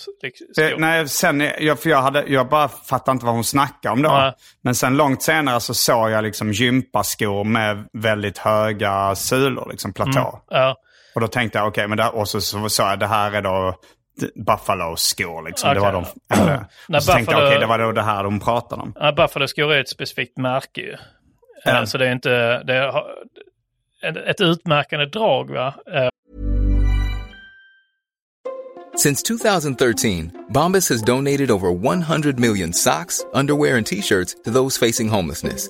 Eh, 0.62 0.78
nej, 0.78 1.08
sen, 1.08 1.50
jag, 1.60 1.80
för 1.80 1.90
jag, 1.90 2.02
hade, 2.02 2.24
jag 2.28 2.50
bara 2.50 2.68
fattade 2.68 3.12
inte 3.16 3.26
vad 3.26 3.36
hon 3.36 3.44
snackade 3.44 3.94
om 3.94 4.02
då. 4.02 4.10
Nej. 4.10 4.34
Men 4.64 4.76
sen 4.76 4.98
långt 4.98 5.24
senare 5.24 5.60
så 5.60 5.74
såg 5.74 6.10
jag 6.12 6.24
liksom 6.24 6.52
gympaskor 6.52 7.44
med 7.44 7.86
väldigt 7.94 8.38
höga 8.38 9.16
sulor, 9.16 9.68
liksom 9.72 9.94
platå. 9.94 10.42
Ja, 10.50 10.76
Och 11.16 11.22
då 11.22 11.28
tänkte 11.28 11.58
jag, 11.58 11.68
okej, 11.68 11.88
men 11.88 11.98
där, 11.98 12.16
och 12.16 12.28
så, 12.30 12.42
så 12.42 12.70
sa 12.70 12.90
jag 12.90 13.00
det 13.00 13.08
här 13.08 13.32
är 13.32 13.42
då 13.42 13.76
Buffalo-skor. 14.46 15.46
Liksom. 15.48 15.74
Det 15.74 15.80
Okej. 15.80 15.92
var 15.94 16.02
de, 16.02 16.06
eller, 16.42 16.98
och 16.98 17.04
så 17.04 17.12
tänkte 17.14 17.32
jag, 17.34 17.42
Buffalo- 17.42 17.48
okej, 17.48 17.60
det 17.60 17.66
var 17.66 17.80
då 17.80 17.92
det 17.92 18.02
här 18.02 18.24
de 18.24 18.40
pratade 18.40 18.82
om. 18.82 19.16
Buffalo-skor 19.16 19.74
är 19.74 19.80
ett 19.82 19.90
specifikt 19.90 20.38
märke 20.38 20.82
ju. 20.82 20.96
Eh, 21.66 21.84
Så 21.84 21.98
det 21.98 22.08
är 22.08 22.12
inte, 22.12 22.64
det 22.64 22.94
ett, 24.04 24.42
utmärkande 24.42 25.06
drag 25.06 25.50
va? 25.50 25.74
Eh, 25.94 26.10
Since 28.96 29.24
2013, 29.24 30.46
Bombas 30.52 30.90
has 30.90 31.02
donated 31.02 31.50
over 31.52 31.72
100 31.72 32.38
million 32.40 32.74
socks, 32.74 33.26
underwear, 33.34 33.78
and 33.78 33.86
t 33.86 34.02
shirts 34.02 34.36
to 34.44 34.50
those 34.50 34.78
facing 34.78 35.08
homelessness. 35.08 35.70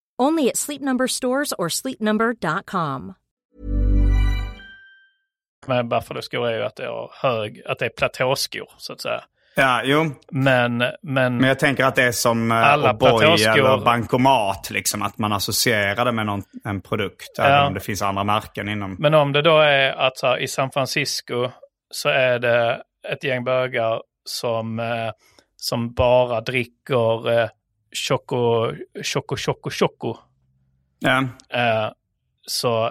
Only 0.21 0.49
at 0.49 0.57
Sleep 0.57 0.81
Number 0.81 1.07
stores 1.07 1.53
or 1.57 1.69
sleepnumber.com. 1.69 3.13
med 5.67 5.87
Buffalo-skor 5.87 6.47
är 6.47 6.57
ju 6.57 6.63
att 6.63 6.75
det 6.75 6.83
är 6.83 7.09
hög, 7.21 7.61
att 7.65 7.79
det 7.79 7.85
är 7.85 7.89
platåskor 7.89 8.69
så 8.77 8.93
att 8.93 9.01
säga. 9.01 9.23
Ja, 9.55 9.81
jo. 9.83 10.11
Men, 10.31 10.77
men, 10.77 11.37
Men 11.37 11.43
jag 11.43 11.59
tänker 11.59 11.85
att 11.85 11.95
det 11.95 12.03
är 12.03 12.11
som 12.11 12.51
eh, 12.51 12.73
Alla 12.73 12.93
O'boy 12.93 13.49
eller 13.49 13.85
bankomat. 13.85 14.69
Liksom, 14.71 15.01
att 15.01 15.17
man 15.17 15.33
associerar 15.33 16.05
det 16.05 16.11
med 16.11 16.25
någon, 16.25 16.43
en 16.65 16.81
produkt. 16.81 17.39
Även 17.39 17.67
om 17.67 17.73
det 17.73 17.79
finns 17.79 18.01
andra 18.01 18.23
märken 18.23 18.69
inom. 18.69 18.95
men 18.99 19.13
om 19.13 19.33
det 19.33 19.41
då 19.41 19.59
är 19.59 19.91
att 19.91 20.17
så 20.17 20.27
här, 20.27 20.37
i 20.37 20.47
San 20.47 20.71
Francisco 20.71 21.49
så 21.91 22.09
är 22.09 22.39
det 22.39 22.81
ett 23.09 23.23
gäng 23.23 23.43
bögar 23.43 24.01
som, 24.25 24.79
eh, 24.79 25.11
som 25.55 25.93
bara 25.93 26.41
dricker 26.41 27.39
eh, 27.39 27.49
choco, 28.07 28.71
choco, 29.03 29.35
choco, 29.37 29.69
choco. 29.69 30.15
Ja, 30.99 31.27
Eh, 31.49 31.91
så, 32.47 32.85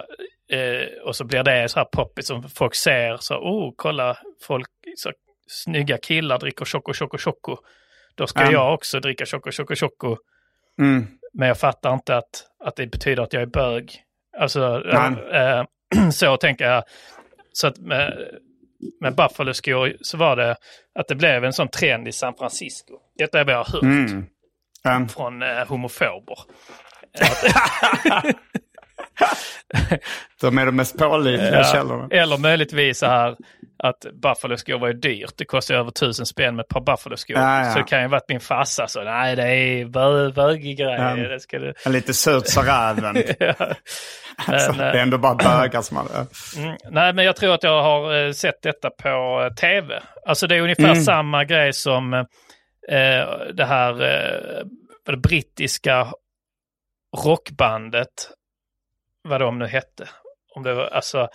eh, 0.51 0.87
och 1.05 1.15
så 1.15 1.23
blir 1.25 1.43
det 1.43 1.69
så 1.69 1.79
här 1.79 1.85
poppigt 1.85 2.25
som 2.25 2.49
folk 2.49 2.75
ser. 2.75 3.17
Så, 3.17 3.35
oh, 3.35 3.73
kolla, 3.75 4.17
folk, 4.41 4.67
så, 4.97 5.11
snygga 5.47 5.97
killar 5.97 6.39
dricker 6.39 6.65
choco, 6.65 6.93
choco, 6.93 7.17
choco. 7.17 7.57
Då 8.15 8.27
ska 8.27 8.43
Ja. 8.43 8.51
jag 8.51 8.73
också 8.73 8.99
dricka 8.99 9.25
choco, 9.25 9.51
choco, 9.51 9.75
choco. 9.75 10.17
mm. 10.81 11.07
Men 11.33 11.47
jag 11.47 11.57
fattar 11.59 11.93
inte 11.93 12.15
att, 12.17 12.45
att 12.65 12.75
det 12.75 12.87
betyder 12.87 13.23
att 13.23 13.33
jag 13.33 13.41
är 13.41 13.45
bög. 13.47 14.03
Alltså, 14.37 14.83
eh, 15.33 15.63
så 16.11 16.37
tänker 16.37 16.65
jag. 16.65 16.83
Så 17.53 17.67
att 17.67 17.77
med, 17.77 18.27
med 19.01 19.15
Buffalo-skor 19.15 19.93
så 20.01 20.17
var 20.17 20.35
det 20.35 20.55
att 20.95 21.07
det 21.07 21.15
blev 21.15 21.45
en 21.45 21.53
sån 21.53 21.67
trend 21.67 22.07
i 22.07 22.11
San 22.11 22.33
Francisco. 22.35 22.93
Detta 23.17 23.39
är 23.39 23.45
vad 23.45 23.53
jag 23.53 23.63
har 23.63 23.73
hört 23.73 23.83
Mm. 23.83 24.25
Ja. 24.83 25.07
från 25.15 25.41
eh, 25.41 25.67
homofober. 25.67 26.37
De 30.41 30.57
är 30.57 30.65
de 30.65 30.75
mest 30.75 30.97
pålitliga 30.97 31.63
källorna. 31.63 32.07
Eller 32.11 32.37
möjligtvis 32.37 32.99
så 32.99 33.05
här 33.05 33.35
att 33.83 34.05
Buffalo-skor 34.23 34.79
var 34.79 34.87
ju 34.87 34.93
dyrt. 34.93 35.33
Det 35.37 35.45
kostar 35.45 35.75
över 35.75 35.91
tusen 35.91 36.25
spänn 36.25 36.55
med 36.55 36.63
ett 36.63 36.69
par 36.69 36.81
Buffalo-skor. 36.81 37.37
Ja, 37.37 37.65
ja. 37.65 37.71
Så 37.71 37.77
det 37.79 37.85
kan 37.85 38.01
ju 38.01 38.07
varit 38.07 38.29
min 38.29 38.39
farsa 38.39 38.87
så. 38.87 39.03
Nej, 39.03 39.35
det 39.35 39.43
är 39.43 39.85
bö- 39.85 40.33
bögig 40.33 40.77
grej. 40.77 40.95
Ja. 40.99 41.15
Det 41.15 41.39
ska 41.39 41.59
du... 41.59 41.73
En 41.85 41.91
lite 41.91 42.13
surt 42.13 42.47
sa 42.47 42.61
räven. 42.61 43.15
alltså, 44.47 44.71
Men, 44.71 44.77
det 44.77 44.83
är 44.99 45.03
ändå 45.03 45.17
bara 45.17 45.35
bögar 45.35 45.81
som 45.81 45.97
har. 45.97 46.05
Mm, 46.57 46.77
nej, 46.89 47.13
men 47.13 47.25
jag 47.25 47.35
tror 47.35 47.53
att 47.53 47.63
jag 47.63 47.83
har 47.83 48.25
eh, 48.25 48.31
sett 48.31 48.61
detta 48.61 48.89
på 48.89 49.43
eh, 49.49 49.53
tv. 49.53 50.01
Alltså 50.25 50.47
det 50.47 50.55
är 50.55 50.61
ungefär 50.61 50.95
samma 50.95 51.45
grej 51.45 51.73
som 51.73 52.25
eh, 52.89 53.53
det 53.53 53.65
här 53.65 53.91
eh, 54.01 54.63
det 55.05 55.17
brittiska 55.17 56.07
rockbandet, 57.25 58.07
vad 59.23 59.41
de 59.41 59.59
nu 59.59 59.67
hette. 59.67 60.07
Om 60.55 60.63
det 60.63 60.73
var, 60.73 60.85
alltså, 60.85 61.27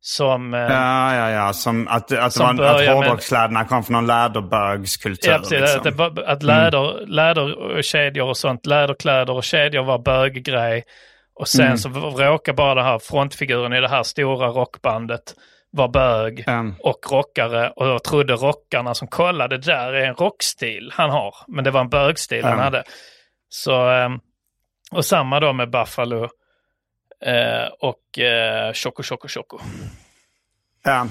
som... 0.00 0.54
Eh, 0.54 0.60
Ja, 0.60 1.14
ja, 1.16 1.30
ja. 1.30 1.52
Som 1.52 1.88
att, 1.88 2.12
att, 2.12 2.32
Som 2.32 2.56
var, 2.56 2.64
att 2.82 2.88
hårdrockskläderna 2.94 3.64
kom 3.64 3.84
från 3.84 3.92
någon 3.94 4.06
läderbögskultur. 4.06 5.30
Ja, 5.32 5.38
precis. 5.38 5.60
liksom. 5.60 5.86
Att, 5.86 5.94
var- 5.94 6.22
att 6.22 6.42
läder, 6.42 7.06
läder 7.06 7.58
och 7.58 7.84
kedjor 7.84 8.28
och 8.28 8.36
sånt, 8.36 8.66
läderkläder 8.66 9.32
och 9.32 9.44
kedjor 9.44 9.82
var 9.84 9.98
böggrej. 9.98 10.84
Och 11.34 11.48
sen 11.48 11.66
Mm. 11.66 11.78
så 11.78 11.88
råkar 11.88 12.52
bara 12.52 12.74
den 12.74 12.84
här 12.84 12.98
frontfiguren 12.98 13.72
i 13.72 13.80
det 13.80 13.88
här 13.88 14.02
stora 14.02 14.48
rockbandet 14.48 15.34
vara 15.72 15.88
bög 15.88 16.44
Mm. 16.46 16.74
och 16.80 16.98
rockare. 17.12 17.70
Och 17.76 17.86
då 17.86 17.98
trodde 17.98 18.34
rockarna 18.34 18.94
som 18.94 19.08
kollade, 19.08 19.58
där 19.58 19.92
är 19.92 20.06
en 20.08 20.14
rockstil 20.14 20.92
han 20.94 21.10
har. 21.10 21.34
Men 21.48 21.64
det 21.64 21.70
var 21.70 21.80
en 21.80 21.88
bögstil 21.88 22.44
han 22.44 22.52
Mm. 22.52 22.64
hade. 22.64 22.84
Så, 23.48 23.88
ehm, 23.88 24.18
och 24.92 25.04
samma 25.04 25.40
då 25.40 25.52
med 25.52 25.70
Buffalo 25.70 26.24
eh, 27.26 27.68
och 27.80 28.18
eh, 28.18 28.72
Choco 28.72 29.02
Choco 29.02 29.28
Choco. 29.28 29.58
Ja. 30.84 31.06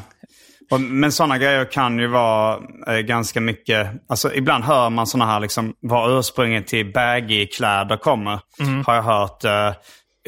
Men 0.80 1.12
sådana 1.12 1.38
grejer 1.38 1.66
kan 1.72 2.00
ju 2.00 2.08
vara 2.08 2.60
eh, 2.88 2.98
ganska 3.00 3.42
mycket, 3.42 3.88
alltså 4.10 4.34
ibland 4.34 4.64
hör 4.64 4.90
man 4.90 5.08
sådana 5.08 5.32
här 5.32 5.40
liksom, 5.40 5.76
var 5.80 6.20
ursprunget 6.20 6.68
till 6.68 6.92
baggy-kläder 6.94 7.98
kommer. 7.98 8.40
Har 8.86 8.96
jag 8.96 9.04
hört 9.04 9.44
eh, 9.44 9.72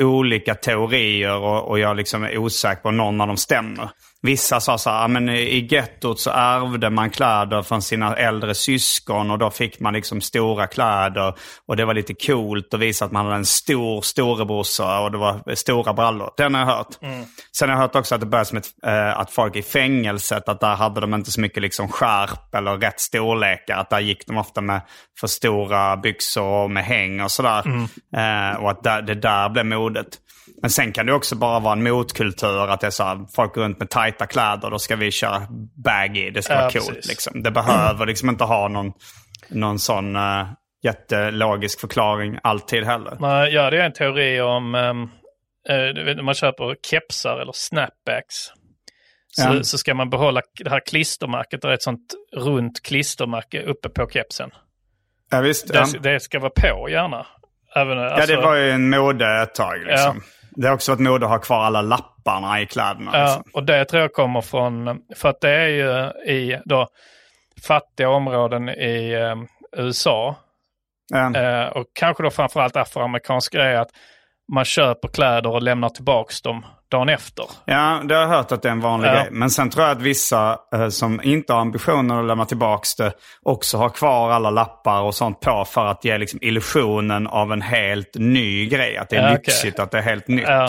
olika 0.02 0.56
teorier 0.56 1.36
och, 1.38 1.70
och 1.70 1.80
jag 1.80 1.98
liksom 1.98 2.24
är 2.24 2.38
osäker 2.38 2.82
på 2.82 2.92
någon 2.92 3.22
av 3.22 3.28
dem 3.28 3.38
stämmer. 3.38 3.90
Vissa 4.26 4.60
sa 4.60 4.78
så 4.78 4.90
här, 4.90 5.02
"Ja, 5.02 5.08
men 5.08 5.30
i 5.30 5.68
gettot 5.72 6.20
så 6.20 6.30
ärvde 6.30 6.90
man 6.90 7.10
kläder 7.10 7.62
från 7.62 7.82
sina 7.82 8.16
äldre 8.16 8.56
syskon 8.56 9.32
och 9.32 9.40
då 9.40 9.50
fick 9.50 9.80
man 9.80 9.94
liksom 9.94 10.22
stora 10.22 10.68
kläder. 10.68 11.34
Och 11.68 11.76
det 11.78 11.86
var 11.86 11.94
lite 11.94 12.14
coolt 12.14 12.74
att 12.74 12.80
visa 12.80 13.06
att 13.06 13.12
man 13.12 13.26
hade 13.26 13.38
en 13.38 13.46
stor 13.46 14.02
storebrorsa 14.02 15.00
och 15.00 15.12
det 15.12 15.18
var 15.18 15.56
stora 15.56 15.94
brallor. 15.94 16.30
Den 16.38 16.54
har 16.54 16.62
jag 16.62 16.68
hört. 16.68 16.88
Sen 17.58 17.70
har 17.70 17.76
jag 17.76 17.82
hört 17.82 17.96
också 17.96 18.16
att 18.16 18.22
det 18.22 18.28
började 18.28 18.50
som 18.50 18.58
ett, 18.58 18.68
eh, 18.86 19.20
att 19.20 19.32
folk 19.32 19.56
i 19.56 19.62
fängelset, 19.64 20.50
att 20.50 20.60
där 20.60 20.76
hade 20.76 21.02
de 21.02 21.14
inte 21.14 21.32
så 21.32 21.42
mycket 21.42 21.62
liksom 21.62 21.88
skärp 21.90 22.56
eller 22.56 22.78
rätt 22.78 23.00
storlekar. 23.00 23.78
Att 23.78 23.90
där 23.90 24.00
gick 24.00 24.28
de 24.28 24.38
ofta 24.38 24.62
med 24.62 24.82
för 25.20 25.28
stora 25.28 25.98
byxor 25.98 26.44
och 26.64 26.72
med 26.72 26.84
häng 26.84 27.22
och 27.22 27.32
sådär. 27.32 27.64
Eh, 28.16 28.56
och 28.64 28.72
att 28.72 28.84
där, 28.84 29.02
det 29.02 29.16
där 29.16 29.50
blev 29.50 29.66
modet. 29.66 30.08
Men 30.64 30.70
sen 30.70 30.92
kan 30.94 31.06
det 31.06 31.14
också 31.14 31.36
bara 31.36 31.60
vara 31.60 31.74
en 31.74 31.84
motkultur, 31.84 32.68
att 32.70 32.80
det 32.82 32.88
är 32.88 32.92
så 32.92 33.04
här, 33.04 33.26
folk 33.36 33.54
går 33.56 33.62
runt 33.64 33.80
med 33.80 33.90
tajta 33.90 34.26
kläder, 34.26 34.70
då 34.70 34.80
ska 34.80 34.96
vi 34.96 35.12
köra 35.12 35.42
baggy, 35.86 36.30
det 36.30 36.42
ska 36.42 36.54
Ja, 36.54 36.60
vara 36.60 36.72
coolt. 36.72 36.88
precis. 36.88 37.08
Liksom. 37.10 37.44
Det 37.44 37.52
behöver 37.52 38.06
liksom 38.06 38.30
inte 38.30 38.44
ha 38.44 38.68
någon, 38.68 38.92
någon 39.50 39.80
sån 39.80 40.16
uh, 40.16 40.46
jättelogisk 40.84 41.80
förklaring 41.80 42.38
alltid 42.44 42.84
heller. 42.84 43.18
Man 43.20 43.52
gör 43.52 43.72
det 43.72 43.84
en 43.84 43.94
teori 43.94 44.42
om 44.42 44.76
um, 44.76 45.10
när 45.70 46.22
man 46.22 46.34
köper 46.34 46.76
kepsar 46.90 47.40
eller 47.42 47.54
snapbacks. 47.56 48.36
Så, 49.28 49.42
Ja. 49.56 49.64
så 49.64 49.78
ska 49.78 49.94
man 49.94 50.10
behålla 50.10 50.42
det 50.64 50.70
här 50.70 50.82
klistermärket. 50.90 51.62
Det 51.62 51.68
är 51.68 51.72
ett 51.74 51.84
sånt 51.84 52.14
runt 52.36 52.82
klistermärke 52.84 53.62
uppe 53.64 53.90
på 53.90 54.10
kepsen. 54.10 54.50
Ja, 55.32 55.42
visst. 55.42 55.68
Det, 55.68 55.74
Ja. 55.94 56.00
det 56.00 56.20
ska 56.20 56.40
vara 56.40 56.52
på 56.56 56.90
gärna. 56.90 57.26
Även, 57.76 57.98
Ja, 57.98 58.10
alltså, 58.10 58.36
det 58.36 58.42
var 58.42 58.56
ju 58.56 58.70
en 58.72 58.90
mode 58.90 59.42
ett 59.42 59.56
tag. 59.56 59.80
Liksom. 59.88 60.22
Det 60.56 60.68
har 60.68 60.76
också 60.76 60.92
varit 60.92 61.00
mode 61.02 61.26
att 61.26 61.32
ha 61.32 61.40
kvar 61.40 61.60
alla 61.64 61.82
lapparna 61.82 62.62
i 62.62 62.66
kläderna. 62.66 63.12
Ja, 63.14 63.24
Liksom. 63.24 63.44
och 63.54 63.64
det 63.64 63.86
tror 63.86 64.02
jag 64.02 64.14
kommer 64.14 64.42
från, 64.42 65.02
för 65.16 65.30
att 65.30 65.42
det 65.42 65.50
är 65.50 65.68
ju 65.68 66.12
i 66.34 66.62
då 66.66 66.88
fattiga 67.68 68.10
områden 68.10 68.70
i 68.70 69.12
eh, 69.14 69.36
USA 69.84 70.36
Ja. 71.14 71.36
eh, 71.36 71.68
och 71.68 71.86
kanske 71.94 72.24
då 72.24 72.30
framförallt 72.30 72.76
afroamerikansk 72.76 73.54
grej 73.54 73.76
att 73.78 73.90
man 74.54 74.66
köper 74.66 75.08
kläder 75.08 75.50
och 75.50 75.62
lämnar 75.64 75.90
tillbaks 75.90 76.42
dem 76.42 76.66
dagen 76.94 77.10
efter. 77.10 77.46
ja, 77.66 78.02
det 78.06 78.16
har 78.16 78.22
jag 78.22 78.28
hört 78.30 78.52
att 78.52 78.62
det 78.62 78.68
är 78.68 78.72
en 78.72 78.80
vanlig 78.82 79.10
Ja. 79.10 79.14
grej. 79.14 79.28
Men 79.32 79.50
sen 79.50 79.70
tror 79.70 79.86
jag 79.86 79.92
att 79.98 80.02
vissa 80.02 80.58
eh, 80.76 80.90
som 80.90 81.22
inte 81.24 81.54
har 81.54 81.62
ambitionen 81.62 82.12
att 82.20 82.26
lämna 82.26 82.46
tillbaka 82.46 82.84
det 82.98 83.14
också 83.42 83.78
har 83.78 83.90
kvar 83.90 84.32
alla 84.32 84.50
lappar 84.50 85.02
och 85.02 85.16
sånt 85.16 85.40
på 85.40 85.66
för 85.66 85.86
att 85.86 86.06
ge 86.06 86.18
liksom, 86.18 86.40
illusionen 86.42 87.28
av 87.28 87.52
en 87.54 87.62
helt 87.62 88.16
ny 88.16 88.66
grej. 88.66 88.98
Att 88.98 89.10
det 89.10 89.16
är 89.16 89.28
Ja, 89.28 89.34
lyxigt, 89.34 89.80
att 89.80 89.92
det 89.92 89.98
är 89.98 90.02
helt 90.02 90.28
nytt. 90.28 90.46
Ja. 90.48 90.68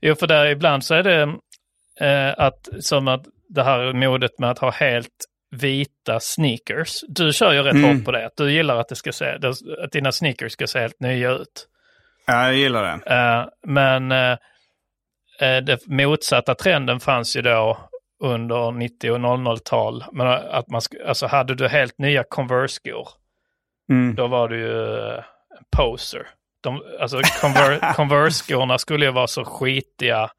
Jo, 0.00 0.14
för 0.14 0.26
där 0.26 0.46
ibland 0.46 0.84
så 0.84 0.94
är 0.94 1.02
det 1.02 1.22
eh, 2.00 2.34
att, 2.36 2.68
som 2.80 3.08
att 3.08 3.22
det 3.48 3.62
här 3.62 3.92
modet 3.92 4.38
med 4.38 4.50
att 4.50 4.58
ha 4.58 4.70
helt 4.70 5.08
vita 5.56 6.20
sneakers. 6.20 7.00
Du 7.08 7.32
kör 7.32 7.52
ju 7.52 7.62
rätt 7.62 7.74
Mm. 7.74 7.96
hårt 7.96 8.04
på 8.04 8.12
det. 8.12 8.26
Att 8.26 8.36
du 8.36 8.52
gillar 8.52 8.76
att, 8.76 8.88
det 8.88 8.96
ska 8.96 9.12
se, 9.12 9.38
att 9.84 9.92
dina 9.92 10.12
sneakers 10.12 10.52
ska 10.52 10.66
se 10.66 10.78
helt 10.80 11.00
nya 11.00 11.30
ut. 11.30 11.66
Ja, 12.26 12.44
jag 12.44 12.54
gillar 12.54 12.82
det. 12.82 13.14
Eh, 13.14 13.44
men 13.66 14.12
eh, 14.12 14.38
eh, 15.40 15.56
det 15.56 15.86
motsatta 15.86 16.54
trenden 16.54 17.00
fanns 17.00 17.36
ju 17.36 17.42
då 17.42 17.78
under 18.22 18.72
90 18.72 19.10
och 19.10 19.18
00-tal. 19.18 20.04
Men 20.12 20.26
att 20.26 20.68
man, 20.70 20.80
alltså 21.06 21.26
hade 21.26 21.54
du 21.54 21.68
helt 21.68 21.98
nya 21.98 22.24
Converse-skor, 22.24 23.08
Mm. 23.90 24.14
då 24.14 24.26
var 24.26 24.48
du 24.48 24.58
ju 24.58 24.98
eh, 25.08 25.14
en 25.58 25.64
poser. 25.76 26.26
De, 26.62 26.82
alltså 27.00 27.18
Conver- 27.18 27.92
Converse-skorna 27.94 28.78
skulle 28.78 29.04
ju 29.06 29.10
vara 29.12 29.26
så 29.26 29.44
skitiga 29.44 30.30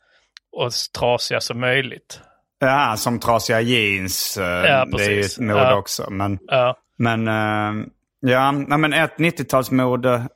och 0.52 0.72
trasiga 0.99 1.39
som 1.41 1.60
möjligt. 1.60 2.20
Ja, 2.60 2.95
som 2.97 3.20
trasiga 3.20 3.62
jeans. 3.62 4.38
eh, 4.38 4.45
Ja, 4.45 4.86
det 4.86 5.06
är 5.06 5.10
ju 5.12 5.20
ett 5.22 5.39
mode 5.39 5.60
Ja. 5.60 5.76
också. 5.76 6.10
Men, 6.10 6.39
Ja, 6.47 6.76
men 6.97 7.28
eh, 7.28 7.86
ja, 8.20 8.52
men 8.52 8.93
ett 8.93 9.18
90-talsmode 9.18 10.28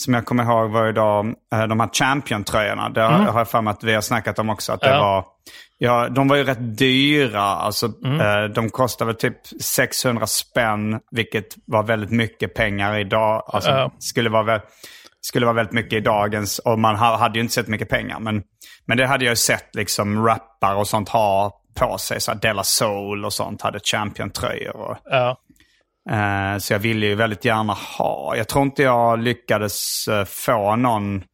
som 0.00 0.14
jag 0.14 0.26
kommer 0.26 0.44
ihåg 0.44 0.70
var 0.70 0.84
ju 0.86 0.92
då 0.92 1.32
eh, 1.54 1.66
de 1.66 1.80
här 1.80 1.88
Champion-tröjorna. 1.92 2.88
Det 2.88 3.00
har, 3.02 3.10
har 3.10 3.40
jag 3.40 3.48
för 3.48 3.60
mig 3.62 3.70
att 3.70 3.84
vi 3.84 3.94
har 3.94 4.00
snackat 4.00 4.38
om 4.38 4.50
också. 4.50 4.72
Att 4.72 4.80
det 4.80 4.86
Mm. 4.86 4.98
Ja. 4.98 5.04
var, 5.14 5.24
ja, 5.78 6.08
de 6.08 6.28
var 6.28 6.36
ju 6.36 6.44
rätt 6.44 6.78
dyra. 6.78 7.42
Alltså, 7.42 7.88
Mm. 8.04 8.20
eh, 8.20 8.50
de 8.50 8.70
kostade 8.70 9.06
väl 9.06 9.16
typ 9.16 9.36
600 9.62 10.26
spänn, 10.26 11.00
vilket 11.10 11.46
var 11.66 11.82
väldigt 11.82 12.10
mycket 12.10 12.54
pengar 12.54 12.98
idag. 12.98 13.42
Alltså, 13.46 13.70
Ja. 13.70 13.90
skulle, 13.98 14.30
vara 14.30 14.60
skulle 15.20 15.46
vara 15.46 15.56
väldigt 15.56 15.74
mycket 15.74 15.92
i 15.92 16.00
dagens. 16.00 16.58
Och 16.58 16.78
man 16.78 16.96
ha, 16.96 17.16
hade 17.16 17.34
ju 17.38 17.40
inte 17.42 17.54
sett 17.54 17.68
mycket 17.68 17.88
pengar. 17.88 18.20
Men, 18.20 18.42
men 18.86 18.96
det 18.98 19.06
hade 19.06 19.24
jag 19.24 19.32
ju 19.32 19.36
sett 19.36 19.74
liksom 19.74 20.26
rappar 20.26 20.74
och 20.74 20.88
sånt 20.88 21.08
ha 21.08 21.56
på 21.78 21.98
sig. 21.98 22.20
Så 22.20 22.32
här 22.32 22.38
Della 22.38 22.62
Soul 22.64 23.24
och 23.24 23.32
sånt 23.32 23.62
hade 23.62 23.80
Champion-tröjor. 23.80 24.76
Och, 24.76 24.96
ja. 25.04 25.36
Eh, 26.10 26.58
så 26.58 26.72
jag 26.72 26.78
ville 26.78 27.06
ju 27.06 27.14
väldigt 27.14 27.44
gärna 27.44 27.72
ha. 27.98 28.36
Jag 28.36 28.48
tror 28.48 28.64
inte 28.64 28.82
jag 28.82 29.18
lyckades 29.18 30.08
eh, 30.08 30.24
få 30.24 30.76
någon 30.76 31.24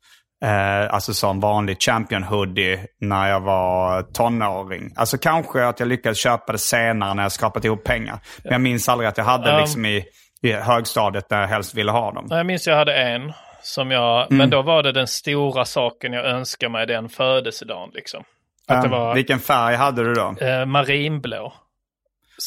Eh, 0.45 0.95
alltså 0.95 1.15
som 1.15 1.41
vanlig 1.41 1.81
champion 1.83 2.23
hoodie 2.23 2.81
när 3.01 3.29
jag 3.29 3.41
var 3.41 4.03
tonåring. 4.03 4.93
Alltså 4.97 5.19
kanske 5.19 5.67
att 5.67 5.81
jag 5.81 5.89
lyckades 5.89 6.19
köpa 6.19 6.53
det 6.53 6.59
senare 6.59 7.15
när 7.15 7.23
jag 7.23 7.33
skrapat 7.33 7.65
ihop 7.65 7.85
pengar. 7.85 8.19
Men 8.45 8.53
jag 8.53 8.61
minns 8.61 8.89
aldrig 8.89 9.09
att 9.09 9.19
jag 9.19 9.25
hade 9.25 9.51
Ja. 9.51 9.59
liksom 9.61 9.87
i, 9.87 10.05
i 10.43 10.53
högstadiet 10.53 11.29
där 11.29 11.41
jag 11.41 11.49
helst 11.49 11.75
ville 11.75 11.91
ha 11.93 12.13
dem. 12.13 12.27
Jag 12.31 12.47
minns 12.47 12.67
jag 12.67 12.77
hade 12.77 12.95
en 12.97 13.33
som 13.63 13.91
jag, 13.91 14.21
Mm. 14.27 14.37
men 14.39 14.51
då 14.51 14.63
var 14.63 14.83
det 14.83 14.93
den 14.93 15.07
stora 15.07 15.65
saken 15.65 16.13
jag 16.13 16.27
önskade 16.27 16.73
mig 16.73 16.87
den 16.87 17.09
födelsedagen 17.09 17.91
liksom. 17.95 18.25
Att 18.69 18.85
Eh, 18.85 18.91
var 18.91 19.15
Vilken 19.15 19.39
färg 19.39 19.77
hade 19.77 20.05
du 20.05 20.15
då? 20.15 20.35
eh, 20.41 20.67
marinblå. 20.67 21.53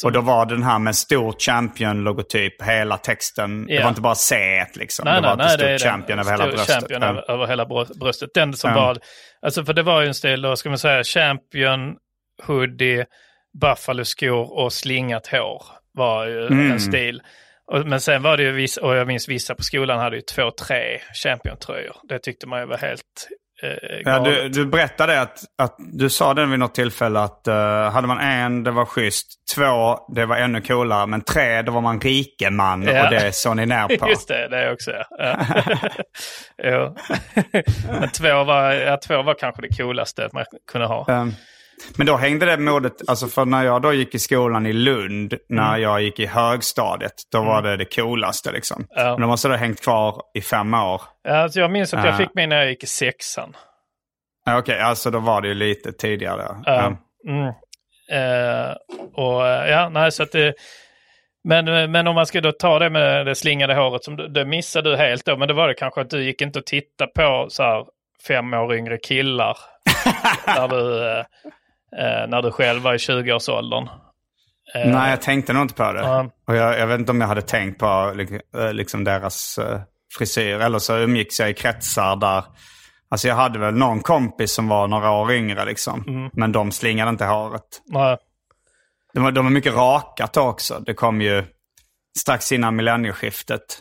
Och 0.05 0.11
då 0.11 0.21
var 0.21 0.45
det 0.45 0.53
den 0.55 0.63
här 0.63 0.79
med 0.79 0.95
stor 0.95 1.31
champion-logotyp, 1.39 2.61
hela 2.63 2.97
texten. 2.97 3.65
Det 3.65 3.73
Ja. 3.73 3.81
var 3.81 3.89
inte 3.89 4.01
bara 4.01 4.15
C 4.15 4.65
liksom. 4.73 5.05
Nej, 5.05 5.21
det 5.21 5.27
var 5.27 5.37
nej, 5.37 5.57
det 5.57 5.63
nej, 5.63 5.67
det 5.67 5.73
är 5.73 5.91
champion 5.91 6.19
över 6.19 6.31
hela 6.31 6.43
Stor 6.43 6.51
bröstet. 6.51 6.75
Champion 6.75 7.01
Ja. 7.01 7.33
över, 7.33 7.47
hela 7.47 7.65
brö- 7.65 7.99
bröstet. 7.99 8.29
Den 8.33 8.53
som 8.53 8.69
Ja. 8.71 8.75
var, 8.75 8.97
alltså 9.41 9.65
för 9.65 9.73
det 9.73 9.83
var 9.83 10.01
ju 10.01 10.07
en 10.07 10.13
stil, 10.13 10.41
då 10.41 10.55
ska 10.55 10.69
man 10.69 10.79
säga, 10.79 11.03
champion, 11.03 11.95
hoodie, 12.47 13.05
buffalo-skor 13.61 14.59
och 14.59 14.73
slingat 14.73 15.27
hår 15.27 15.63
var 15.93 16.25
ju 16.25 16.47
Mm. 16.47 16.71
en 16.71 16.79
stil. 16.79 17.21
Och, 17.71 17.85
men 17.87 18.01
sen 18.01 18.21
var 18.21 18.37
det 18.37 18.43
ju 18.43 18.51
vissa, 18.51 18.81
och 18.81 18.95
jag 18.95 19.07
minns 19.07 19.27
vissa 19.29 19.55
på 19.55 19.63
skolan 19.63 19.99
hade 19.99 20.15
ju 20.15 20.21
två, 20.21 20.51
tre 20.51 20.99
champion-tröjor. 21.23 21.95
Det 22.09 22.19
tyckte 22.19 22.47
man 22.47 22.59
ju 22.59 22.65
var 22.65 22.77
helt 22.77 23.27
Ja, 23.61 24.01
galet. 24.03 24.23
du, 24.25 24.49
du 24.49 24.65
berättade 24.65 25.21
att, 25.21 25.39
att 25.57 25.75
du 25.77 26.09
sa 26.09 26.33
den 26.33 26.49
vid 26.49 26.59
något 26.59 26.75
tillfälle 26.75 27.19
att 27.19 27.47
uh, 27.47 27.53
hade 27.89 28.07
man 28.07 28.19
en, 28.19 28.63
det 28.63 28.71
var 28.71 28.85
schysst. 28.85 29.27
Två, 29.55 29.97
det 30.15 30.25
var 30.25 30.35
ännu 30.37 30.61
coolare. 30.61 31.07
Men 31.07 31.21
tre, 31.21 31.61
då 31.61 31.71
var 31.71 31.81
man 31.81 32.01
rikeman 32.01 32.83
Ja. 32.83 33.03
och 33.03 33.09
det 33.09 33.35
såg 33.35 33.55
ni 33.55 33.65
ner 33.65 33.97
på. 33.99 34.09
Just 34.09 34.27
det, 34.27 34.47
det 34.47 34.71
också 34.71 34.91
ja. 34.91 35.05
ja. 36.57 36.95
Men 37.99 38.09
två 38.09 38.43
var, 38.43 38.71
ja, 38.71 38.97
två 39.07 39.21
var 39.21 39.33
kanske 39.33 39.61
det 39.61 39.77
coolaste 39.77 40.29
man 40.33 40.45
kunde 40.71 40.87
ha. 40.87 41.05
Um, 41.07 41.33
men 41.97 42.07
då 42.07 42.15
hängde 42.15 42.45
det 42.45 42.57
modet, 42.57 42.93
alltså 43.07 43.27
för 43.27 43.45
när 43.45 43.63
jag 43.63 43.81
då 43.81 43.93
gick 43.93 44.15
i 44.15 44.19
skolan 44.19 44.65
i 44.65 44.73
Lund, 44.73 45.33
när 45.49 45.67
Mm. 45.69 45.81
jag 45.81 46.01
gick 46.01 46.19
i 46.19 46.25
högstadiet, 46.25 47.13
då 47.31 47.43
var 47.43 47.61
det 47.61 47.77
det 47.77 47.95
coolaste 47.95 48.51
liksom. 48.51 48.85
Ja. 48.89 49.03
Men 49.11 49.21
de 49.21 49.27
måste 49.27 49.47
ha 49.47 49.55
hängt 49.55 49.81
kvar 49.83 50.21
i 50.33 50.41
fem 50.41 50.73
år. 50.73 51.01
Alltså 51.27 51.59
jag 51.59 51.71
minns 51.71 51.93
att 51.93 52.05
jag 52.05 52.13
Ja. 52.13 52.17
fick 52.17 52.29
min 52.35 52.49
när 52.49 52.57
jag 52.57 52.69
gick 52.69 52.83
i 52.83 52.87
sexan. 52.87 53.55
Ja, 54.45 54.57
Okej, 54.59 54.79
alltså 54.79 55.11
då 55.11 55.19
var 55.19 55.41
det 55.41 55.47
ju 55.47 55.53
lite 55.53 55.91
tidigare. 55.91 56.55
Ja. 56.65 56.93
Mm. 57.27 57.47
Eh, 58.11 58.75
och 59.13 59.47
eh, 59.47 59.69
ja, 59.71 59.89
nej 59.89 60.11
så 60.11 60.23
att 60.23 60.31
det... 60.31 60.53
Men, 61.43 61.91
men 61.91 62.07
om 62.07 62.15
man 62.15 62.25
ska 62.25 62.41
då 62.41 62.51
ta 62.51 62.79
det 62.79 62.89
med 62.89 63.25
det 63.25 63.35
slingade 63.35 63.73
håret, 63.75 64.03
som 64.03 64.15
du, 64.15 64.27
det 64.27 64.45
missade 64.45 64.89
du 64.91 64.95
helt 64.97 65.25
då, 65.25 65.37
men 65.37 65.47
det 65.47 65.53
var 65.53 65.67
det 65.67 65.73
kanske 65.73 66.01
att 66.01 66.09
du 66.09 66.23
gick 66.23 66.41
inte 66.41 66.59
och 66.59 66.65
tittade 66.65 67.11
på 67.15 67.47
så 67.49 67.63
här 67.63 67.85
fem 68.27 68.53
år 68.53 68.75
yngre 68.75 68.97
killar 68.97 69.57
när, 70.47 70.67
du, 70.67 71.09
eh, 71.09 71.25
när 72.27 72.41
du 72.41 72.51
själv 72.51 72.81
var 72.81 72.93
i 72.93 72.97
20-årsåldern. 72.97 73.89
Eh, 74.75 74.91
Nej, 74.91 75.09
jag 75.09 75.21
tänkte 75.21 75.53
nog 75.53 75.61
inte 75.61 75.73
på 75.73 75.91
det. 75.93 75.99
Ja. 75.99 76.29
Och 76.47 76.55
jag, 76.55 76.79
jag 76.79 76.87
vet 76.87 76.99
inte 76.99 77.11
om 77.11 77.21
jag 77.21 77.27
hade 77.27 77.41
tänkt 77.41 77.79
på 77.79 78.15
eh, 78.57 78.73
liksom 78.73 79.03
deras 79.03 79.57
eh, 79.57 79.79
frisyr. 80.17 80.59
Eller 80.59 80.79
så 80.79 80.97
umgicks 80.97 81.39
jag 81.39 81.49
i 81.49 81.53
kretsar 81.53 82.15
där... 82.15 82.43
Alltså 83.11 83.27
jag 83.27 83.35
hade 83.35 83.59
väl 83.59 83.73
någon 83.73 83.99
kompis 83.99 84.53
som 84.53 84.67
var 84.67 84.87
några 84.87 85.11
år 85.11 85.31
yngre 85.31 85.65
liksom. 85.65 86.03
Mm. 86.07 86.29
Men 86.33 86.51
de 86.51 86.71
slingade 86.71 87.09
inte 87.09 87.25
håret. 87.25 87.81
nej. 87.85 88.17
De 89.13 89.23
var, 89.23 89.31
de 89.31 89.45
var 89.45 89.51
mycket 89.51 89.73
rakat 89.73 90.37
också. 90.37 90.79
Det 90.79 90.93
kom 90.93 91.21
ju 91.21 91.43
strax 92.19 92.51
innan 92.51 92.75
millennieskiftet. 92.75 93.79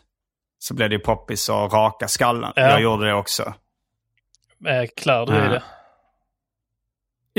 Så 0.58 0.74
blev 0.74 0.88
det 0.88 0.94
ju 0.94 1.00
poppis 1.00 1.50
att 1.50 1.72
raka 1.72 2.08
skallen. 2.08 2.52
Ja. 2.56 2.62
Jag 2.62 2.80
gjorde 2.80 3.06
det 3.06 3.14
också. 3.14 3.42
Eh, 4.66 4.84
klär 4.96 5.26
du 5.26 5.36
i 5.36 5.48
det? 5.48 5.62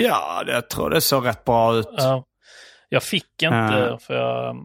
Ja, 0.03 0.43
det, 0.45 0.51
jag 0.51 0.69
tror 0.69 0.89
det 0.89 1.01
såg 1.01 1.25
rätt 1.25 1.45
bra 1.45 1.75
ut. 1.75 1.89
Ja. 1.97 2.23
Jag 2.89 3.03
fick 3.03 3.43
inte, 3.43 3.97
för 4.01 4.13
jag, 4.13 4.55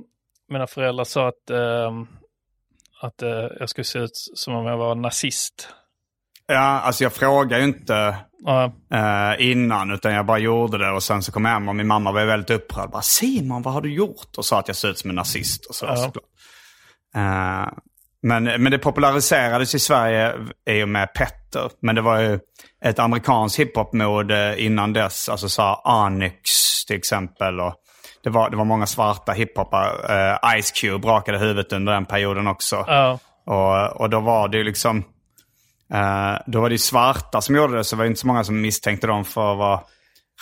mina 0.48 0.66
föräldrar 0.66 1.04
sa 1.04 1.28
att, 1.28 1.50
eh, 1.50 1.92
att 3.00 3.22
eh, 3.22 3.46
jag 3.60 3.68
skulle 3.68 3.84
se 3.84 3.98
ut 3.98 4.16
som 4.34 4.54
om 4.54 4.66
jag 4.66 4.76
var 4.76 4.94
nazist. 4.94 5.68
Ja, 6.46 6.80
alltså 6.80 7.04
jag 7.04 7.12
frågade 7.12 7.62
ju 7.62 7.68
inte 7.68 8.16
Ja, 8.46 8.72
eh, 8.92 9.50
innan 9.50 9.90
utan 9.90 10.12
jag 10.12 10.26
bara 10.26 10.38
gjorde 10.38 10.78
det 10.78 10.90
och 10.90 11.02
sen 11.02 11.22
så 11.22 11.32
kom 11.32 11.44
jag 11.44 11.52
hem 11.52 11.68
och 11.68 11.76
min 11.76 11.86
mamma 11.86 12.12
var 12.12 12.24
väldigt 12.24 12.50
upprörd. 12.50 12.90
Bara, 12.90 13.02
Simon, 13.02 13.62
vad 13.62 13.74
har 13.74 13.80
du 13.80 13.94
gjort? 13.94 14.36
Och 14.36 14.44
sa 14.44 14.58
att 14.58 14.68
jag 14.68 14.76
ser 14.76 14.88
ut 14.88 14.98
som 14.98 15.10
en 15.10 15.16
nazist 15.16 15.66
och 15.66 15.74
så. 15.74 15.86
Ja. 15.86 15.96
såklart. 15.96 16.24
Eh, 18.24 18.28
men, 18.28 18.44
men 18.44 18.72
det 18.72 18.78
populariserades 18.78 19.74
i 19.74 19.78
Sverige 19.78 20.32
i 20.70 20.82
och 20.82 20.88
med 20.88 21.14
Petter. 21.14 21.70
Men 21.80 21.94
det 21.94 22.00
var 22.00 22.20
ju 22.20 22.38
ett 22.84 22.98
amerikanskt 22.98 23.58
hiphop-mode 23.58 24.56
innan 24.58 24.92
dess. 24.92 25.28
Alltså 25.28 25.48
så 25.48 25.62
här 25.62 25.76
Onyx 25.84 26.40
till 26.86 26.96
exempel. 26.96 27.60
Och 27.60 27.74
det, 28.22 28.30
var, 28.30 28.50
det 28.50 28.56
var 28.56 28.64
många 28.64 28.86
svarta 28.86 29.32
hiphopare. 29.32 30.30
Eh, 30.30 30.60
Ice 30.62 30.72
Cube 30.72 31.08
rakade 31.08 31.38
huvudet 31.38 31.72
under 31.72 31.92
den 31.92 32.04
perioden 32.04 32.46
också. 32.46 32.84
ja, 32.86 33.18
Och, 33.46 34.00
och 34.00 34.10
då 34.10 34.20
var 34.20 34.48
det 34.48 34.56
ju 34.56 34.64
liksom... 34.64 35.04
Eh, 35.92 36.34
då 36.46 36.60
var 36.60 36.68
det 36.68 36.74
ju 36.74 36.78
svarta 36.78 37.40
som 37.40 37.56
gjorde 37.56 37.76
det, 37.76 37.84
så 37.84 37.96
var 37.96 38.04
det 38.04 38.08
inte 38.08 38.20
så 38.20 38.26
många 38.26 38.44
som 38.44 38.60
misstänkte 38.60 39.06
dem 39.06 39.24
för 39.24 39.52
att 39.52 39.58
vara 39.58 39.80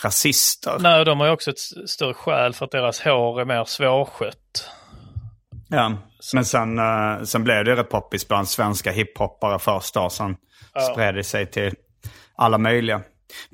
rasister. 0.04 0.76
Nej, 0.80 1.04
de 1.04 1.20
har 1.20 1.26
ju 1.26 1.32
också 1.32 1.50
ett 1.50 1.88
större 1.90 2.14
skäl 2.14 2.54
för 2.54 2.64
att 2.64 2.70
deras 2.70 3.00
hår 3.00 3.40
är 3.40 3.44
mer 3.44 3.64
svårskött. 3.64 4.70
Ja. 5.72 5.92
Men 6.34 6.44
sen, 6.44 6.78
eh, 6.78 7.22
sen 7.22 7.44
blev 7.44 7.64
det 7.64 7.76
rätt 7.76 7.90
poppis 7.90 8.28
bland 8.28 8.48
svenska 8.48 8.90
hiphoppare 8.90 9.58
först 9.58 9.94
då. 9.94 10.10
Sen 10.10 10.36
spred 10.92 11.14
det 11.14 11.24
sig 11.24 11.46
till 11.46 11.74
alla 12.36 12.58
möjliga. 12.58 13.00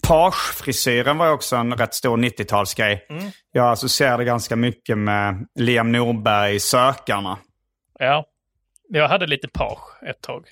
Pagefrisyren 0.08 1.18
var 1.18 1.32
också 1.32 1.56
en 1.56 1.74
rätt 1.74 1.94
stor 1.94 2.16
90-talsgrej. 2.16 3.00
Jag 3.52 3.72
associerade 3.72 4.24
ganska 4.24 4.56
mycket 4.56 4.98
med 4.98 5.46
Liam 5.54 5.92
Norberg 5.92 6.54
i 6.54 6.60
Sökarna. 6.60 7.38
Ja, 7.98 8.24
jag 8.88 9.08
hade 9.08 9.26
lite 9.26 9.48
page 9.48 10.02
ett 10.10 10.22
tag. 10.22 10.44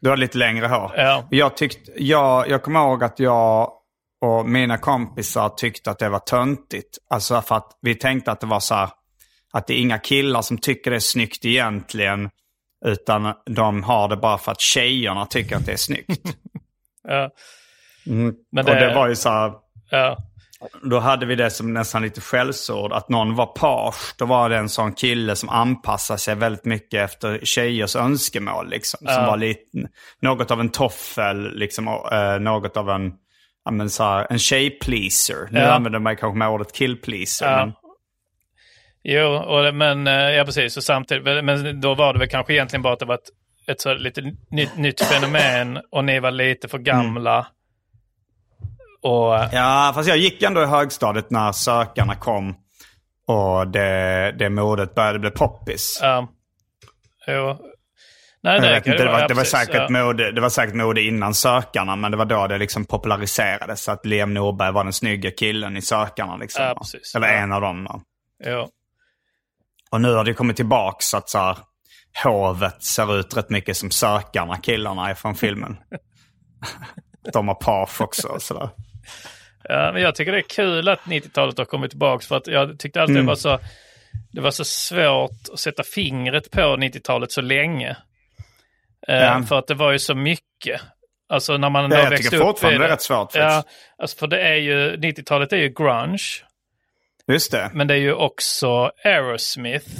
Du 0.00 0.08
har 0.08 0.16
lite 0.16 0.38
längre 0.38 0.66
hår. 0.66 0.92
Ja. 0.96 1.28
Jag, 1.30 1.56
tyckte, 1.56 1.92
jag, 1.96 2.48
jag 2.48 2.62
kommer 2.62 2.80
ihåg 2.80 3.04
att 3.04 3.18
jag 3.20 3.72
och 4.20 4.48
mina 4.48 4.78
kompisar 4.78 5.48
tyckte 5.48 5.90
att 5.90 5.98
det 5.98 6.08
var 6.08 6.18
töntigt. 6.18 6.98
Alltså 7.10 7.42
för 7.42 7.54
att 7.54 7.78
vi 7.80 7.94
tänkte 7.94 8.32
att 8.32 8.40
det 8.40 8.46
var 8.46 8.60
så 8.60 8.74
här, 8.74 8.88
att 9.54 9.66
det 9.66 9.74
är 9.74 9.78
inga 9.78 9.98
killar 9.98 10.42
som 10.42 10.58
tycker 10.58 10.90
det 10.90 10.96
är 10.96 11.00
snyggt 11.00 11.44
egentligen. 11.44 12.30
Utan 12.86 13.32
de 13.46 13.82
har 13.82 14.08
det 14.08 14.16
bara 14.16 14.38
för 14.38 14.52
att 14.52 14.60
tjejerna 14.60 15.26
tycker 15.26 15.56
att 15.56 15.66
det 15.66 15.72
är 15.72 15.76
snyggt. 15.76 16.20
Ja, 17.08 17.30
Mm. 18.06 18.34
Men 18.52 18.64
Och 18.66 18.70
det- 18.74 18.80
det 18.88 18.94
var 18.94 19.08
ju 19.08 19.16
så 19.16 19.28
här, 19.28 19.52
ja, 19.90 20.18
då 20.82 20.98
hade 20.98 21.26
vi 21.26 21.34
det 21.34 21.50
som 21.50 21.72
nästan 21.74 22.02
lite 22.02 22.20
skällsord. 22.20 22.92
Att 22.92 23.08
någon 23.08 23.34
var 23.34 23.46
page, 23.46 24.14
då 24.18 24.24
var 24.24 24.50
det 24.50 24.56
en 24.56 24.68
sån 24.68 24.92
kille 24.92 25.36
som 25.36 25.48
anpassade 25.48 26.18
sig 26.18 26.34
väldigt 26.34 26.64
mycket 26.64 27.00
efter 27.10 27.40
tjejers 27.42 27.96
önskemål. 27.96 28.68
Liksom, 28.70 28.98
Som 28.98 29.08
Ja. 29.14 29.26
var 29.26 29.36
lite, 29.36 29.60
något 30.22 30.50
av 30.50 30.60
en 30.60 30.68
toffel, 30.68 31.54
liksom, 31.58 31.88
eh, 32.12 32.38
något 32.40 32.76
av 32.76 32.90
en, 32.90 33.12
ja, 33.64 33.70
men 33.70 33.90
så 33.90 34.02
här, 34.04 34.26
en 34.30 34.38
tjej-pleaser. 34.38 35.48
Nu 35.50 35.60
Ja. 35.60 35.70
använder 35.72 35.98
man 35.98 36.16
kanske 36.16 36.38
med 36.38 36.48
ordet 36.48 36.72
kill-pleaser. 36.74 37.50
Ja. 37.50 37.72
Jo, 39.04 39.26
och, 39.26 39.74
men 39.74 40.06
eh, 40.06 40.12
ja 40.30 40.44
precis. 40.44 40.76
Och 40.76 40.82
samtidigt, 40.82 41.44
men 41.44 41.80
då 41.80 41.94
var 41.94 42.12
det 42.12 42.18
väl 42.18 42.28
kanske 42.28 42.52
egentligen 42.52 42.82
bara 42.82 42.92
att 42.92 42.98
det 42.98 43.06
var 43.06 43.14
ett, 43.14 43.28
ett 43.66 43.80
så 43.80 43.94
lite 43.94 44.22
nytt, 44.50 44.76
nytt 44.76 45.00
fenomen 45.04 45.80
och 45.90 46.04
ni 46.04 46.20
var 46.20 46.30
lite 46.30 46.68
för 46.68 46.78
gamla. 46.78 47.46
Och 49.02 49.36
eh, 49.36 49.48
ja, 49.52 49.92
fast 49.94 50.08
jag 50.08 50.18
gick 50.18 50.42
ändå 50.42 50.62
i 50.62 50.66
högstadiet 50.66 51.30
när 51.30 51.52
sökarna 51.52 52.14
kom. 52.14 52.56
Och 53.26 53.68
det, 53.68 54.34
det 54.38 54.50
modet 54.50 54.94
började 54.94 55.18
bli 55.18 55.30
poppis. 55.30 55.98
ja, 56.02 56.28
jo. 57.26 57.56
Nej, 58.42 58.60
det, 58.60 58.76
inte, 58.76 58.90
det, 58.90 59.04
var, 59.04 59.20
ja, 59.20 59.28
det, 59.28 59.34
var 59.34 59.42
precis, 59.42 59.58
säkert 59.58 59.90
ja. 59.90 60.04
mode, 60.04 60.32
det 60.32 60.40
var 60.40 60.48
säkert 60.48 60.74
mode 60.74 61.02
innan 61.02 61.34
Sökarna, 61.34 61.96
men 61.96 62.10
det 62.10 62.16
var 62.16 62.24
då 62.24 62.46
det 62.46 62.58
liksom 62.58 62.84
populariserades. 62.84 63.88
Att 63.88 64.06
Liam 64.06 64.34
Norberg 64.34 64.72
var 64.72 64.84
den 64.84 64.92
snygga 64.92 65.30
killen 65.30 65.76
i 65.76 65.82
Sökarna. 65.82 66.36
Liksom, 66.36 66.64
Ja, 66.64 66.74
precis. 66.74 67.14
Eller 67.14 67.26
Ja. 67.26 67.32
en 67.34 67.52
av 67.52 67.60
dem. 67.60 68.02
Jo. 68.44 68.68
Och 69.94 70.00
nu 70.00 70.12
har 70.14 70.24
det 70.24 70.34
kommit 70.34 70.56
tillbaka 70.56 70.96
så 71.00 71.16
att 71.16 71.28
så 71.28 71.38
här, 71.38 71.56
hovet 72.24 72.82
ser 72.82 73.18
ut 73.20 73.36
rätt 73.36 73.50
mycket 73.50 73.76
som 73.76 73.90
Sökarna, 73.90 74.56
killarna 74.56 75.10
är 75.10 75.14
från 75.14 75.34
filmen. 75.34 75.76
De 77.32 77.48
har 77.48 77.54
paf 77.54 78.00
också 78.00 78.28
och 78.28 78.42
sådär. 78.42 78.68
Ja, 79.62 79.90
men 79.92 80.02
jag 80.02 80.14
tycker 80.14 80.32
det 80.32 80.38
är 80.38 80.42
kul 80.48 80.88
att 80.88 81.00
90-talet 81.00 81.58
har 81.58 81.64
kommit 81.64 81.90
tillbaka 81.90 82.26
för 82.26 82.36
att 82.36 82.46
jag 82.46 82.78
tyckte 82.78 83.02
alltid 83.02 83.16
Mm. 83.16 83.26
det 83.26 83.30
var 83.30 83.36
så 83.36 83.58
det 84.32 84.40
var 84.40 84.50
så 84.50 84.64
svårt 84.64 85.30
att 85.52 85.58
sätta 85.60 85.82
fingret 85.82 86.50
på 86.50 86.60
90-talet 86.60 87.32
så 87.32 87.40
länge. 87.40 87.96
Eh, 89.08 89.16
Ja. 89.16 89.42
För 89.48 89.58
att 89.58 89.66
det 89.66 89.74
var 89.74 89.92
ju 89.92 89.98
så 89.98 90.14
mycket. 90.14 90.80
Alltså 91.28 91.56
när 91.56 91.70
man 91.70 91.82
Ja, 91.82 91.88
då 91.88 91.96
jag 91.96 92.10
växte 92.10 92.30
tycker 92.30 92.42
upp 92.44 92.48
fortfarande 92.48 92.76
i 92.76 92.78
det 92.78 92.84
är 92.84 92.88
rätt 92.90 93.02
svårt 93.02 93.34
Ja, 93.34 93.62
alltså 93.98 94.16
för 94.18 94.26
det 94.26 94.40
är 94.40 94.54
ju, 94.56 94.96
90-talet 94.96 95.52
är 95.52 95.56
ju 95.56 95.68
grunge. 95.68 96.18
Just 97.32 97.52
det. 97.52 97.70
Men 97.74 97.86
det 97.86 97.94
är 97.94 97.98
ju 97.98 98.12
också 98.14 98.90
Aerosmith. 99.04 99.90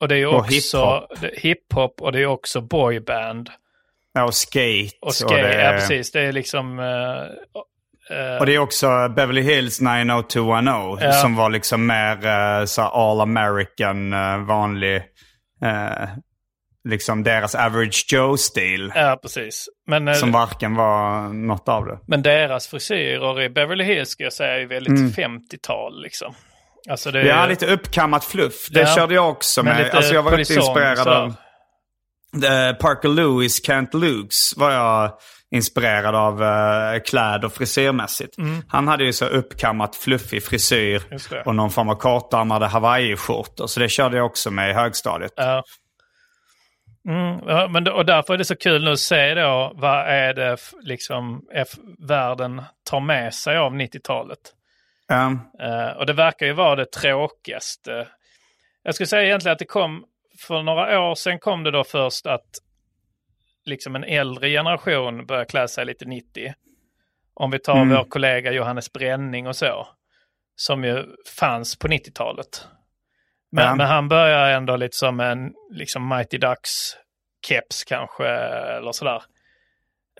Och 0.00 0.08
det 0.08 0.14
är 0.14 0.18
ju 0.18 0.26
Och 0.26 0.34
också 0.38 1.06
det- 1.20 1.30
hiphop 1.36 2.00
och 2.00 2.12
det 2.12 2.20
är 2.22 2.26
också 2.26 2.60
boyband. 2.60 3.50
Ja, 4.14 4.24
och 4.24 4.34
skate. 4.34 4.90
Och 5.00 5.14
skate, 5.14 5.34
det 5.42 5.52
är, 5.54 5.72
ja 5.72 5.78
precis. 5.78 6.12
Det 6.12 6.20
är 6.20 6.32
liksom... 6.32 6.78
eh, 6.78 8.16
eh, 8.18 8.36
Och 8.40 8.46
det 8.46 8.54
är 8.54 8.58
också 8.58 9.08
Beverly 9.16 9.42
Hills 9.42 9.80
90210 9.80 10.98
Ja. 11.04 11.12
som 11.12 11.36
var 11.36 11.50
liksom 11.50 11.86
mer 11.86 12.16
uh, 12.60 12.64
så 12.66 12.82
all 12.82 13.20
American, 13.20 14.12
eh, 14.12 14.38
vanlig, 14.44 14.96
eh, 15.64 16.08
liksom 16.88 17.22
deras 17.22 17.54
average 17.54 18.04
Joe-stil. 18.12 18.92
ja, 18.94 19.18
precis. 19.22 19.68
Men, 19.86 20.08
eh, 20.08 20.14
Som 20.14 20.32
varken 20.32 20.74
var 20.74 21.28
något 21.28 21.68
av 21.68 21.86
det. 21.86 21.98
men 22.06 22.22
deras 22.22 22.68
frisyrer 22.68 23.40
i 23.42 23.48
Beverly 23.50 23.84
Hills 23.84 24.08
ska 24.08 24.22
jag 24.24 24.32
säga 24.32 24.60
är 24.60 24.66
väldigt 24.66 25.16
50-tal 25.16 26.02
liksom. 26.02 26.34
Alltså 26.90 27.10
det 27.10 27.20
är, 27.20 27.24
Ja, 27.24 27.46
lite 27.46 27.66
uppkammat 27.66 28.24
fluff. 28.24 28.68
Det 28.70 28.80
Ja. 28.80 28.86
körde 28.94 29.14
jag 29.14 29.30
också 29.30 29.62
med. 29.62 29.84
lite 29.84 29.96
Alltså 29.96 30.14
jag 30.14 30.22
var 30.22 30.30
polisson, 30.30 30.56
inspirerad 30.56 30.98
så. 30.98 31.10
av 31.10 31.34
eh, 32.44 32.72
Parker 32.76 33.08
Lewis, 33.08 33.66
Kent 33.66 33.94
Lukes 33.94 34.52
var 34.56 34.70
jag 34.70 35.12
inspirerad 35.54 36.14
av 36.14 36.42
uh, 36.42 37.00
kläder 37.06 37.48
frisyrmässigt. 37.48 38.34
Han 38.68 38.88
hade 38.88 39.04
ju 39.04 39.12
så 39.12 39.24
uppkammat 39.26 39.96
fluffig 39.96 40.44
frisyr 40.44 41.02
Mm. 41.10 41.42
Och 41.46 41.54
någon 41.54 41.70
form 41.70 41.88
av 41.88 41.94
kortärmade 41.94 42.66
hawaiiskjortor. 42.66 43.66
Så 43.66 43.80
det 43.80 43.88
körde 43.88 44.16
jag 44.16 44.26
också 44.26 44.50
med 44.50 44.70
i 44.70 44.72
högstadiet. 44.72 45.32
Ja. 45.36 45.62
Mm, 47.08 47.38
ja, 47.46 47.68
men, 47.68 47.88
och 47.88 48.06
därför 48.06 48.34
är 48.34 48.38
det 48.38 48.44
så 48.44 48.56
kul 48.56 48.84
nu 48.84 48.92
att 48.92 48.98
se 48.98 49.34
då 49.34 49.72
vad 49.74 49.98
är 50.08 50.34
det 50.34 50.56
liksom 50.82 51.40
F- 51.54 51.68
världen 52.08 52.62
tar 52.90 53.00
med 53.00 53.34
sig 53.34 53.56
av 53.56 53.72
90-talet. 53.74 54.38
Ja. 55.10 55.36
Eh, 55.60 55.96
och 55.96 56.06
det 56.06 56.12
verkar 56.12 56.46
ju 56.46 56.52
vara 56.52 56.76
det 56.76 56.92
tråkigaste. 56.92 58.08
Jag 58.82 58.94
skulle 58.94 59.06
säga 59.06 59.22
egentligen 59.24 59.52
att 59.52 59.58
det 59.58 59.64
kom, 59.64 60.04
för 60.38 60.62
några 60.62 61.00
år 61.00 61.14
sedan 61.14 61.38
kom 61.38 61.62
det 61.62 61.70
då 61.70 61.84
först 61.84 62.26
att 62.26 62.46
liksom 63.64 63.96
en 63.96 64.04
äldre 64.04 64.48
generation 64.50 65.26
började 65.26 65.46
klä 65.46 65.68
sig 65.68 65.84
lite 65.86 66.04
90. 66.04 66.54
Om 67.34 67.50
vi 67.50 67.58
tar 67.58 67.84
vår 67.84 68.04
kollega 68.04 68.52
Johannes 68.52 68.92
Bränning 68.92 69.46
och 69.46 69.56
så. 69.56 69.88
Som 70.56 70.84
ju 70.84 71.04
fanns 71.38 71.78
på 71.78 71.88
90-talet. 71.88 72.66
Men, 73.52 73.64
Ja. 73.64 73.74
men 73.74 73.86
han 73.86 74.08
börjar 74.08 74.50
ändå 74.50 74.76
lite 74.76 74.96
som 74.96 75.20
en 75.20 75.52
liksom 75.70 76.08
Mighty 76.08 76.38
Ducks 76.38 76.70
keps 77.46 77.84
kanske 77.84 78.26
eller 78.28 78.92
sådär. 78.92 79.22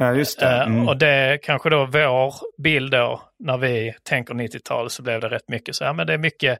Ja, 0.00 0.12
just 0.14 0.40
det. 0.40 0.46
Eh, 0.46 0.66
Mm. 0.66 0.88
Och 0.88 0.96
det 0.96 1.38
kanske 1.42 1.70
då 1.70 1.86
vår 1.86 2.34
bild 2.62 2.92
då, 2.92 3.22
när 3.38 3.58
vi 3.58 3.94
tänker 4.02 4.34
90-tal 4.34 4.90
så 4.90 5.02
blev 5.02 5.20
det 5.20 5.28
rätt 5.28 5.48
mycket 5.48 5.74
så 5.74 5.84
här, 5.84 5.92
men 5.92 6.06
det 6.06 6.12
är 6.14 6.18
mycket 6.18 6.58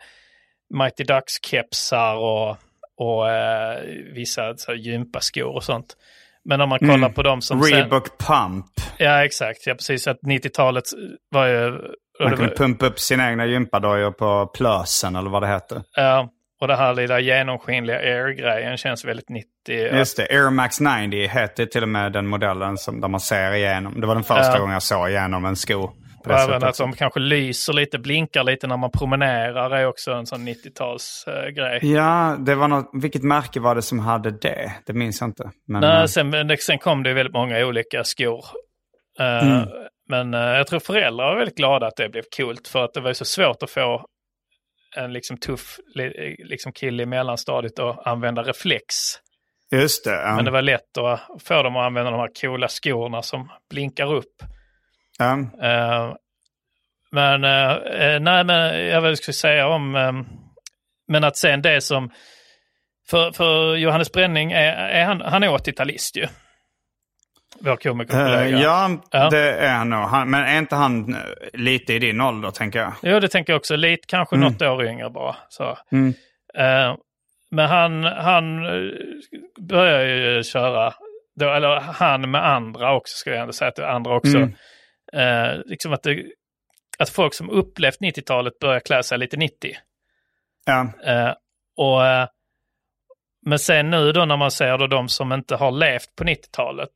Mighty 0.74 1.05
Ducks-kepsar 1.05 2.14
och, 2.16 2.57
och 2.97 3.30
eh, 3.30 3.78
vissa 4.14 4.57
så 4.57 4.70
här, 4.70 4.78
gympaskor 4.78 5.55
och 5.55 5.64
sånt. 5.64 5.97
Men 6.45 6.61
om 6.61 6.68
man 6.68 6.78
kollar 6.78 7.09
på 7.09 7.22
de 7.22 7.43
som 7.43 7.62
sen... 7.62 7.72
Reebok 7.78 8.18
Pump. 8.18 8.66
Ja, 8.99 9.24
exakt. 9.24 9.66
Ja, 9.66 9.74
precis. 9.74 10.09
Att 10.09 10.20
90-talet 10.22 10.84
var 11.30 11.47
ju... 11.47 11.70
Man 12.20 12.30
kunde 12.36 12.49
var- 12.49 12.57
pumpa 12.57 12.86
upp 12.86 12.99
sina 12.99 13.30
egna 13.30 13.47
gympadojor 13.47 14.11
på 14.11 14.47
Plösen 14.47 15.16
eller 15.16 15.30
vad 15.30 15.43
det 15.43 15.49
heter. 15.49 15.82
Ja, 15.97 16.28
och 16.61 16.69
det 16.69 16.77
här 16.77 16.95
lilla 16.95 17.21
genomskinliga 17.21 17.97
Air-grejen 17.99 18.77
känns 18.77 19.05
väldigt 19.05 19.29
90. 19.29 19.49
Just 19.99 20.17
det, 20.17 20.23
Air 20.31 20.51
Max 20.51 20.81
90 20.81 21.29
heter 21.29 21.67
till 21.67 21.83
och 21.83 21.89
med 21.89 22.13
den 22.13 22.27
modellen 22.27 22.77
som, 22.79 23.01
där 23.01 23.09
man 23.09 23.21
ser 23.21 23.53
igenom. 23.55 24.01
Det 24.01 24.07
var 24.07 24.15
den 24.15 24.25
första 24.25 24.53
Ja. 24.53 24.59
gången 24.59 24.73
jag 24.73 24.83
såg 24.83 25.09
igenom 25.11 25.45
en 25.45 25.57
sko. 25.57 25.91
Och 26.27 26.31
även 26.33 26.65
att 26.65 26.79
de 26.79 26.93
kanske 26.93 27.21
lyser 27.21 27.73
lite, 27.73 27.99
blinkar 27.99 28.45
lite 28.45 28.67
när 28.67 28.77
man 28.77 28.91
promenerar 28.91 29.71
är 29.71 29.87
också 29.87 30.13
en 30.13 30.27
sån 30.27 30.49
90-talsgrej. 30.49 31.79
Ja, 31.95 32.37
det 32.39 32.55
var 32.55 32.69
något, 32.69 32.91
vilket 33.03 33.23
märke 33.23 33.61
var 33.61 33.75
det 33.75 33.83
som 33.83 33.99
hade 33.99 34.31
det? 34.31 34.73
Det 34.87 34.93
minns 34.93 35.21
jag 35.21 35.29
inte. 35.29 35.51
Men, 35.69 35.85
eh, 35.85 35.89
Nej, 35.91 36.09
sen, 36.09 36.31
men 36.31 36.47
det- 36.49 36.63
sen 36.63 36.79
kom 36.79 37.03
det 37.03 37.13
väldigt 37.15 37.35
många 37.35 37.59
olika 37.67 38.05
skor. 38.05 38.45
Eh, 39.21 39.49
Mm. 39.49 39.69
Men 40.09 40.35
eh, 40.35 40.41
jag 40.41 40.67
tror 40.67 40.81
föräldrar 40.81 41.25
var 41.27 41.37
väldigt 41.37 41.57
glada 41.57 41.87
att 41.87 41.97
det 41.97 42.09
blev 42.09 42.23
coolt 42.37 42.69
för 42.69 42.85
att 42.85 42.95
det 42.95 43.01
var 43.01 43.13
så 43.13 43.25
svårt 43.25 43.63
att 43.63 43.71
få 43.71 44.05
en 44.97 45.12
liksom 45.12 45.36
tuff 45.38 45.78
li- 45.95 46.36
liksom 46.38 46.72
kille 46.72 47.03
i 47.03 47.07
mellanstadiet 47.07 47.78
att 47.78 48.07
använda 48.07 48.43
reflex. 48.43 48.84
Just 49.72 50.05
det. 50.05 50.11
ja. 50.11 50.36
Men 50.36 50.45
det 50.45 50.51
var 50.51 50.62
lätt 50.62 50.99
att 50.99 51.20
få 51.43 51.62
dem 51.62 51.76
att 51.76 51.86
använda 51.86 52.11
de 52.11 52.20
här 52.20 52.30
coola 52.41 52.68
skorna 52.68 53.22
som 53.22 53.51
blinkar 53.70 54.14
upp. 54.14 54.43
Ja. 55.18 55.32
Eh, 55.62 56.14
men 57.12 57.45
eh, 57.45 58.20
nej, 58.20 58.45
men 58.45 58.86
jag 58.86 59.01
vill 59.01 59.16
skulle 59.16 59.32
säga 59.34 59.68
om, 59.68 59.97
eh, 59.97 60.12
men 61.09 61.24
att 61.24 61.36
sen 61.36 61.62
det 61.62 61.80
som, 61.80 62.11
för, 63.11 63.32
för 63.32 63.76
Johannes 63.76 64.12
Bränning, 64.12 64.53
är, 64.53 64.72
är 64.76 65.05
han, 65.05 65.20
han 65.20 65.43
är 65.43 65.49
80-talist 65.49 66.16
ju. 66.16 66.26
Vår 67.61 67.70
Eh, 67.70 67.76
komikerkollega. 67.76 68.59
ja, 68.59 68.90
Ja. 69.11 69.30
det 69.30 69.53
är 69.59 69.74
han 69.74 69.90
nog. 69.90 70.01
Han, 70.01 70.30
men 70.30 70.44
är 70.44 70.59
inte 70.59 70.74
han 70.76 71.14
eh, 71.14 71.20
lite 71.53 71.94
i 71.94 71.98
din 71.98 72.20
ålder, 72.20 72.51
tänker 72.51 72.78
jag? 72.78 72.92
Jo, 73.03 73.20
det 73.20 73.28
tänker 73.28 73.53
jag 73.53 73.59
också. 73.59 73.76
Lite, 73.76 74.07
kanske 74.07 74.36
något 74.36 74.62
år 74.62 74.84
yngre 74.86 75.11
bara. 75.11 75.36
Så. 75.48 75.78
Mm. 75.92 76.14
Eh, 76.55 76.96
men 77.51 77.68
han, 77.68 78.05
han 78.05 78.61
börjar 79.61 80.05
ju 80.05 80.42
köra, 80.42 80.94
då, 81.40 81.51
eller 81.51 81.80
han 81.80 82.30
med 82.30 82.46
andra 82.46 82.94
också, 82.94 83.16
ska 83.16 83.30
jag 83.30 83.40
ändå 83.40 83.53
säga 83.53 83.70
till 83.70 83.84
andra 83.84 84.16
också. 84.16 84.36
Mm. 84.38 84.53
Eh, 85.12 85.61
liksom 85.64 85.92
att, 85.92 86.03
det, 86.03 86.22
att 86.98 87.11
folk 87.11 87.34
som 87.34 87.51
upplevt 87.51 88.01
90-talet 88.01 88.59
börjar 88.59 88.80
klä 88.80 89.03
sig 89.03 89.18
lite 89.18 89.36
90. 89.36 89.72
Ja. 90.66 90.86
Eh, 91.07 91.32
och, 91.76 92.07
eh, 92.07 92.26
men 93.46 93.59
sen 93.59 93.90
nu 93.90 94.12
då 94.12 94.24
när 94.24 94.36
man 94.36 94.51
ser 94.51 94.78
då 94.78 94.86
de 94.86 95.09
som 95.09 95.32
inte 95.32 95.57
har 95.57 95.70
levt 95.70 96.16
på 96.16 96.24
90-talet 96.24 96.90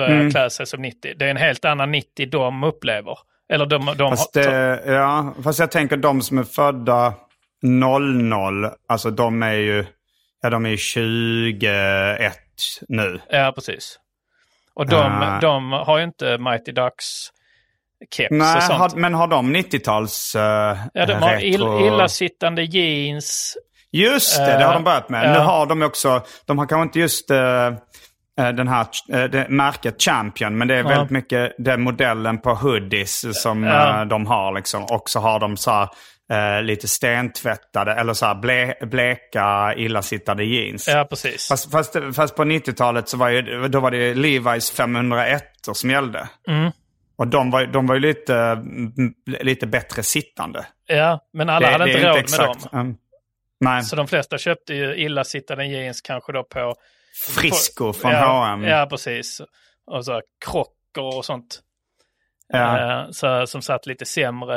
börjar 0.00 0.20
Mm. 0.20 0.30
klä 0.30 0.50
sig 0.50 0.66
som 0.66 0.82
90. 0.82 1.14
Det 1.18 1.24
är 1.26 1.30
en 1.30 1.36
helt 1.36 1.64
annan 1.64 1.90
90 1.92 2.26
de 2.30 2.64
upplever. 2.64 3.18
Eller 3.52 3.66
de, 3.66 3.86
de 3.98 4.10
Fast, 4.10 4.34
har, 4.36 4.42
det, 4.42 4.82
ja, 4.92 5.34
fast 5.44 5.58
jag 5.58 5.70
tänker 5.70 5.96
de 5.96 6.22
som 6.22 6.38
är 6.38 6.44
födda 6.44 7.14
00, 7.62 8.70
alltså 8.88 9.10
de 9.10 9.42
är 9.42 9.52
ju, 9.52 9.84
ja 10.42 10.50
de 10.50 10.66
är 10.66 10.76
21 10.76 12.32
nu. 12.88 13.20
Ja, 13.30 13.52
precis. 13.54 13.98
Och 14.74 14.86
de, 14.86 14.96
Ah. 15.22 15.40
de 15.40 15.72
har 15.72 15.98
ju 15.98 16.04
inte 16.04 16.38
Mighty 16.38 16.72
Ducks 16.72 17.06
keps 18.16 18.30
och 18.30 18.36
Nej, 18.36 18.62
sånt. 18.62 18.78
har, 18.78 18.90
men 18.96 19.14
har 19.14 19.26
de 19.26 19.56
90-tals 19.56 20.34
uh, 20.36 20.42
ja, 20.94 21.06
de 21.06 21.12
har 21.14 21.36
retro... 21.36 21.86
illasittande 21.86 22.62
jeans. 22.62 23.56
Just 23.92 24.36
det, 24.38 24.44
det 24.44 24.64
har 24.64 24.70
Eh, 24.70 24.74
de 24.74 24.84
börjat 24.84 25.08
med. 25.08 25.24
ja. 25.28 25.32
Nu 25.32 25.38
har 25.38 25.66
de 25.66 25.82
också, 25.82 26.22
de 26.46 26.58
har 26.58 26.66
kanske 26.66 26.82
inte 26.82 27.00
just 27.00 27.30
eh, 27.30 27.38
eh, 27.66 27.72
den 28.48 28.68
här 28.68 28.86
eh, 29.12 29.24
det 29.24 29.46
märket 29.48 30.02
Champion, 30.02 30.58
men 30.58 30.68
det 30.68 30.74
är 30.74 30.82
väldigt 30.82 31.10
mycket 31.10 31.52
den 31.58 31.80
modellen 31.80 32.38
på 32.38 32.54
hoodies 32.54 33.42
som 33.42 33.64
Ja. 33.64 34.00
eh, 34.00 34.06
de 34.06 34.26
har. 34.26 34.52
Liksom. 34.54 34.84
Och 34.84 35.10
så 35.10 35.20
har 35.20 35.40
de 35.40 35.56
så 35.56 35.70
här, 35.70 35.88
eh, 36.58 36.62
lite 36.62 36.88
stentvättade, 36.88 37.92
eller 37.94 38.12
så 38.14 38.26
här 38.26 38.34
ble, 38.34 38.74
bleka, 38.82 39.74
illasittade 39.76 40.44
jeans. 40.44 40.88
Ja, 40.88 41.06
precis. 41.10 41.48
Fast, 41.48 41.70
fast, 41.70 41.96
fast 42.16 42.36
på 42.36 42.44
90-talet 42.44 43.08
så 43.08 43.16
var, 43.16 43.28
ju, 43.28 43.68
då 43.68 43.80
var 43.80 43.90
det 43.90 44.14
Levi's 44.14 44.74
501 44.74 45.42
som 45.72 45.90
gällde. 45.90 46.28
Mm. 46.48 46.70
Och 47.18 47.26
de 47.28 47.50
var, 47.50 47.66
de 47.66 47.86
var 47.86 47.94
ju 47.94 48.00
lite, 48.00 48.34
mm, 48.36 48.92
lite 49.26 49.66
bättre 49.66 50.02
sittande. 50.02 50.66
Ja, 50.86 51.20
men 51.32 51.48
alla 51.48 51.70
hade 51.70 51.92
inte 51.92 52.08
råd 52.08 52.16
med 52.30 52.40
dem. 52.40 52.56
mm. 52.72 52.96
Nej, 53.60 53.82
Så 53.82 53.96
de 53.96 54.08
flesta 54.08 54.38
köpte 54.38 54.74
ju 54.74 54.94
illasittande 54.96 55.66
jeans 55.66 56.00
kanske 56.00 56.32
då 56.32 56.42
på... 56.44 56.74
Frisco 57.28 57.92
från 57.92 58.12
ja, 58.12 58.46
H&M. 58.46 58.64
Ja, 58.64 58.86
precis. 58.90 59.40
Och 59.86 60.04
så 60.04 60.12
här 60.12 60.22
krockor 60.46 61.16
och 61.18 61.24
sånt. 61.24 61.60
Ja. 62.48 63.00
Eh, 63.02 63.10
så, 63.10 63.46
som 63.46 63.62
satt 63.62 63.86
lite 63.86 64.04
sämre. 64.04 64.56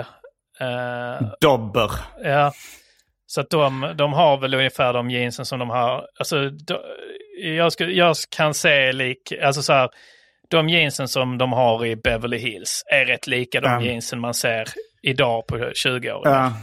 Eh, 0.59 1.27
Dobber. 1.41 1.91
ja. 2.23 2.53
Så 3.25 3.41
att 3.41 3.49
de, 3.49 3.93
de 3.97 4.13
har 4.13 4.37
väl 4.37 4.53
ungefär 4.53 4.93
de 4.93 5.09
jeansen 5.09 5.45
som 5.45 5.59
de 5.59 5.69
har. 5.69 6.07
Alltså, 6.19 6.49
de, 6.49 6.77
jag, 7.43 7.73
ska, 7.73 7.85
jag 7.85 8.15
kan 8.35 8.53
se 8.53 8.91
lik, 8.91 9.33
alltså 9.43 9.61
så 9.61 9.73
här, 9.73 9.89
de 10.49 10.69
jeansen 10.69 11.07
som 11.07 11.37
de 11.37 11.53
har 11.53 11.85
i 11.85 11.95
Beverly 11.95 12.37
Hills 12.37 12.83
är 12.91 13.05
rätt 13.05 13.27
lika 13.27 13.61
de 13.61 13.67
Ja. 13.71 13.81
jeansen 13.81 14.19
man 14.19 14.33
ser 14.33 14.67
idag 15.01 15.47
på 15.47 15.71
20 15.73 16.11
år. 16.11 16.27
Ja. 16.27 16.53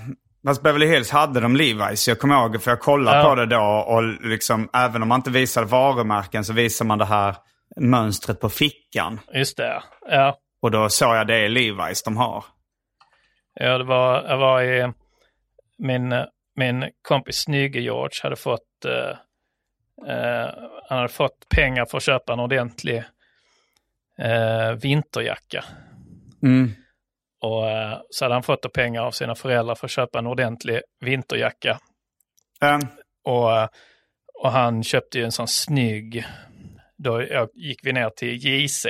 Fast 0.46 0.62
Beverly 0.62 0.86
Hills 0.86 1.10
hade 1.10 1.40
de 1.40 1.56
Levi's. 1.56 2.08
Jag 2.08 2.18
kommer 2.18 2.34
ihåg, 2.34 2.62
för 2.62 2.70
jag 2.70 2.80
kollade 2.80 3.18
Ja. 3.18 3.24
på 3.24 3.34
det 3.34 3.46
då 3.46 3.84
och 3.86 4.02
liksom, 4.02 4.70
även 4.72 5.02
om 5.02 5.08
man 5.08 5.18
inte 5.18 5.30
visade 5.30 5.66
varumärken 5.66 6.44
så 6.44 6.52
visar 6.52 6.84
man 6.84 6.98
det 6.98 7.04
här 7.04 7.36
mönstret 7.76 8.40
på 8.40 8.48
fickan. 8.48 9.20
Just 9.34 9.56
det, 9.56 9.82
ja. 10.10 10.38
Och 10.62 10.70
då 10.70 10.88
såg 10.88 11.16
jag 11.16 11.26
det 11.26 11.36
är 11.36 11.48
Levi's 11.48 12.02
de 12.04 12.16
har. 12.16 12.44
Ja, 13.54 13.78
det 13.78 13.84
var, 13.84 14.22
jag 14.28 14.38
var 14.38 14.62
i, 14.62 14.92
min, 15.78 16.14
min 16.56 16.84
kompis 17.08 17.36
Snygge 17.36 17.80
George 17.80 18.20
hade 18.22 18.36
fått, 18.36 18.84
eh, 18.84 20.14
eh, 20.14 20.48
han 20.88 20.98
hade 20.98 21.08
fått 21.08 21.48
pengar 21.54 21.86
för 21.86 21.96
att 21.96 22.02
köpa 22.02 22.32
en 22.32 22.40
ordentlig 22.40 23.04
eh, 24.18 24.72
vinterjacka. 24.82 25.64
Mm. 26.42 26.72
Och 27.40 27.70
eh, 27.70 27.98
så 28.10 28.24
hade 28.24 28.34
han 28.34 28.42
fått 28.42 28.72
pengar 28.72 29.02
av 29.02 29.10
sina 29.10 29.34
föräldrar 29.34 29.74
för 29.74 29.86
att 29.86 29.90
köpa 29.90 30.18
en 30.18 30.26
ordentlig 30.26 30.80
vinterjacka. 31.00 31.78
Ja. 32.60 32.80
Och, 33.24 33.56
eh, 33.56 33.68
och 34.34 34.52
han 34.52 34.82
köpte 34.84 35.18
ju 35.18 35.24
en 35.24 35.32
sån 35.32 35.48
snygg 35.48 36.24
då 36.98 37.22
gick 37.54 37.80
vi 37.86 37.92
ner 37.92 38.10
till 38.10 38.46
JC. 38.46 38.86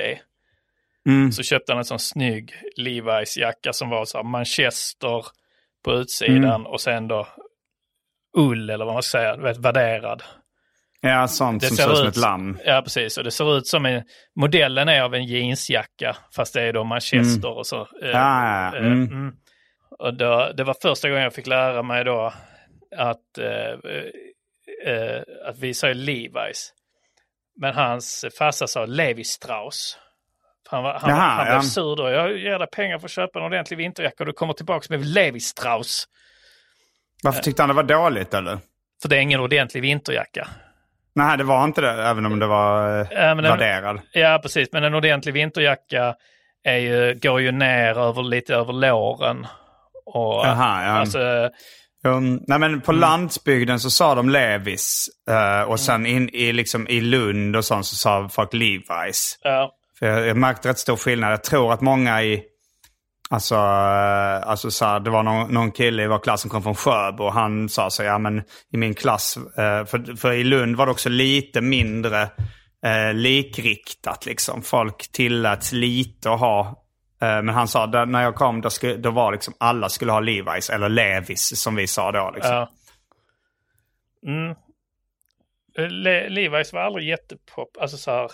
Mm. 1.09 1.31
Så 1.31 1.43
köpte 1.43 1.71
han 1.71 1.79
en 1.79 1.85
sån 1.85 1.99
snygg 1.99 2.53
Levi's 2.77 3.39
jacka 3.39 3.73
som 3.73 3.89
var 3.89 4.05
så 4.05 4.23
manchester 4.23 5.25
på 5.83 5.93
utsidan 5.93 6.43
Mm. 6.43 6.65
och 6.65 6.81
sen 6.81 7.07
då 7.07 7.27
ull 8.37 8.69
eller 8.69 8.85
vad 8.85 8.93
man 8.93 9.03
ska 9.03 9.17
säga, 9.17 9.37
vet, 9.37 9.57
värderad. 9.57 10.23
Ja, 11.01 11.27
sånt 11.27 11.61
Det 11.61 11.67
som 11.67 11.77
ser 11.77 11.83
ser 11.83 11.91
ut 11.91 11.97
som 11.97 12.07
ett 12.07 12.17
lamm. 12.17 12.59
Ja, 12.65 12.81
precis. 12.81 13.17
Och 13.17 13.23
det 13.23 13.31
ser 13.31 13.57
ut 13.57 13.67
som 13.67 13.85
en, 13.85 14.03
modellen 14.35 14.89
är 14.89 15.01
av 15.01 15.15
en 15.15 15.25
jeansjacka, 15.25 16.15
fast 16.35 16.53
det 16.53 16.61
är 16.61 16.73
då 16.73 16.83
manchester 16.83 17.57
och 17.57 17.67
så. 17.67 17.81
eh, 17.81 18.09
Ja, 18.09 18.71
ja, 18.71 18.77
eh, 18.77 18.85
Mm. 18.85 19.03
mm. 19.03 19.33
Och 19.99 20.13
då, 20.17 20.51
det 20.57 20.63
var 20.63 20.75
första 20.81 21.09
gången 21.09 21.23
jag 21.23 21.33
fick 21.33 21.47
lära 21.47 21.83
mig 21.83 22.03
då 22.03 22.33
att, 22.97 23.37
eh, 23.37 23.71
eh, 24.93 25.21
att 25.49 25.59
vi 25.59 25.73
sa 25.73 25.87
Levi's. 25.87 26.69
Men 27.61 27.75
hans 27.75 28.25
farsa 28.37 28.67
sa 28.67 28.85
Levi 28.85 29.23
Strauss. 29.23 29.97
Han, 30.69 30.83
var, 30.83 30.93
han, 30.99 31.09
Jaha, 31.09 31.19
han 31.19 31.45
blev 31.45 31.55
ja. 31.55 31.61
sur 31.61 31.95
då. 31.95 32.09
Jag 32.09 32.37
ger 32.37 32.59
dig 32.59 32.67
pengar 32.67 32.99
för 32.99 33.05
att 33.07 33.11
köpa 33.11 33.39
en 33.39 33.45
ordentlig 33.45 33.77
vinterjacka 33.77 34.15
och 34.19 34.25
du 34.25 34.33
kommer 34.33 34.53
tillbaka 34.53 34.85
med 34.89 35.05
Levi 35.05 35.39
Strauss. 35.39 36.05
Varför 37.23 37.41
tyckte 37.41 37.61
han 37.61 37.69
det 37.69 37.75
var 37.75 37.83
dåligt 37.83 38.33
eller? 38.33 38.59
För 39.01 39.09
det 39.09 39.15
är 39.17 39.19
ingen 39.21 39.39
ordentlig 39.39 39.81
vinterjacka. 39.81 40.47
Nej, 41.15 41.37
det 41.37 41.43
var 41.43 41.63
inte 41.63 41.81
det, 41.81 42.03
även 42.03 42.25
om 42.25 42.39
det 42.39 42.47
var 42.47 43.07
Ja, 43.11 43.35
värderad. 43.35 43.99
Ja, 44.13 44.39
precis. 44.41 44.69
Men 44.71 44.83
en 44.83 44.93
ordentlig 44.93 45.33
vinterjacka 45.33 46.15
är 46.63 46.77
ju, 46.77 47.19
går 47.21 47.41
ju 47.41 47.51
ner 47.51 47.99
över, 47.99 48.23
lite 48.23 48.55
över 48.55 48.73
låren. 48.73 49.47
Och, 50.05 50.45
Jaha, 50.45 50.83
ja. 50.83 50.89
Alltså, 50.91 51.49
Um, 52.05 52.39
nej 52.47 52.59
men 52.59 52.81
på 52.81 52.91
landsbygden 52.91 53.79
så 53.79 53.89
sa 53.89 54.15
de 54.15 54.29
Levis 54.29 55.05
eh, 55.29 55.61
och 55.61 55.79
sen 55.79 56.05
in 56.05 56.29
i, 56.29 56.53
liksom, 56.53 56.87
i 56.87 57.01
Lund 57.01 57.55
och 57.55 57.65
sånt 57.65 57.85
så 57.85 57.95
sa 57.95 58.29
folk 58.29 58.53
Levi's. 58.53 59.37
ja, 59.41 59.71
För 59.99 60.05
jag, 60.05 60.27
jag 60.27 60.37
märkte 60.37 60.69
rätt 60.69 60.79
stor 60.79 60.95
skillnad. 60.95 61.31
Jag 61.31 61.43
tror 61.43 61.73
att 61.73 61.81
många 61.81 62.23
i... 62.23 62.43
Alltså, 63.31 63.55
eh, 63.55 64.47
alltså 64.49 64.71
så 64.71 64.85
här, 64.85 64.99
det 64.99 65.09
var 65.09 65.23
någon, 65.23 65.53
någon 65.53 65.71
kille 65.71 66.03
i 66.03 66.07
vår 66.07 66.19
klass 66.19 66.41
som 66.41 66.49
kom 66.49 66.63
från 66.63 66.75
Sjöbo 66.75 67.23
och 67.23 67.33
han 67.33 67.69
sa 67.69 67.89
så 67.89 68.03
ja 68.03 68.17
men 68.17 68.39
i 68.73 68.77
min 68.77 68.93
klass, 68.93 69.37
eh, 69.37 69.85
för, 69.85 70.15
för 70.17 70.33
i 70.33 70.43
Lund 70.43 70.75
var 70.75 70.85
det 70.85 70.91
också 70.91 71.09
lite 71.09 71.61
mindre 71.61 72.21
eh, 72.85 73.13
likriktat 73.13 74.25
liksom. 74.25 74.61
Folk 74.61 75.11
tilläts 75.11 75.71
lite 75.71 76.31
att 76.31 76.39
ha, 76.39 76.67
eh, 77.21 77.41
men 77.41 77.49
han 77.49 77.67
sa 77.67 77.87
där, 77.87 78.05
när 78.05 78.23
jag 78.23 78.35
kom 78.35 78.61
då, 78.61 78.69
skulle, 78.69 78.97
då 78.97 79.11
var 79.11 79.31
liksom 79.31 79.53
alla 79.57 79.89
skulle 79.89 80.11
ha 80.11 80.19
Levi's 80.21 80.73
eller 80.73 80.89
Levis 80.89 81.61
som 81.61 81.75
vi 81.75 81.87
sa 81.87 82.11
då. 82.11 82.31
Liksom. 82.35 82.53
ja. 82.55 82.69
Mm. 84.27 84.55
Eh, 85.77 85.89
Le- 85.89 86.29
Levi's 86.29 86.73
var 86.73 86.81
aldrig 86.81 87.07
jättepop. 87.07 87.77
Alltså 87.81 87.97
så 87.97 88.11
här. 88.11 88.31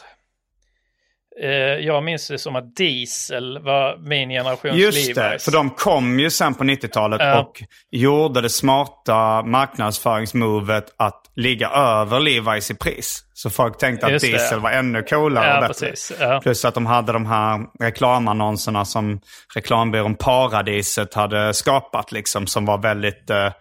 Eh, 1.44 1.50
jag 1.86 2.04
minns 2.04 2.28
det 2.28 2.38
som 2.38 2.56
att 2.56 2.76
Diesel 2.76 3.60
var 3.60 3.98
min 3.98 4.30
generations 4.30 4.76
Just 4.78 5.10
Levi's. 5.10 5.32
det, 5.32 5.40
för 5.44 5.52
de 5.52 5.70
kom 5.70 6.20
ju 6.20 6.30
sen 6.30 6.54
på 6.54 6.64
90-talet 6.64 7.22
Ja. 7.22 7.40
och 7.40 7.64
gjorde 7.92 8.42
det 8.42 8.50
smarta 8.50 9.44
marknadsföringsmovet 9.44 10.86
att 10.98 11.22
ligga 11.36 11.70
över 11.70 12.20
Levi's 12.20 12.72
i 12.72 12.76
pris. 12.76 13.24
Så 13.34 13.50
folk 13.50 13.78
tänkte 13.78 14.06
att 14.06 14.12
Just 14.12 14.26
det. 14.26 14.32
diesel 14.32 14.60
var 14.60 14.72
ännu 14.72 15.04
coolare 15.04 15.48
Ja, 15.48 15.56
och 15.56 15.62
bättre. 15.62 15.88
precis. 15.90 16.18
Ja. 16.20 16.40
Plus 16.44 16.66
att 16.66 16.74
de 16.74 16.86
hade 16.86 17.12
de 17.14 17.26
här 17.26 17.60
reklamannonserna 17.80 18.86
som 18.86 19.20
reklambyrån 19.56 20.16
Paradiset 20.16 21.14
hade 21.14 21.54
skapat 21.54 22.12
liksom 22.12 22.48
som 22.48 22.66
var 22.66 22.78
väldigt 22.78 23.30
eh, 23.30 23.52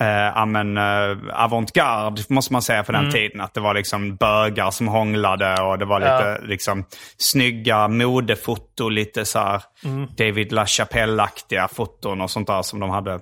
eh, 0.00 0.06
ja, 0.08 0.46
men, 0.46 0.76
eh, 0.76 1.16
avantgarde 1.32 2.22
måste 2.28 2.52
man 2.52 2.62
säga 2.62 2.82
på 2.84 2.92
Mm. 2.92 3.02
den 3.04 3.12
tiden. 3.12 3.40
Att 3.40 3.54
det 3.54 3.60
var 3.60 3.74
liksom 3.74 4.16
bögar 4.16 4.70
som 4.70 4.88
hånglade 4.88 5.62
och 5.62 5.78
det 5.78 5.84
var 5.84 6.00
lite 6.00 6.40
liksom 6.46 6.84
snygga 7.16 7.88
modefoto, 7.88 8.88
lite 8.88 9.24
så 9.24 9.38
här 9.38 9.62
Mm. 9.84 10.06
David 10.16 10.52
LaChapelle-aktiga 10.52 11.68
foton 11.68 12.20
och 12.20 12.30
sånt 12.30 12.46
där 12.46 12.62
som 12.62 12.80
de 12.80 12.90
hade. 12.90 13.20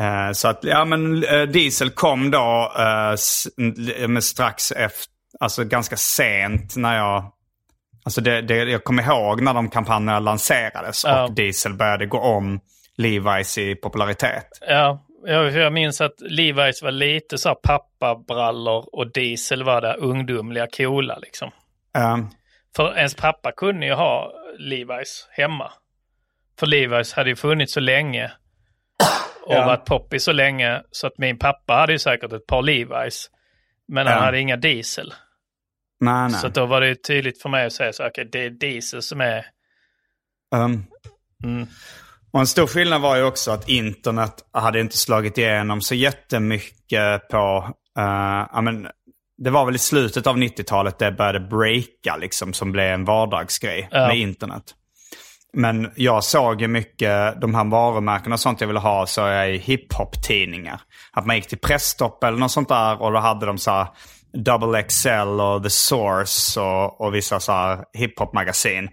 Eh, 0.00 0.32
så 0.32 0.48
att, 0.48 0.58
ja 0.64 0.84
men 0.84 1.24
eh, 1.24 1.42
Diesel 1.42 1.90
kom 1.90 2.30
då 2.30 2.72
eh, 2.78 4.20
strax 4.20 4.72
efter, 4.72 5.12
alltså 5.40 5.64
ganska 5.64 5.96
sent 5.96 6.76
när 6.76 6.96
jag 6.96 7.32
Alltså 8.04 8.20
det, 8.20 8.42
det, 8.42 8.54
jag 8.56 8.84
kommer 8.84 9.02
ihåg 9.02 9.40
när 9.42 9.54
de 9.54 9.68
kampanjerna 9.70 10.18
lanserades 10.20 11.04
Ja. 11.04 11.24
och 11.24 11.32
Diesel 11.32 11.74
började 11.74 12.06
gå 12.06 12.18
om 12.18 12.60
Levi's 12.98 13.58
i 13.58 13.74
popularitet. 13.74 14.46
Ja, 14.68 15.05
jag, 15.24 15.52
jag 15.52 15.72
minns 15.72 16.00
att 16.00 16.20
Levi's 16.20 16.82
var 16.84 16.90
lite 16.90 17.38
så 17.38 17.48
här 17.48 17.54
pappabrallor 17.62 18.88
och 18.92 19.12
Diesel 19.12 19.62
var 19.64 19.80
det 19.80 19.94
ungdomliga 19.94 20.66
coola 20.76 21.18
liksom. 21.18 21.50
Eh, 21.96 22.18
För 22.76 22.96
ens 22.96 23.14
pappa 23.14 23.52
kunde 23.52 23.86
ju 23.86 23.92
ha 23.92 24.32
Levi's 24.60 25.26
hemma. 25.30 25.72
För 26.58 26.66
Levi's 26.66 27.16
hade 27.16 27.30
ju 27.30 27.36
funnits 27.36 27.72
så 27.72 27.80
länge 27.80 28.32
och 29.46 29.54
Ja. 29.54 29.66
varit 29.66 29.84
poppis 29.84 30.24
så 30.24 30.32
länge 30.32 30.82
så 30.90 31.06
att 31.06 31.18
min 31.18 31.38
pappa 31.38 31.74
hade 31.74 31.92
ju 31.92 31.98
säkert 31.98 32.32
ett 32.32 32.46
par 32.46 32.62
Levi's. 32.62 33.26
Men 33.88 34.06
han 34.06 34.16
Ja. 34.16 34.22
hade 34.22 34.40
inga 34.40 34.56
diesel. 34.56 35.14
nej, 36.00 36.28
nej. 36.30 36.40
Så 36.40 36.48
då 36.48 36.66
var 36.66 36.80
det 36.80 36.88
ju 36.88 36.94
tydligt 36.94 37.42
för 37.42 37.48
mig 37.48 37.66
att 37.66 37.72
säga 37.72 37.92
så 37.92 38.06
okej 38.06 38.28
det 38.32 38.44
är 38.44 38.50
diesel 38.50 39.02
som 39.02 39.20
är... 39.20 39.46
Um, 40.54 40.86
Mm. 41.44 41.66
Och 42.36 42.40
en 42.40 42.46
stor 42.46 42.66
skillnad 42.66 43.00
var 43.00 43.16
ju 43.16 43.22
också 43.22 43.50
att 43.50 43.68
internet 43.68 44.34
hade 44.52 44.80
inte 44.80 44.96
slagit 44.96 45.38
igenom 45.38 45.80
så 45.80 45.94
jättemycket 45.94 47.28
på... 47.28 47.70
Uh, 47.98 48.46
ja, 48.52 48.60
men, 48.60 48.88
det 49.38 49.50
var 49.50 49.64
väl 49.64 49.74
i 49.74 49.78
slutet 49.78 50.26
av 50.26 50.36
90-talet 50.36 50.98
det 50.98 51.12
började 51.12 51.40
breaka 51.40 52.16
liksom 52.16 52.52
som 52.52 52.72
blev 52.72 52.94
en 52.94 53.04
vardagsgrej 53.04 53.88
Ja. 53.90 54.06
med 54.06 54.18
internet. 54.18 54.62
Men 55.52 55.90
jag 55.96 56.24
såg 56.24 56.60
ju 56.60 56.68
mycket, 56.68 57.40
de 57.40 57.54
här 57.54 57.64
varumärkena 57.64 58.34
och 58.34 58.40
sånt 58.40 58.60
jag 58.60 58.68
ville 58.68 58.80
ha 58.80 59.06
så 59.06 59.20
jag 59.20 59.54
i 59.54 59.58
hiphop-tidningar. 59.58 60.80
Att 61.12 61.26
man 61.26 61.36
gick 61.36 61.48
till 61.48 61.58
Pressstopp 61.58 62.24
eller 62.24 62.38
något 62.38 62.52
sånt 62.52 62.68
där 62.68 63.02
och 63.02 63.12
då 63.12 63.18
hade 63.18 63.46
de 63.46 63.58
så 63.58 63.70
här 63.70 63.86
Double 64.44 64.82
XL 64.82 65.40
och 65.40 65.62
The 65.62 65.70
Source 65.70 66.60
och, 66.60 67.00
och 67.00 67.14
vissa 67.14 67.40
så 67.40 67.52
här 67.52 67.78
hiphop-magasin. 67.92 68.88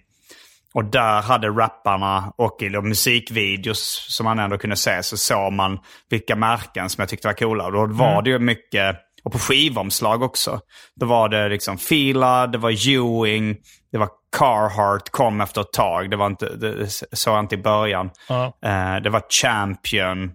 Och 0.74 0.86
där 0.86 1.22
hade 1.22 1.48
rapparna 1.48 2.34
och 2.38 2.62
i 2.62 2.70
de 2.70 2.90
musikvideos 2.90 4.06
som 4.10 4.24
man 4.24 4.40
ändå 4.40 4.58
kunde 4.58 4.76
se 4.76 5.04
så 5.04 5.18
såg 5.18 5.54
man 5.54 5.80
vilka 6.10 6.36
märken 6.36 6.90
som 6.90 7.02
jag 7.02 7.10
tyckte 7.10 7.28
var 7.28 7.34
coola. 7.34 7.66
Och 7.66 7.72
då 7.72 7.86
var 7.86 8.22
det 8.22 8.30
ju 8.30 8.40
mycket, 8.40 8.96
och 9.24 9.32
på 9.32 9.40
skivomslag 9.40 10.24
också. 10.24 10.60
Då 10.96 11.06
var 11.06 11.30
det 11.30 11.50
liksom 11.50 11.78
Fila, 11.78 12.48
det 12.48 12.58
var 12.58 12.70
Ewing, 12.70 13.58
det 13.92 13.98
var 13.98 14.10
Carhartt 14.38 15.10
kom 15.10 15.42
efter 15.42 15.62
ett 15.62 15.74
tag. 15.74 16.10
Det 16.10 16.16
var 16.16 16.28
inte, 16.28 16.56
det 16.56 16.88
såg 17.12 17.34
jag 17.34 17.40
inte 17.44 17.56
i 17.56 17.58
början. 17.58 18.10
Ja. 18.30 18.46
Eh, 18.66 18.96
det 18.96 19.10
var 19.10 19.24
Champion. 19.42 20.32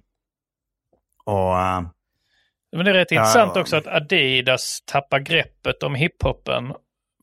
Och... 1.25 1.59
eh, 1.59 1.83
Men 2.77 2.85
det 2.85 2.91
är 2.91 2.95
rätt 2.95 3.11
Ja, 3.11 3.21
intressant 3.21 3.57
också 3.57 3.77
att 3.77 3.87
Adidas 3.87 4.83
tappar 4.87 5.19
greppet 5.19 5.83
om 5.83 5.95
hiphopen. 5.95 6.73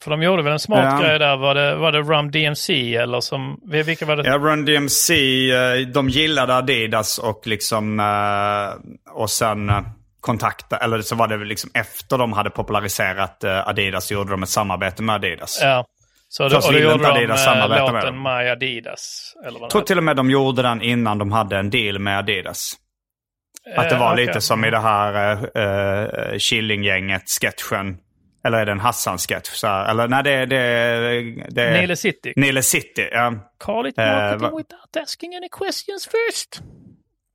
För 0.05 0.11
de 0.11 0.23
gjorde 0.23 0.43
väl 0.43 0.53
en 0.53 0.59
smart 0.59 0.93
Ja. 1.01 1.07
grej 1.07 1.19
där. 1.19 1.37
Var 1.37 1.55
det, 1.55 1.75
var 1.75 1.91
det 1.91 2.01
Rum 2.01 2.31
DMC 2.31 2.95
eller 2.95 3.19
som... 3.21 3.59
Vilka 3.65 4.05
var 4.05 4.15
det? 4.15 4.23
Ja, 4.29 4.37
Run 4.37 4.65
DMC, 4.65 5.13
eh, 5.51 5.87
de 5.87 6.09
gillade 6.09 6.55
Adidas 6.55 7.17
och 7.17 7.41
liksom... 7.47 7.99
eh, 7.99 9.13
Och 9.13 9.29
sen 9.29 9.69
eh, 9.69 9.81
kontakta, 10.21 10.77
eller 10.77 11.01
så 11.01 11.15
var 11.15 11.27
det 11.27 11.37
liksom 11.45 11.69
efter 11.73 12.17
de 12.17 12.33
hade 12.33 12.49
populariserat 12.49 13.43
eh, 13.43 13.67
Adidas 13.67 14.11
gjorde 14.11 14.31
de 14.31 14.43
ett 14.43 14.49
samarbete 14.49 15.03
med 15.03 15.15
Adidas. 15.15 15.59
Ja. 15.63 15.85
Så 16.29 16.49
då, 16.49 16.59
ville 16.69 16.79
gjorde 16.83 16.93
inte 16.95 17.07
de 17.07 17.11
Adidas 17.13 17.47
eh, 17.47 17.53
samarbeta 17.53 17.83
med 17.91 17.93
låten 17.93 18.13
dem. 18.13 18.23
My 18.23 18.49
Adidas. 18.49 19.33
Eller 19.47 19.59
vad 19.59 19.63
Jag 19.65 19.69
tror 19.69 19.81
till 19.81 19.97
och 19.97 20.03
med 20.03 20.15
de 20.15 20.29
gjorde 20.29 20.61
den 20.61 20.81
innan 20.81 21.17
de 21.17 21.31
hade 21.31 21.57
en 21.57 21.69
deal 21.69 21.99
med 21.99 22.17
Adidas. 22.19 22.73
Att 23.77 23.89
det 23.89 23.95
Eh, 23.95 23.99
var 24.01 24.13
okej. 24.13 24.25
lite 24.25 24.41
som 24.41 24.65
i 24.65 24.69
det 24.71 24.79
här 24.79 25.33
uh, 25.35 26.37
Killinggänget-sketchen. 26.39 27.97
Eller 28.45 28.57
är 28.57 28.65
det 28.65 28.71
en 28.71 28.79
Hassan-sketch? 28.79 29.63
Eller 29.63 30.07
nej, 30.07 30.23
det. 30.23 30.45
Det, 30.45 31.21
det 31.49 31.81
Nile 31.81 31.95
City. 31.95 32.33
Nile 32.35 32.63
City, 32.63 33.09
ja. 33.11 33.33
Call 33.59 33.87
it 33.87 33.97
Eh, 33.97 34.05
marketing 34.05 34.41
va- 34.51 34.57
without 34.57 35.03
asking 35.03 35.35
any 35.35 35.49
questions 35.59 36.05
first. 36.11 36.61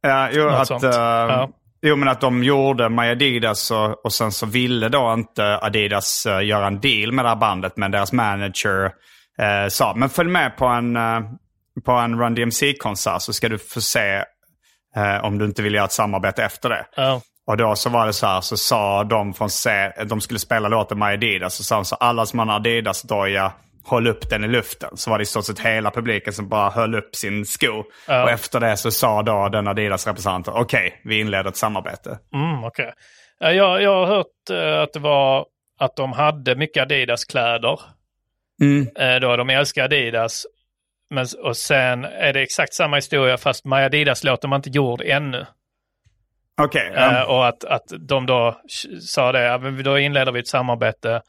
Ja, 0.02 0.28
jo, 0.32 0.44
Något 0.50 0.70
att, 0.70 0.82
eh, 0.84 0.90
Ja. 0.90 1.50
jo, 1.82 1.96
men 1.96 2.08
att 2.08 2.20
de 2.20 2.44
gjorde 2.44 2.88
My 2.88 3.02
Adidas 3.10 3.70
och, 3.70 4.04
och 4.04 4.12
sen 4.12 4.32
så 4.32 4.46
ville 4.46 4.88
då 4.88 5.12
inte 5.18 5.58
Adidas 5.62 6.26
eh, 6.26 6.44
göra 6.46 6.66
en 6.66 6.80
deal 6.80 7.12
med 7.12 7.24
det 7.24 7.28
här 7.28 7.36
bandet. 7.36 7.76
Men 7.76 7.90
deras 7.90 8.12
manager 8.12 8.92
sa, 9.68 9.94
men 9.96 10.08
följ 10.08 10.30
med 10.30 10.56
på 10.56 10.66
en, 10.66 10.98
på 11.84 11.92
en 11.92 12.18
Run 12.20 12.34
DMC-konsert 12.34 13.22
så 13.22 13.32
ska 13.32 13.48
du 13.48 13.58
få 13.58 13.80
se 13.80 14.24
om 15.22 15.38
du 15.38 15.44
inte 15.44 15.62
vill 15.62 15.74
göra 15.74 15.84
ett 15.84 15.92
samarbete 15.92 16.44
efter 16.44 16.68
det. 16.68 16.86
Ja. 16.96 17.20
Och 17.46 17.56
då 17.56 17.76
så 17.76 17.90
var 17.90 18.06
det 18.06 18.12
så 18.12 18.26
här, 18.26 18.40
så 18.40 18.56
sa 18.56 19.04
de 19.04 19.34
från 19.34 19.50
se, 19.50 19.92
de 20.04 20.20
skulle 20.20 20.40
spela 20.40 20.68
låten 20.68 20.98
My 20.98 21.04
Adidas. 21.04 21.54
Så 21.54 21.64
sa 21.64 21.74
de 21.74 21.84
så 21.84 21.96
alla 21.96 22.26
som 22.26 22.38
har 22.38 22.46
en 22.46 22.52
Adidas-doja, 22.52 23.52
håll 23.84 24.06
upp 24.06 24.30
den 24.30 24.44
i 24.44 24.48
luften. 24.48 24.96
Så 24.96 25.10
var 25.10 25.18
det 25.18 25.22
i 25.22 25.26
stort 25.26 25.44
sett 25.44 25.58
hela 25.58 25.90
publiken 25.90 26.32
som 26.32 26.48
bara 26.48 26.70
höll 26.70 26.94
upp 26.94 27.16
sin 27.16 27.46
sko. 27.46 27.84
Ja. 28.08 28.22
Och 28.24 28.30
efter 28.30 28.60
det 28.60 28.76
så 28.76 28.90
sa 28.90 29.22
då 29.22 29.48
den 29.48 29.68
Adidas-representanten, 29.68 30.54
okej, 30.56 31.00
vi 31.04 31.20
inleder 31.20 31.50
ett 31.50 31.56
samarbete. 31.56 32.18
Mm, 32.34 32.64
okej. 32.64 32.92
Ja, 33.38 33.52
Jag, 33.52 33.82
jag 33.82 34.06
har 34.06 34.06
hört 34.06 34.50
eh, 34.50 34.82
att 34.82 34.92
det 34.92 35.00
var 35.00 35.46
att 35.80 35.96
de 35.96 36.12
hade 36.12 36.56
mycket 36.56 36.82
Adidas-kläder. 36.82 37.80
Mm. 38.62 38.88
Eh, 38.96 39.20
då 39.20 39.36
de 39.36 39.50
älskar 39.50 39.84
Adidas. 39.84 40.46
Men, 41.14 41.26
och 41.42 41.56
sen 41.56 42.04
är 42.04 42.32
det 42.32 42.42
exakt 42.42 42.74
samma 42.74 42.96
historia 42.96 43.36
fast 43.36 43.64
My 43.64 43.76
Adidas-låten 43.76 44.50
var 44.50 44.56
inte 44.56 44.70
gjord 44.70 45.02
ännu. 45.02 45.46
Okej. 46.64 46.92
ja. 46.94 47.16
Eh, 47.20 47.22
och 47.22 47.48
att, 47.48 47.64
att 47.64 47.92
de 47.98 48.26
då 48.26 48.60
sa 49.00 49.32
det, 49.32 49.82
då 49.82 49.98
inleder 49.98 50.32
vi 50.32 50.40
ett 50.40 50.48
samarbete 50.48 51.22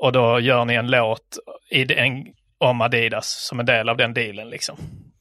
och 0.00 0.12
då 0.12 0.40
gör 0.40 0.64
ni 0.64 0.74
en 0.74 0.90
låt 0.90 1.38
i 1.70 1.84
den, 1.84 2.24
om 2.58 2.80
Adidas 2.80 3.46
som 3.48 3.60
en 3.60 3.66
del 3.66 3.88
av 3.88 3.96
den 3.96 4.14
dealen 4.14 4.50
liksom. 4.50 4.76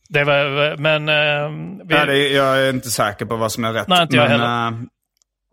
Det 0.10 0.24
var, 0.24 0.78
men... 0.78 1.10
eh, 1.10 1.50
vi, 1.86 1.96
Ja, 1.96 2.06
det, 2.06 2.18
jag 2.30 2.58
är 2.60 2.70
inte 2.70 2.90
säker 2.90 3.26
på 3.26 3.36
vad 3.36 3.52
som 3.52 3.64
är 3.66 3.74
rätt. 3.74 3.88
Nej, 3.88 4.02
inte 4.02 4.16
jag 4.16 4.30
men, 4.30 4.42
heller. 4.42 4.68
eh, 4.68 4.74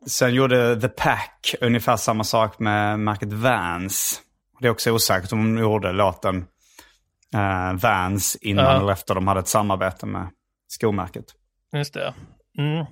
sen 0.09 0.34
gjorde 0.34 0.80
The 0.80 0.88
Pack 0.88 1.55
ungefär 1.61 1.97
samma 1.97 2.24
sak 2.24 2.59
med 2.59 3.01
märket 3.01 3.32
Vans. 3.32 4.20
Det 4.61 4.66
är 4.66 4.70
också 4.70 4.90
osäkert 4.90 5.32
om 5.32 5.55
de 5.55 5.62
gjorde 5.62 5.93
låten 5.93 6.36
eh, 7.34 7.72
Vans 7.82 8.36
innan 8.36 8.64
Ja. 8.64 8.80
eller 8.80 8.93
efter 8.93 9.14
de 9.14 9.28
hade 9.28 9.40
ett 9.40 9.49
samarbete 9.49 10.07
med 10.07 10.28
skomärket. 10.68 11.24
Just 11.72 11.95
det. 11.95 12.14
Mm. 12.59 12.86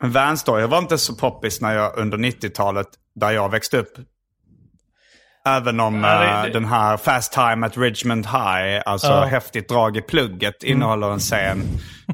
Men 0.00 0.10
Vans 0.12 0.44
då, 0.44 0.60
jag 0.60 0.68
var 0.68 0.78
inte 0.78 0.98
så 0.98 1.14
poppis 1.14 1.60
när 1.60 1.74
jag 1.74 1.98
under 1.98 2.18
90-talet 2.18 2.86
där 3.14 3.30
jag 3.30 3.50
växte 3.50 3.78
upp. 3.78 3.92
Även 5.46 5.80
om 5.80 6.04
Ja, 6.04 6.18
det- 6.20 6.26
eh, 6.30 6.42
det- 6.42 6.50
den 6.50 6.64
här 6.64 6.96
Fast 6.96 7.32
Time 7.32 7.66
at 7.66 7.76
Richmond 7.76 8.26
High, 8.26 8.82
alltså 8.86 9.06
Ja. 9.08 9.16
Mm. 9.18 9.28
häftigt 9.30 9.68
drag 9.68 9.96
i 9.96 10.02
plugget, 10.02 10.62
innehåller 10.62 11.10
en 11.12 11.18
scen 11.18 11.62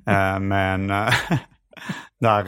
eh, 0.07 0.39
med 0.39 0.75
en, 0.75 0.91
eh, 0.91 1.15
där 2.21 2.45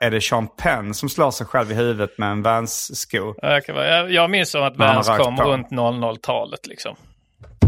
är 0.00 0.10
det 0.10 0.20
Sean 0.20 0.48
Penn 0.56 0.94
som 0.94 1.08
slår 1.08 1.30
sig 1.30 1.46
själv 1.46 1.70
i 1.72 1.74
huvudet 1.74 2.18
med 2.18 2.30
en 2.30 2.42
Vans-sko. 2.42 3.34
Jag, 3.42 4.10
jag 4.12 4.30
minns 4.30 4.50
som 4.50 4.62
att 4.62 4.76
Vans 4.76 5.08
kom 5.08 5.36
på. 5.36 5.42
runt 5.42 5.70
00-talet 5.70 6.66
liksom. 6.66 6.96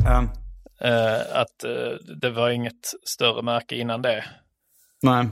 Eh, 0.06 0.22
Eh, 0.84 1.20
att 1.40 1.64
eh, 1.64 2.16
det 2.20 2.30
var 2.30 2.50
inget 2.50 2.92
större 3.04 3.42
märke 3.42 3.74
innan 3.76 4.02
det. 4.02 4.24
nej. 5.02 5.28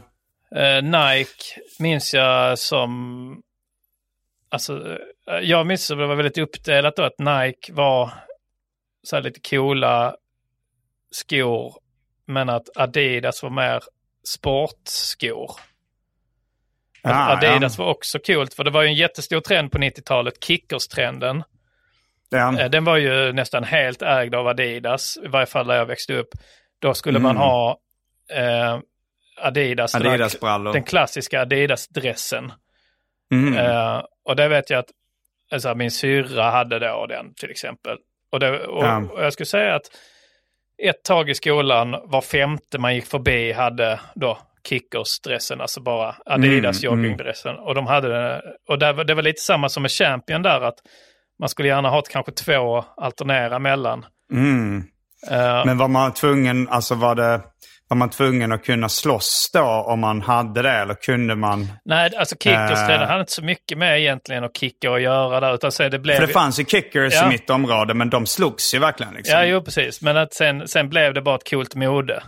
Eh, 0.57 0.83
Nike 0.83 1.61
minns 1.79 2.15
jag 2.15 2.59
som... 2.59 3.43
Alltså, 4.49 4.97
eh, 5.31 5.39
jag 5.43 5.67
minns 5.67 5.91
att 5.91 5.99
det 5.99 6.07
var 6.07 6.15
väldigt 6.17 6.39
uppdelat 6.39 6.97
då 6.97 7.03
att 7.03 7.19
Nike 7.19 7.73
var 7.73 8.11
så 9.03 9.17
här 9.17 9.23
lite 9.23 9.41
coola 9.51 10.17
skor. 11.11 11.75
Men 12.27 12.49
att 12.49 12.77
Adidas 12.77 13.43
var 13.43 13.51
mer 13.51 13.83
sportskor. 14.29 15.51
Ah, 17.03 17.37
Adidas 17.37 17.79
var 17.79 17.87
också 17.87 18.19
coolt 18.19 18.55
för 18.55 18.65
det 18.65 18.71
var 18.71 18.83
ju 18.83 18.89
en 18.89 18.95
jättestor 18.95 19.41
trend 19.41 19.73
på 19.73 19.79
90-talet, 19.79 20.45
kickers-trenden. 20.45 21.43
ja. 22.31 22.61
Eh, 22.61 22.71
Den 22.71 22.85
var 22.85 22.97
ju 22.97 23.33
nästan 23.33 23.65
helt 23.65 24.03
ägd 24.03 24.35
av 24.35 24.47
Adidas, 24.49 25.19
i 25.25 25.29
varje 25.29 25.47
fall 25.47 25.67
där 25.67 25.75
jag 25.77 25.87
växte 25.87 26.15
upp. 26.15 26.29
Då 26.79 26.95
skulle 26.95 27.19
man 27.19 27.31
Mm. 27.37 27.43
ha 27.43 27.79
eh, 28.31 28.79
Adidas, 29.43 29.93
den 29.93 30.03
här- 30.03 30.11
Adidas-brallor. 30.11 30.73
den 30.73 30.83
klassiska 30.85 31.41
Adidas-dressen. 31.41 32.53
Mm. 33.33 33.59
Eh, 33.59 34.03
och 34.29 34.37
det 34.37 34.49
vet 34.49 34.71
jag 34.71 34.79
att 34.79 34.91
alltså, 35.53 35.75
min 35.75 35.91
syrra 35.91 36.51
hade 36.51 36.79
då 36.79 37.07
den 37.07 37.35
till 37.35 37.51
exempel. 37.51 37.97
Och, 38.33 38.41
det, 38.41 38.67
och, 38.67 38.85
Ja. 38.85 39.03
och 39.13 39.25
jag 39.25 39.33
skulle 39.33 39.47
säga 39.47 39.75
att 39.75 39.87
ett 40.83 41.05
tag 41.05 41.31
i 41.31 41.35
skolan, 41.35 41.91
var 42.05 42.21
femte 42.21 42.79
man 42.79 42.95
gick 42.95 43.07
förbi 43.07 43.53
hade 43.53 44.01
då 44.15 44.39
Kickers-dressen, 44.69 45.61
alltså 45.61 45.81
bara 45.81 46.15
Adidas 46.27 46.85
Mm, 46.85 47.01
joggingdressen. 47.03 47.57
Och 47.57 47.75
de 47.75 47.87
hade, 47.87 48.43
och 48.69 48.79
det 48.79 48.93
var, 48.93 49.05
det 49.05 49.15
var 49.15 49.23
lite 49.23 49.41
samma 49.41 49.69
som 49.69 49.83
med 49.83 49.91
Champion 49.91 50.43
där, 50.43 50.61
att 50.61 50.79
man 51.39 51.49
skulle 51.49 51.69
gärna 51.69 51.89
ha 51.89 51.99
ett, 51.99 52.09
kanske 52.09 52.33
två 52.33 52.79
att 52.79 52.87
alternera 52.99 53.59
mellan. 53.59 54.05
Mm. 54.33 54.85
Eh, 55.31 55.67
Men 55.67 55.79
var 55.79 55.89
man 55.89 56.15
tvungen, 56.15 56.69
alltså 56.69 56.95
var 56.95 57.15
det, 57.15 57.41
var 57.91 57.97
man 57.97 58.11
tvungen 58.11 58.53
att 58.53 58.65
kunna 58.65 58.89
slåss 58.89 59.51
då 59.53 59.61
om 59.63 60.01
man 60.01 60.21
hade 60.23 60.63
det? 60.63 60.71
Eller 60.71 60.95
kunde 60.95 61.37
man? 61.37 61.69
nej, 61.85 62.17
alltså 62.17 62.37
Kickers, 62.37 62.79
Eh. 62.79 62.87
det 63.01 63.07
hade 63.07 63.21
inte 63.21 63.33
så 63.33 63.45
mycket 63.45 63.79
med 63.79 64.01
egentligen 64.01 64.45
att 64.45 64.57
kicka 64.57 64.91
och 64.91 65.01
göra 65.01 65.41
där, 65.41 65.55
utan 65.55 65.73
så 65.73 65.89
det 65.89 65.99
blev... 65.99 66.17
För 66.17 66.27
det 66.27 66.33
fanns 66.33 66.61
ju 66.61 66.65
kickers 66.65 67.15
Ja. 67.15 67.27
i 67.27 67.29
mitt 67.29 67.51
område, 67.51 67.95
men 67.95 68.11
de 68.11 68.27
slogs 68.27 68.75
ju 68.75 68.79
verkligen. 68.79 69.15
Liksom. 69.15 69.39
Ja, 69.39 69.45
jo 69.45 69.63
precis. 69.63 70.03
Men 70.03 70.17
att 70.17 70.35
sen, 70.35 70.69
sen 70.69 70.89
blev 70.89 71.15
det 71.15 71.23
bara 71.23 71.35
ett 71.37 71.51
coolt 71.51 71.75
mode. 71.75 72.23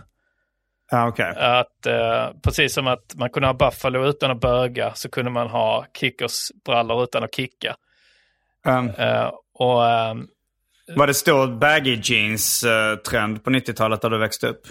Ja, 0.91 1.07
okej. 1.07 1.33
Att, 1.37 1.85
eh, 1.85 2.27
precis 2.43 2.73
som 2.73 2.87
att 2.87 3.13
man 3.15 3.29
kunde 3.29 3.47
ha 3.47 3.53
Buffalo 3.53 4.05
utan 4.09 4.31
att 4.31 4.39
böga 4.39 4.91
så 4.95 5.09
kunde 5.09 5.31
man 5.31 5.47
ha 5.47 5.85
Kickers-brallor 5.99 7.03
utan 7.03 7.23
att 7.23 7.35
kicka. 7.35 7.75
Um, 8.67 8.89
Eh, 8.97 9.31
och 9.59 9.85
ehm, 9.89 10.27
var 10.95 11.07
det 11.07 11.13
stor 11.13 11.47
baggy 11.47 11.99
jeans-trend 12.03 13.43
på 13.43 13.49
90-talet 13.49 14.01
där 14.01 14.09
du 14.09 14.17
växte 14.17 14.47
upp? 14.47 14.61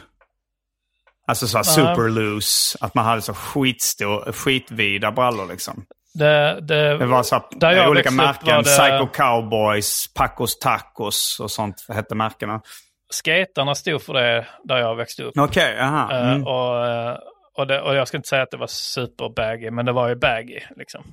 Alltså 1.26 1.46
så 1.46 1.58
här 1.58 1.62
super 1.64 2.08
loose, 2.08 2.78
att 2.80 2.94
man 2.94 3.04
hade 3.04 3.22
så 3.22 3.34
skitstor, 3.34 4.32
skitvida 4.32 5.12
brallor 5.12 5.46
liksom. 5.48 5.84
det, 6.14 6.58
det, 6.60 6.98
Det 6.98 7.06
var 7.06 7.22
så 7.22 7.42
här, 7.60 7.88
olika 7.88 8.10
märken, 8.10 8.62
det- 8.62 8.64
Psycho 8.64 9.06
Cowboys, 9.06 10.04
Pacos 10.14 10.58
Tacos 10.58 11.40
och 11.40 11.50
sånt 11.50 11.84
hette 11.88 12.14
märkena. 12.14 12.60
skaterna 13.10 13.74
stod 13.74 14.02
för 14.02 14.12
det 14.14 14.46
där 14.64 14.76
jag 14.78 14.94
växte 14.96 15.22
upp. 15.22 15.32
Okej, 15.38 15.78
aha. 15.80 16.12
Eh, 16.12 16.28
Mm. 16.32 16.46
och, 16.46 16.86
eh, 16.86 17.16
och, 17.58 17.66
det, 17.66 17.80
och 17.80 17.94
jag 17.94 18.08
ska 18.08 18.16
inte 18.16 18.28
säga 18.28 18.42
att 18.42 18.50
det 18.50 18.56
var 18.56 18.66
super 18.66 19.28
baggy, 19.36 19.70
men 19.70 19.86
det 19.86 19.92
var 19.92 20.08
ju 20.08 20.14
baggy. 20.16 20.60
Liksom. 20.76 21.04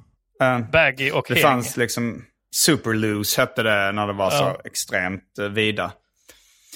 Eh, 0.41 0.60
Baggy 0.60 1.12
och 1.12 1.26
Det 1.28 1.34
häng. 1.34 1.43
fanns 1.43 1.78
liksom 1.78 2.26
super 2.55 2.93
loose 2.93 3.41
hette 3.41 3.64
det 3.64 3.91
när 3.91 4.07
det 4.07 4.14
var 4.14 4.30
så 4.30 4.43
Ja. 4.43 4.57
extremt 4.66 5.24
vida. 5.49 5.91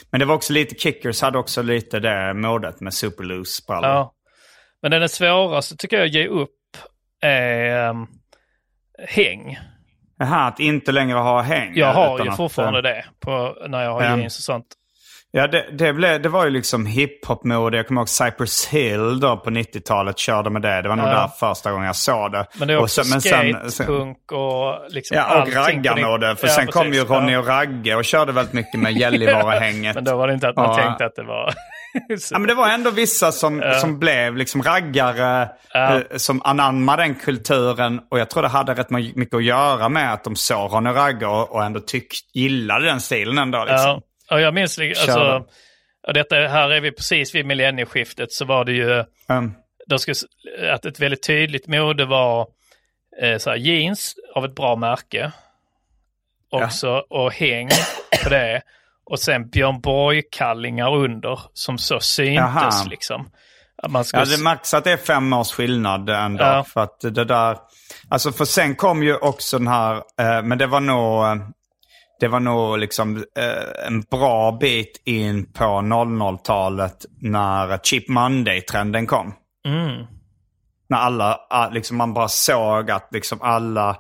Men 0.10 0.20
det 0.20 0.26
var 0.26 0.36
också 0.36 0.54
lite, 0.54 0.76
Kickers 0.76 1.22
hade 1.22 1.38
också 1.38 1.62
lite 1.62 2.00
det 2.00 2.34
modet 2.34 2.80
med 2.80 2.94
super 2.94 3.24
loose 3.24 3.64
brallor. 3.68 3.90
Ja. 3.90 4.14
Men 4.82 4.92
den 4.92 5.04
är 5.04 5.08
svåraste 5.08 5.78
tycker 5.78 5.98
jag 5.98 6.06
att 6.06 6.14
ge 6.14 6.28
upp 6.28 6.50
är 7.22 7.90
um, 7.90 8.08
häng. 9.08 9.58
Jaha, 10.18 10.48
att 10.48 10.60
inte 10.60 10.92
längre 10.92 11.18
ha 11.18 11.42
häng. 11.42 11.72
Jag 11.76 11.94
har 11.94 12.24
ju 12.24 12.30
att, 12.30 12.38
fortfarande 12.38 12.80
eh, 12.80 12.84
det 12.84 13.06
på, 13.20 13.58
när 13.68 13.84
jag 13.84 13.92
har 13.92 14.18
jeans 14.18 14.38
och 14.38 14.44
sånt. 14.44 14.66
Ja, 15.36 15.48
det, 15.48 15.66
det, 15.72 15.94
blev, 15.94 16.22
det 16.22 16.30
var 16.30 16.46
ju 16.46 16.50
liksom 16.52 16.86
hiphop-mode. 16.86 17.78
Jag 17.78 17.88
kommer 17.88 18.02
ihåg 18.02 18.10
Cypress 18.10 18.68
Hill 18.68 19.20
då 19.20 19.38
på 19.38 19.50
90-talet 19.50 20.18
körde 20.18 20.50
med 20.50 20.62
det. 20.62 20.82
Det 20.82 20.90
var 20.90 20.96
nog 20.96 21.08
Ja. 21.08 21.12
där 21.12 21.28
första 21.40 21.72
gången 21.72 21.86
jag 21.86 21.96
såg 21.96 22.32
det. 22.32 22.46
Men 22.60 22.68
det 22.68 22.74
är 22.74 22.78
Och 22.78 22.84
också 22.84 23.04
sen- 23.04 23.10
men 23.12 23.22
skate, 23.56 23.72
sen- 23.72 23.86
punk 23.86 24.32
och 24.32 24.76
liksom 24.90 25.18
Ja, 25.18 25.42
och 25.42 25.54
raggarmode. 25.54 26.36
För 26.36 26.48
Ja, 26.48 26.54
sen 26.54 26.68
kom 26.68 26.84
precis. 26.86 27.02
ju 27.04 27.06
Ronny 27.16 27.32
Ja. 27.32 27.40
och 27.40 27.48
Ragge 27.48 27.96
och 27.96 28.06
körde 28.06 28.32
väldigt 28.32 28.54
mycket 28.54 28.80
med 28.80 28.94
Gällivare-hänget. 28.98 29.96
Men 29.96 30.04
då 30.04 30.16
var 30.18 30.28
det 30.28 30.34
inte 30.34 30.50
att 30.50 30.56
man 30.56 30.66
Ja. 30.66 30.84
tänkte 30.84 31.06
att 31.06 31.16
det 31.16 31.24
var... 31.24 31.54
Ja, 32.32 32.40
men 32.40 32.48
det 32.48 32.54
var 32.56 32.70
ändå 32.70 32.90
vissa 32.92 33.32
som, 33.32 33.64
som 33.82 34.00
blev 34.00 34.36
liksom 34.38 34.64
raggare, 34.64 35.50
Ja. 35.74 35.96
eh, 35.96 36.02
som 36.16 36.42
anammade 36.44 37.04
den 37.04 37.16
kulturen. 37.16 38.02
Och 38.12 38.20
jag 38.20 38.30
tror 38.30 38.44
det 38.44 38.50
hade 38.50 38.74
rätt 38.74 38.90
mycket 38.90 39.34
att 39.34 39.44
göra 39.44 39.90
med 39.90 40.14
att 40.14 40.24
de 40.24 40.36
såg 40.36 40.74
Ronny 40.74 40.90
Ragge 40.90 41.26
och, 41.26 41.52
och 41.56 41.64
ändå 41.64 41.80
tyckt, 41.80 42.36
gillade 42.36 42.86
den 42.86 43.02
stilen 43.02 43.38
ändå. 43.38 43.66
Liksom. 43.66 44.02
Ja, 44.30 44.40
jag 44.40 44.54
minns, 44.54 44.80
alltså, 44.80 45.46
och 46.08 46.14
detta, 46.14 46.36
här 46.36 46.70
är 46.70 46.82
vi 46.82 46.92
precis 46.92 47.36
vid 47.36 47.46
millennieskiftet 47.46 48.32
så 48.32 48.46
var 48.46 48.66
det 48.66 48.72
ju, 48.74 49.04
Um, 49.28 49.54
de 49.88 50.00
skulle, 50.00 50.16
att 50.74 50.86
ett 50.86 51.00
väldigt 51.00 51.24
tydligt 51.24 51.68
mode 51.68 52.06
var 52.06 52.48
eh, 53.22 53.38
så 53.38 53.50
här, 53.50 53.58
jeans 53.58 54.16
av 54.36 54.46
ett 54.46 54.56
bra 54.56 54.76
märke. 54.76 55.32
Också, 56.50 57.04
och 57.10 57.34
häng 57.34 57.70
på 58.24 58.30
det. 58.30 58.62
Och 59.06 59.20
sen 59.20 59.50
Björn 59.50 59.82
Borg-kallingar 59.82 60.96
under 60.96 61.40
som 61.54 61.78
så 61.78 62.00
syntes 62.00 62.36
Jaha. 62.36 62.84
liksom. 62.90 63.30
Att 63.76 63.92
man 63.92 64.06
skulle, 64.06 64.24
ja, 64.24 64.38
det 64.38 64.44
märks 64.44 64.74
att 64.74 64.84
det 64.84 64.92
är 64.92 64.98
fem 64.98 65.34
års 65.34 65.52
skillnad 65.52 66.10
ändå. 66.10 66.44
Ja. 66.44 66.64
För 66.64 66.82
att 66.82 67.00
det 67.00 67.26
där... 67.26 67.58
Alltså 68.10 68.32
för 68.32 68.46
sen 68.46 68.76
kom 68.76 69.04
ju 69.04 69.16
också 69.16 69.58
den 69.58 69.68
här, 69.68 69.96
eh, 69.96 70.44
men 70.44 70.58
det 70.58 70.68
var 70.68 70.80
nog... 70.80 71.26
Det 72.20 72.28
var 72.28 72.40
nog 72.40 72.78
liksom 72.78 73.18
eh, 73.18 73.88
en 73.88 74.02
bra 74.02 74.52
bit 74.62 75.02
in 75.06 75.54
på 75.54 75.64
00-talet 75.64 77.06
när 77.22 77.78
Cheap 77.78 78.08
Monday-trenden 78.08 79.08
kom. 79.08 79.34
mm, 79.68 80.06
När 80.90 80.98
alla, 80.98 81.40
liksom 81.72 81.98
man 81.98 82.14
bara 82.14 82.28
såg 82.28 82.92
att 82.92 83.10
liksom 83.12 83.42
alla 83.42 83.98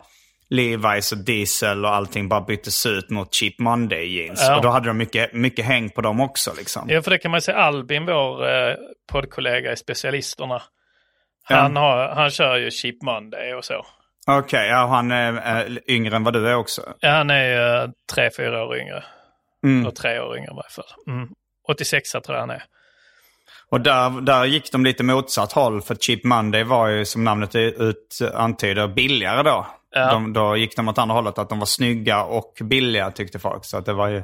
Levi's 0.49 1.13
och 1.13 1.25
Diesel 1.25 1.85
och 1.85 1.95
allting 1.95 2.29
bara 2.29 2.41
byttes 2.41 2.85
ut 2.85 3.09
mot 3.09 3.35
Cheap 3.35 3.59
Monday 3.59 4.15
jeans. 4.17 4.41
Ja. 4.47 4.55
Och 4.55 4.61
då 4.61 4.69
hade 4.69 4.87
de 4.87 4.97
mycket, 4.97 5.33
mycket 5.33 5.65
häng 5.65 5.89
på 5.89 6.01
dem 6.01 6.19
också 6.19 6.53
liksom. 6.57 6.85
Ja, 6.89 7.01
för 7.01 7.11
det 7.11 7.17
kan 7.17 7.31
man 7.31 7.41
säga. 7.41 7.57
Albin, 7.57 8.05
vår 8.05 8.49
eh, 8.49 8.75
poddkollega 9.11 9.71
i 9.71 9.77
Specialisterna, 9.77 10.61
han, 11.43 11.75
har, 11.75 12.07
han 12.07 12.29
kör 12.29 12.57
ju 12.57 12.71
Cheap 12.71 13.01
Monday 13.01 13.53
och 13.53 13.65
så. 13.65 13.85
Okej, 14.27 14.67
ja, 14.69 14.87
han 14.87 15.11
är 15.11 15.33
eh, 15.67 15.77
yngre 15.87 16.15
än 16.15 16.23
vad 16.23 16.33
du 16.33 16.49
är 16.49 16.55
också. 16.55 16.93
Ja, 16.99 17.09
han 17.09 17.29
är 17.29 17.83
eh, 17.83 17.89
tre, 18.13 18.29
fyra 18.37 18.65
år 18.65 18.77
yngre. 18.77 19.03
Mm. 19.63 19.87
Och 19.87 19.95
tre 19.95 20.19
år 20.19 20.37
yngre 20.37 20.51
i 20.51 20.55
varje 20.55 20.69
fall. 20.69 20.85
Mm. 21.07 21.29
86 21.67 22.11
tror 22.11 22.23
jag 22.27 22.39
han 22.39 22.49
är. 22.49 22.63
Och 23.69 23.81
där, 23.81 24.21
där 24.21 24.45
gick 24.45 24.71
de 24.71 24.83
lite 24.85 25.03
motsatt 25.03 25.51
håll 25.51 25.81
för 25.81 25.95
Cheap 25.95 26.23
Monday 26.23 26.63
var 26.63 26.87
ju 26.87 27.05
som 27.05 27.23
namnet 27.23 27.55
ut 27.55 28.19
antyder 28.33 28.87
billigare 28.87 29.43
då. 29.43 29.67
Ja. 29.91 30.11
De, 30.11 30.33
då 30.33 30.57
gick 30.57 30.75
de 30.75 30.87
åt 30.87 30.97
andra 30.97 31.15
hållet, 31.15 31.37
att 31.37 31.49
de 31.49 31.59
var 31.59 31.65
snygga 31.65 32.23
och 32.23 32.53
billiga 32.61 33.11
tyckte 33.11 33.39
folk. 33.39 33.65
Så 33.65 33.77
att 33.77 33.85
det 33.85 33.93
var 33.93 34.07
ju... 34.07 34.23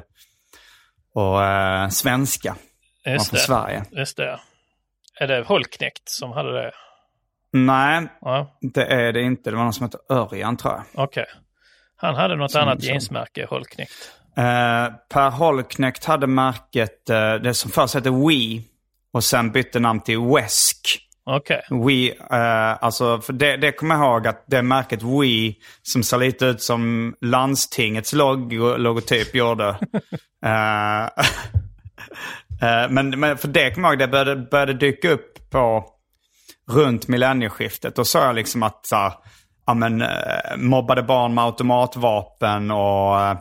Och 1.14 1.44
eh, 1.44 1.88
svenska. 1.88 2.56
var 3.04 3.12
Just 3.12 3.28
från 3.28 3.36
det. 3.36 3.42
Sverige. 3.42 3.84
Just 3.90 4.16
det. 4.16 4.40
Är 5.20 5.26
det 5.26 5.42
Holknekt 5.46 6.08
som 6.08 6.32
hade 6.32 6.52
det? 6.52 6.72
Nej, 7.52 8.06
Ja, 8.20 8.58
det 8.60 8.84
är 8.84 9.12
det 9.12 9.22
inte. 9.22 9.50
Det 9.50 9.56
var 9.56 9.64
någon 9.64 9.72
som 9.72 9.84
hette 9.84 9.98
Örjan 10.10 10.56
tror 10.56 10.72
jag. 10.72 11.04
okej. 11.04 11.26
Han 11.96 12.14
hade 12.14 12.36
något 12.36 12.54
annat 12.54 12.82
jeansmärke, 12.82 13.46
Holknekt. 13.50 13.92
Eh, 14.36 14.88
per 15.08 15.30
Holknekt 15.30 16.04
hade 16.04 16.26
märket, 16.26 17.10
eh, 17.10 17.34
det 17.34 17.54
som 17.54 17.70
först 17.70 17.94
hette 17.94 18.10
We 18.10 18.62
och 19.12 19.24
sen 19.24 19.52
bytte 19.52 19.80
namn 19.80 20.00
till 20.00 20.18
Wesk. 20.20 21.06
Okej. 21.24 21.62
We, 21.70 22.08
eh, 22.36 22.84
alltså, 22.84 23.20
för 23.20 23.32
det, 23.32 23.56
det 23.56 23.72
kommer 23.72 23.94
jag 23.94 24.04
ihåg 24.04 24.26
att 24.26 24.44
det 24.46 24.62
märket 24.62 25.02
We 25.02 25.54
som 25.82 26.02
ser 26.02 26.18
lite 26.18 26.46
ut 26.46 26.62
som 26.62 27.14
landstingets 27.20 28.12
logo, 28.12 28.76
logotyp 28.76 29.34
gjorde. 29.34 29.76
Men, 32.90 33.10
men 33.20 33.38
för 33.38 33.48
det 33.48 33.70
kommer 33.70 33.88
jag 33.88 33.92
ihåg, 33.92 33.98
det 33.98 34.08
började, 34.08 34.36
började 34.36 34.72
dyka 34.72 35.10
upp 35.10 35.50
på 35.50 35.84
runt 36.70 37.08
millennieskiftet. 37.08 37.96
Då 37.96 38.04
såg 38.04 38.22
jag 38.22 38.34
liksom 38.34 38.62
att 38.62 38.86
så 38.86 38.96
här, 38.96 39.12
ja, 39.66 39.74
men, 39.74 40.02
eh, 40.02 40.56
mobbade 40.56 41.02
barn 41.02 41.34
med 41.34 41.44
automatvapen 41.44 42.70
och, 42.70 43.20
eh, 43.20 43.36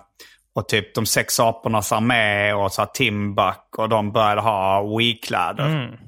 och 0.55 0.67
typ 0.69 0.95
de 0.95 1.05
sex 1.05 1.39
apornas 1.39 1.91
armé 1.91 2.53
och 2.53 2.71
så 2.71 2.81
här, 2.81 2.89
Timbuk 2.93 3.77
och 3.77 3.89
de 3.89 4.11
började 4.11 4.41
ha 4.41 4.81
We-kläder. 4.97 5.99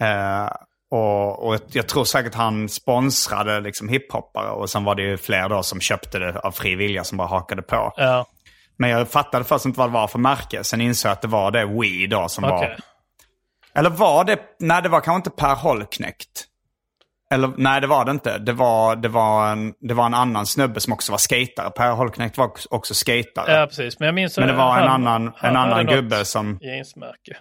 Eh, 0.00 0.50
och, 0.90 1.46
och 1.46 1.58
jag 1.72 1.88
tror 1.88 2.04
säkert 2.04 2.34
han 2.34 2.68
sponsrade 2.68 3.60
liksom 3.60 3.88
hiphoppare 3.88 4.50
och 4.50 4.70
sen 4.70 4.84
var 4.84 4.94
det 4.94 5.02
ju 5.02 5.16
fler 5.16 5.48
då 5.48 5.62
som 5.62 5.80
köpte 5.80 6.18
det 6.18 6.38
av 6.38 6.50
fri 6.50 6.74
vilja 6.74 7.04
som 7.04 7.18
bara 7.18 7.28
hakade 7.28 7.62
på. 7.62 7.92
Ja, 7.96 8.26
Men 8.76 8.90
jag 8.90 9.10
fattade 9.10 9.44
först 9.44 9.66
inte 9.66 9.78
vad 9.78 9.88
det 9.88 9.92
var 9.92 10.06
för 10.08 10.18
märke. 10.18 10.64
Sen 10.64 10.80
insåg 10.80 11.08
jag 11.08 11.12
att 11.12 11.22
det 11.22 11.28
var 11.28 11.50
det 11.50 11.64
We 11.64 12.06
då 12.06 12.28
som 12.28 12.44
okej. 12.44 12.56
var... 12.56 12.76
Eller 13.78 13.90
var 13.90 14.24
det... 14.24 14.38
Nej, 14.60 14.82
det 14.82 14.88
var 14.88 15.00
kanske 15.00 15.16
inte 15.16 15.30
Per 15.42 15.54
Holknekt. 15.54 16.44
Eller 17.30 17.50
nej, 17.56 17.80
det 17.80 17.86
var 17.86 18.04
det 18.04 18.10
inte. 18.10 18.38
Det 18.38 18.52
var, 18.52 18.96
det 18.96 19.08
var, 19.08 19.52
en, 19.52 19.74
det 19.80 19.94
var 19.94 20.06
en 20.06 20.14
annan 20.14 20.46
snubbe 20.46 20.80
som 20.80 20.92
också 20.92 21.12
var 21.12 21.18
skatare. 21.18 21.70
Per 21.70 21.90
Holknekt 21.92 22.38
var 22.38 22.50
också 22.70 22.94
skatare. 22.94 23.52
Ja, 23.52 23.66
precis. 23.66 23.98
Men 23.98 24.06
jag 24.06 24.14
minns 24.14 24.38
Men 24.38 24.48
det 24.48 24.54
var 24.54 24.78
en 24.78 24.88
annan, 24.88 25.26
en 25.26 25.32
han 25.36 25.56
annan 25.56 25.86
gubbe 25.86 26.24
som... 26.24 26.58
Jeansmärke. 26.60 27.36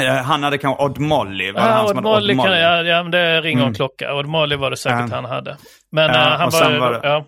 Eh, 0.00 0.14
han 0.14 0.42
hade 0.42 0.58
kanske 0.58 0.84
Odd 0.84 0.98
Molly. 0.98 1.52
Var 1.52 1.60
det 1.60 1.66
Ja, 1.66 1.72
han 1.72 1.88
som 1.88 1.98
Odd 1.98 2.04
hade 2.04 2.16
Molly, 2.16 2.32
Odd 2.34 2.38
kan, 2.44 2.46
Molly? 2.50 2.60
ja, 2.60 2.82
ja, 2.82 3.02
men 3.02 3.10
det 3.12 3.40
ringer 3.40 3.66
en 3.66 3.74
klocka. 3.74 4.14
Odd 4.14 4.26
Molly 4.26 4.56
var 4.56 4.70
det 4.70 4.76
säkert 4.76 5.10
Ja. 5.10 5.14
han 5.16 5.24
hade. 5.24 5.56
Men 5.92 6.10
Ja, 6.10 6.32
eh, 6.32 6.38
han 6.38 6.50
var, 6.50 6.78
var 6.78 6.92
det- 6.92 7.00
ja, 7.02 7.24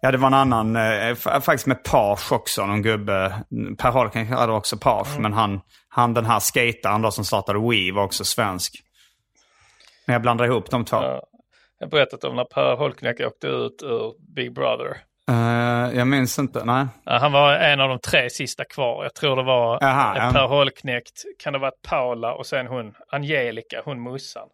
Ja, 0.00 0.10
det 0.10 0.18
var 0.18 0.26
en 0.26 0.34
annan, 0.34 0.76
eh, 0.76 1.14
faktiskt 1.14 1.66
med 1.66 1.84
page 1.84 2.32
också, 2.32 2.66
någon 2.66 2.82
gubbe. 2.82 3.34
Per 3.78 3.90
Holknekt 3.90 4.30
hade 4.30 4.52
också 4.52 4.76
page, 4.78 5.08
Mm. 5.10 5.22
men 5.22 5.32
han, 5.32 5.60
han 5.88 6.14
den 6.14 6.26
här 6.26 6.40
skataren 6.40 7.02
då 7.02 7.10
som 7.10 7.24
startade 7.24 7.58
We 7.58 7.92
var 7.94 8.04
också 8.04 8.24
svensk. 8.24 8.74
Men 10.06 10.12
jag 10.12 10.22
blandar 10.22 10.44
ihop 10.44 10.70
de 10.70 10.84
två. 10.84 10.96
Ja. 10.96 11.22
Jag 11.78 11.86
har 11.86 11.90
berättat 11.90 12.24
om 12.24 12.36
när 12.36 12.44
Per 12.44 12.76
Holknekt 12.76 13.20
åkte 13.20 13.46
ut 13.46 13.82
ur 13.82 14.34
Big 14.34 14.54
Brother. 14.54 14.96
Eh, 15.30 15.96
jag 15.98 16.06
minns 16.06 16.38
inte, 16.38 16.64
nej. 16.64 16.86
Ja, 17.04 17.18
han 17.18 17.32
var 17.32 17.52
en 17.54 17.80
av 17.80 17.88
de 17.88 17.98
tre 17.98 18.30
sista 18.30 18.64
kvar. 18.64 19.02
Jag 19.04 19.14
tror 19.14 19.36
det 19.36 19.42
var 19.42 19.78
ja. 19.80 20.30
Per 20.32 20.46
Holknekt, 20.46 21.22
kan 21.42 21.52
det 21.52 21.58
ha 21.58 21.62
varit 21.66 21.82
Paula 21.88 22.34
och 22.34 22.46
sen 22.46 22.66
hon 22.66 22.94
Angelica, 23.12 23.82
hon 23.84 24.02
mussan. 24.02 24.48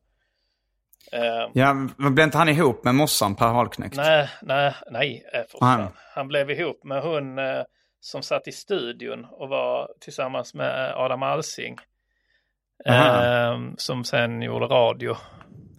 Eh, 1.13 1.51
Ja, 1.55 1.75
blev 1.99 2.25
inte 2.25 2.39
han 2.39 2.49
ihop 2.49 2.85
med 2.85 2.95
morsan 2.95 3.35
Per 3.35 3.47
Holknekt? 3.49 3.97
nej, 3.97 4.29
nej, 4.43 4.75
nej, 4.91 5.25
eh, 5.35 5.41
för 5.51 5.59
fan. 5.59 5.89
Han 6.15 6.29
blev 6.29 6.51
ihop 6.51 6.85
med 6.85 7.03
hon 7.03 7.39
eh, 7.39 7.63
som 8.01 8.23
satt 8.23 8.49
i 8.49 8.53
studion 8.53 9.27
och 9.31 9.49
var 9.49 9.89
tillsammans 10.01 10.55
med 10.55 10.91
eh, 10.91 10.97
Adam 10.97 11.23
Alsing. 11.23 11.77
Eh, 12.87 13.59
som 13.77 14.05
sen 14.05 14.43
gjorde 14.43 14.67
radio. 14.67 15.17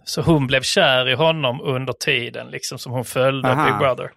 Så 0.04 0.20
hon 0.22 0.46
blev 0.46 0.60
kär 0.62 1.08
i 1.08 1.14
honom 1.14 1.60
under 1.60 1.92
tiden, 1.92 2.46
liksom 2.48 2.78
som 2.78 2.92
hon 2.92 3.04
följde 3.04 3.48
Aha. 3.48 3.64
Big 3.66 3.78
Brother. 3.78 4.10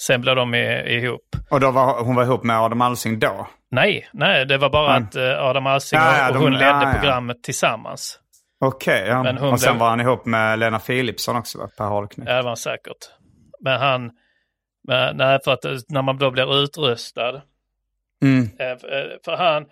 Sen 0.00 0.20
blev 0.20 0.36
de 0.36 0.54
i, 0.54 0.94
ihop. 0.96 1.36
Och 1.50 1.60
då 1.60 1.70
var 1.70 2.04
hon 2.04 2.14
var 2.14 2.22
ihop 2.22 2.44
med 2.44 2.60
Adam 2.60 2.80
Alsing 2.80 3.18
då? 3.18 3.48
Nej, 3.70 4.08
nej, 4.12 4.46
det 4.46 4.58
var 4.58 4.70
bara 4.70 4.96
Mm. 4.96 5.08
att 5.08 5.16
Adam 5.16 5.66
Alsing 5.66 5.98
Ja, 6.00 6.16
ja, 6.18 6.22
och, 6.24 6.28
och 6.28 6.34
de- 6.34 6.42
hon 6.44 6.52
ja, 6.52 6.58
ledde 6.58 6.84
ja. 6.92 6.98
programmet 7.00 7.42
tillsammans. 7.42 8.18
Okej, 8.60 9.04
ja. 9.08 9.22
Men 9.22 9.38
hon 9.38 9.52
Och 9.52 9.60
sen 9.60 9.78
var 9.78 9.88
han 9.90 10.00
ihop 10.00 10.24
med 10.26 10.58
Lena 10.58 10.78
Philipsson 10.78 11.36
också, 11.36 11.58
va? 11.58 11.68
Per 11.76 11.84
Holknekt. 11.84 12.30
Ja, 12.30 12.36
det 12.36 12.42
var 12.42 12.50
han 12.50 12.56
säkert. 12.56 13.10
Men 13.60 13.80
han, 13.80 14.10
men, 14.88 15.16
nej, 15.16 15.38
för 15.44 15.52
att 15.52 15.64
eh, 15.64 15.72
när 15.88 16.02
man 16.02 16.18
då 16.18 16.30
blir 16.30 16.62
utröstad, 16.62 17.42
Mm. 18.22 18.42
eh, 18.58 18.78
för- 18.78 19.18
för 19.24 19.36
han, 19.36 19.62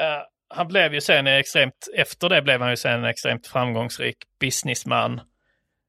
eh, 0.00 0.22
han 0.48 0.68
blev 0.68 0.94
ju 0.94 1.00
sen 1.00 1.26
extremt, 1.26 1.88
efter 1.96 2.28
det 2.28 2.42
blev 2.42 2.60
han 2.60 2.70
ju 2.70 2.76
sen 2.76 2.92
en 2.98 3.04
extremt 3.04 3.46
framgångsrik 3.46 4.16
businessman. 4.40 5.20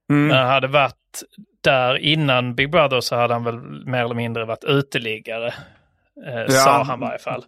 Mm. 0.10 0.28
När 0.28 0.38
han 0.42 0.48
hade 0.48 0.68
varit 0.68 1.24
där 1.64 1.98
innan 1.98 2.56
Big 2.56 2.72
Brother 2.72 3.00
så 3.02 3.16
hade 3.16 3.34
han 3.34 3.44
väl 3.44 3.60
mer 3.86 4.04
eller 4.04 4.16
mindre 4.16 4.46
varit 4.46 4.64
uteliggare. 4.64 5.54
Eh, 6.28 6.48
Sa 6.48 6.84
han 6.84 7.00
i 7.00 7.02
varje 7.02 7.20
fall. 7.20 7.44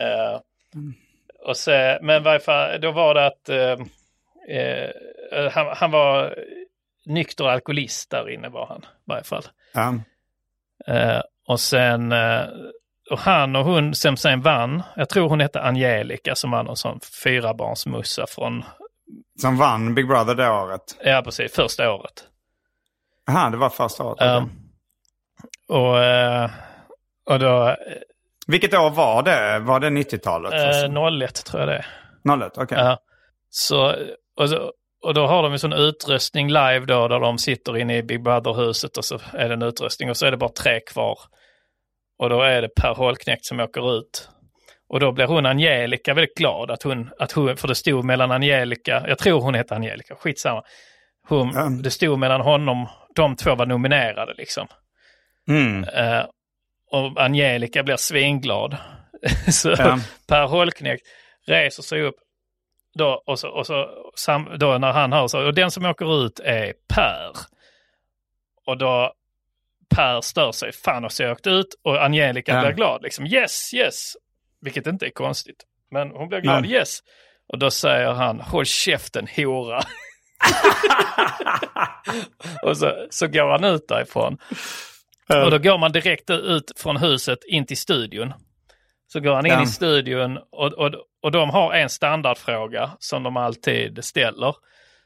Eh, 0.00 0.40
och 1.44 1.56
så, 1.56 1.98
men 2.02 2.16
i 2.20 2.24
varje 2.24 2.40
fall, 2.40 2.80
då 2.80 2.92
var 2.92 3.14
det 3.14 3.26
att 3.26 3.48
eh, 3.48 3.86
eh, 4.48 5.50
han, 5.52 5.66
han 5.76 5.90
var 5.90 6.34
nykter 7.06 7.44
alkoholist 7.44 8.10
där 8.10 8.30
inne 8.30 8.48
var 8.48 8.66
han 8.66 8.78
i 8.82 8.86
varje 9.04 9.24
fall. 9.24 9.42
Ja. 9.74 9.94
Eh, 10.94 11.20
och 11.48 11.60
sen, 11.60 12.12
eh, 12.12 12.42
och 13.10 13.18
han 13.18 13.56
och 13.56 13.64
hon 13.64 13.94
som 13.94 14.16
sen 14.16 14.40
vann, 14.42 14.82
jag 14.96 15.08
tror 15.08 15.28
hon 15.28 15.40
hette 15.40 15.60
Angelica 15.60 16.34
som 16.34 16.50
var 16.50 16.62
någon 16.62 16.76
sån 16.76 17.00
fyrabarnsmussa 17.24 18.26
från, 18.28 18.64
Som 19.40 19.56
vann 19.56 19.94
Big 19.94 20.08
Brother 20.08 20.34
det 20.34 20.48
året. 20.50 20.96
ja 21.04 21.22
precis, 21.24 21.52
första 21.54 21.92
året. 21.92 22.24
Jaha, 23.26 23.50
det 23.50 23.56
var 23.56 23.70
första 23.70 24.04
året. 24.04 24.16
Ja. 24.20 24.36
okej. 24.42 24.50
och, 25.68 25.98
eh, 26.04 26.50
och 27.26 27.38
då, 27.38 27.76
Vilket 28.46 28.74
år 28.74 28.90
var 28.90 29.22
det? 29.22 29.58
Var 29.58 29.80
det 29.80 29.88
90-talet? 29.90 30.52
eh, 30.52 31.22
01 31.22 31.44
tror 31.44 31.60
jag 31.60 31.68
det 31.68 31.84
är. 32.24 32.46
01, 32.46 32.52
okej. 32.58 32.78
Ja. 32.78 32.98
Så, 33.50 33.94
och, 34.36 34.48
så, 34.50 34.72
och 35.02 35.14
då 35.14 35.26
har 35.26 35.42
de 35.42 35.52
en 35.52 35.58
sån 35.58 35.72
utröstning 35.72 36.48
live 36.48 36.84
då, 36.86 37.08
där 37.08 37.20
de 37.20 37.38
sitter 37.38 37.78
inne 37.78 37.96
i 37.96 38.02
Big 38.02 38.22
Brother-huset 38.22 38.96
och 38.96 39.04
så 39.04 39.18
är 39.32 39.48
det 39.48 39.54
en 39.54 39.62
utröstning 39.62 40.10
och 40.10 40.16
så 40.16 40.26
är 40.26 40.30
det 40.30 40.36
bara 40.36 40.50
tre 40.50 40.80
kvar. 40.80 41.18
Och 42.18 42.30
då 42.30 42.42
är 42.42 42.62
det 42.62 42.68
Per 42.68 42.94
Holknekt 42.94 43.44
som 43.44 43.60
åker 43.60 43.98
ut. 43.98 44.28
Och 44.88 45.00
då 45.00 45.12
blir 45.12 45.26
hon 45.26 45.46
Angelica 45.46 46.14
väldigt 46.14 46.36
glad 46.36 46.70
att 46.70 46.82
hon, 46.82 47.10
att 47.18 47.32
hon, 47.32 47.56
för 47.56 47.68
det 47.68 47.74
stod 47.74 48.04
mellan 48.04 48.30
Angelica, 48.30 49.04
jag 49.08 49.18
tror 49.18 49.40
hon 49.40 49.54
heter 49.54 49.74
Angelica, 49.74 50.14
skitsamma. 50.14 50.62
Hon, 51.28 51.50
Ja. 51.54 51.68
Det 51.82 51.90
stod 51.90 52.18
mellan 52.18 52.40
honom, 52.40 52.88
de 53.14 53.36
två 53.36 53.54
var 53.54 53.66
nominerade 53.66 54.34
liksom. 54.34 54.66
Mm. 55.48 55.84
Eh, 55.84 56.24
och 56.92 57.22
Angelica 57.22 57.82
blir 57.82 57.96
svinglad. 57.96 58.76
så 59.50 59.70
Ja. 59.78 59.98
Per 60.28 60.46
Holknekt 60.46 61.02
reser 61.46 61.82
sig 61.82 62.02
upp 62.02 62.14
då, 62.98 63.22
och, 63.26 63.38
så, 63.38 63.48
och 63.48 63.66
så, 63.66 63.88
sam, 64.14 64.48
då 64.58 64.78
när 64.78 64.92
han 64.92 65.12
hör 65.12 65.28
så, 65.28 65.46
och 65.46 65.54
den 65.54 65.70
som 65.70 65.84
åker 65.84 66.24
ut 66.26 66.38
är 66.40 66.72
Per. 66.94 67.30
Och 68.66 68.78
då 68.78 69.12
Per 69.94 70.20
stör 70.20 70.52
sig, 70.52 70.72
fan 70.72 71.04
och 71.04 71.12
så 71.12 71.22
jag 71.22 71.32
åkte 71.32 71.50
ut 71.50 71.66
och 71.82 72.04
Angelica 72.04 72.52
Ja. 72.54 72.60
blir 72.60 72.72
glad 72.72 73.02
liksom, 73.02 73.26
yes, 73.26 73.74
yes. 73.74 74.12
Vilket 74.60 74.86
inte 74.86 75.06
är 75.06 75.10
konstigt. 75.10 75.64
Men 75.90 76.10
hon 76.10 76.28
blir 76.28 76.40
glad, 76.40 76.62
Nej. 76.62 76.72
yes. 76.72 76.98
Och 77.48 77.58
då 77.58 77.70
säger 77.70 78.12
han, 78.12 78.40
håll 78.40 78.64
käften 78.64 79.28
hora. 79.36 79.80
och 82.62 82.76
så, 82.76 83.06
så 83.10 83.26
går 83.26 83.50
han 83.50 83.64
ut 83.64 83.88
därifrån. 83.88 84.38
Och 85.44 85.50
då 85.50 85.58
går 85.58 85.78
man 85.78 85.92
direkt 85.92 86.30
ut 86.30 86.72
från 86.76 86.96
huset 86.96 87.44
in 87.44 87.66
till 87.66 87.76
studion. 87.76 88.32
Så 89.06 89.20
går 89.20 89.34
han 89.34 89.46
in 89.46 89.52
Ja. 89.52 89.62
i 89.62 89.66
studion 89.66 90.38
och, 90.52 90.72
och, 90.72 90.94
och 91.26 91.32
de 91.32 91.50
har 91.50 91.72
en 91.72 91.88
standardfråga 91.88 92.90
som 92.98 93.22
de 93.22 93.36
alltid 93.36 94.04
ställer. 94.04 94.54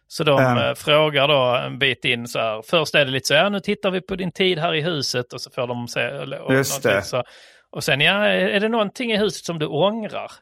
Så 0.08 0.24
de 0.24 0.38
eh, 0.58 0.74
frågar 0.74 1.28
då 1.28 1.56
en 1.66 1.78
bit 1.78 2.04
in 2.04 2.28
så 2.28 2.38
här. 2.38 2.62
Först 2.62 2.94
är 2.94 3.04
det 3.04 3.10
lite 3.10 3.26
så 3.26 3.34
här, 3.34 3.50
nu 3.50 3.60
tittar 3.60 3.90
vi 3.90 4.00
på 4.00 4.16
din 4.16 4.32
tid 4.32 4.58
här 4.58 4.74
i 4.74 4.80
huset 4.80 5.32
och 5.32 5.40
så 5.40 5.50
får 5.50 5.66
de 5.66 5.88
se. 5.88 6.08
Och, 6.08 6.54
Just 6.54 6.82
det. 6.82 7.02
Så, 7.02 7.22
och 7.70 7.84
sen, 7.84 8.00
ja, 8.00 8.12
är 8.26 8.60
det 8.60 8.68
någonting 8.68 9.12
i 9.12 9.16
huset 9.16 9.44
som 9.44 9.58
du 9.58 9.66
ångrar? 9.66 10.32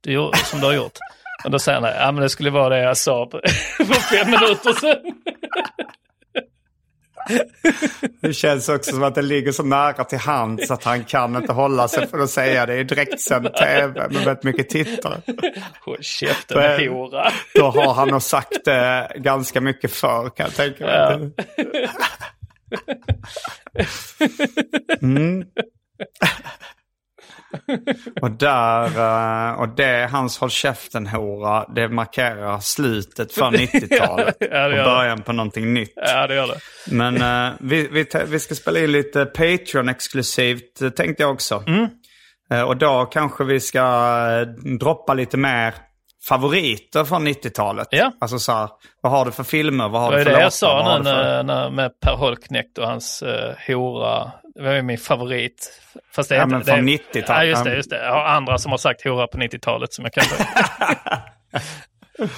Du, 0.00 0.30
som 0.44 0.60
du 0.60 0.66
har 0.66 0.72
gjort? 0.74 0.98
Och 1.44 1.50
då 1.50 1.58
säger 1.58 1.80
han, 1.80 1.90
ja 2.00 2.12
men 2.12 2.22
det 2.22 2.28
skulle 2.28 2.50
vara 2.50 2.68
det 2.68 2.78
jag 2.78 2.96
sa 2.96 3.26
på- 3.26 3.40
för 3.76 3.84
fem 3.94 4.30
minuter 4.30 4.72
sedan. 4.80 5.15
Det 8.20 8.32
känns 8.32 8.68
också 8.68 8.90
som 8.90 9.02
att 9.02 9.14
det 9.14 9.22
ligger 9.22 9.52
så 9.52 9.62
nära 9.62 10.04
till 10.04 10.18
hands 10.18 10.70
att 10.70 10.84
han 10.84 11.04
kan 11.04 11.36
inte 11.36 11.52
hålla 11.52 11.88
sig 11.88 12.06
för 12.06 12.18
att 12.18 12.30
säga 12.30 12.66
det 12.66 12.76
i 12.76 12.84
direktsänd 12.84 13.54
tv 13.54 14.08
med 14.08 14.24
väldigt 14.24 14.44
mycket 14.44 14.68
tittare. 14.68 15.20
Håll 15.84 15.98
käften 16.00 16.88
hora. 16.88 17.32
Då 17.54 17.70
har 17.70 17.94
han 17.94 18.08
nog 18.08 18.22
sagt 18.22 18.64
det 18.64 19.12
ganska 19.16 19.60
mycket 19.60 19.92
förr 19.92 20.30
kan 20.36 20.46
jag 20.46 20.54
tänka 20.54 20.84
mig. 20.84 21.32
Ja. 21.36 21.44
Mm. 25.02 25.44
och 28.22 28.30
där, 28.30 28.84
eh, 29.50 29.60
och 29.60 29.68
det, 29.68 30.08
hans 30.12 30.38
håll 30.38 30.50
käften-hora, 30.50 31.66
det 31.74 31.88
markerar 31.88 32.58
slutet 32.58 33.32
för 33.32 33.42
90-talet. 33.50 34.36
Ja, 34.40 34.46
det 34.48 34.64
och 34.64 34.70
det. 34.70 34.84
början 34.84 35.22
på 35.22 35.32
någonting 35.32 35.74
nytt. 35.74 35.92
Ja, 35.96 36.26
det 36.26 36.34
gör 36.34 36.46
det. 36.46 36.58
Men 36.94 37.22
eh, 37.46 37.52
vi, 37.60 37.88
vi, 37.88 38.06
vi 38.26 38.38
ska 38.40 38.54
spela 38.54 38.78
in 38.80 38.92
lite 38.92 39.24
Patreon-exklusivt 39.24 40.82
eh, 40.82 40.88
tänkte 40.90 41.22
jag 41.22 41.32
också. 41.32 41.62
Mm. 41.66 41.88
Och 42.66 42.76
då 42.76 43.04
kanske 43.04 43.44
vi 43.44 43.60
ska 43.60 43.82
droppa 44.80 45.14
lite 45.14 45.36
mer 45.36 45.74
favoriter 46.28 47.04
från 47.04 47.28
90-talet. 47.28 47.88
Ja. 47.90 48.12
Alltså 48.20 48.38
så 48.38 48.52
här, 48.52 48.68
vad 49.00 49.12
har 49.12 49.24
du 49.24 49.30
för 49.30 49.42
filmer? 49.44 49.88
Vad 49.88 50.02
har 50.02 50.12
Det 50.12 50.18
du 50.18 50.24
var 50.24 50.24
för 50.24 50.30
det 50.30 50.36
jag 50.40 50.44
låtar? 50.46 50.50
sa 50.50 50.74
Vad 50.76 50.84
har 50.84 50.98
nu 50.98 51.04
du 51.04 51.10
för- 51.10 51.22
när, 51.24 51.42
när, 51.42 51.70
med 51.70 51.90
Per 52.00 52.16
Holknekt 52.16 52.78
och 52.78 52.86
hans 52.86 53.22
uh, 53.22 53.30
hora. 53.76 54.32
Var 54.58 54.72
ju 54.72 54.82
min 54.82 54.98
favorit. 54.98 55.80
Fast 56.14 56.28
det 56.28 56.34
är 56.34 56.38
Ja, 56.38 56.44
inte, 56.44 56.56
men 56.56 56.64
från 56.64 56.88
90-talet. 56.88 57.28
Ja, 57.28 57.44
just 57.44 57.64
det. 57.64 57.76
Just 57.76 57.90
det. 57.90 58.04
Jag 58.04 58.12
har 58.12 58.24
andra 58.24 58.58
som 58.58 58.70
har 58.70 58.78
sagt 58.78 59.04
hora 59.04 59.26
på 59.26 59.38
90-talet 59.38 59.92
som 59.92 60.04
jag 60.04 60.12
kan 60.12 60.24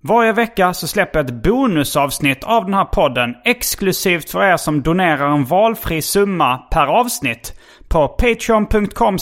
Varje 0.00 0.32
vecka 0.32 0.74
så 0.74 0.86
släpper 0.86 1.18
jag 1.18 1.26
ett 1.26 1.42
bonusavsnitt 1.42 2.44
av 2.44 2.64
den 2.64 2.74
här 2.74 2.84
podden 2.84 3.34
exklusivt 3.44 4.30
för 4.30 4.44
er 4.44 4.56
som 4.56 4.82
donerar 4.82 5.28
en 5.28 5.44
valfri 5.44 6.02
summa 6.02 6.58
per 6.58 6.86
avsnitt 6.86 7.60
på 7.88 8.08
patreon.com 8.08 9.14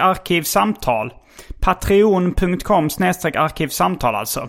arkivsamtal. 0.00 1.12
Patreon.com 1.60 2.84
arkivsamtal 3.34 4.14
alltså. 4.14 4.48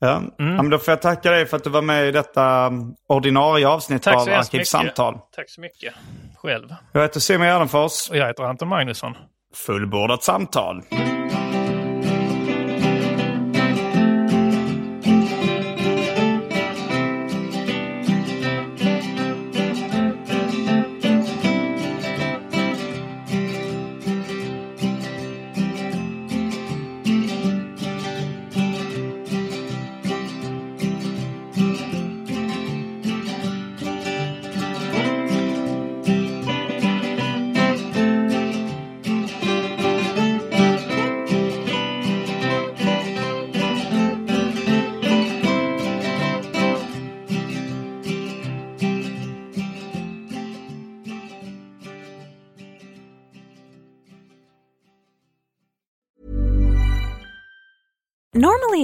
Ja, 0.00 0.16
Mm. 0.16 0.32
ja, 0.38 0.62
men 0.62 0.70
då 0.70 0.78
får 0.78 0.92
jag 0.92 1.02
tacka 1.02 1.30
dig 1.30 1.46
för 1.46 1.56
att 1.56 1.64
du 1.64 1.70
var 1.70 1.82
med 1.82 2.08
i 2.08 2.10
detta 2.12 2.66
um, 2.66 2.94
ordinarie 3.08 3.68
avsnitt 3.68 4.02
Tack 4.02 4.14
av. 4.16 4.28
Arkivsamtal. 4.28 5.18
Tack 5.36 5.50
så 5.50 5.60
mycket. 5.60 5.94
Själv. 6.36 6.74
Jag 6.92 7.02
heter 7.02 7.20
Simon 7.20 7.46
Gärdenfors. 7.46 8.10
Och 8.10 8.16
jag 8.16 8.26
heter 8.26 8.42
Anton 8.44 8.68
Magnusson. 8.68 9.14
Fullbordat 9.54 10.22
samtal. 10.22 10.82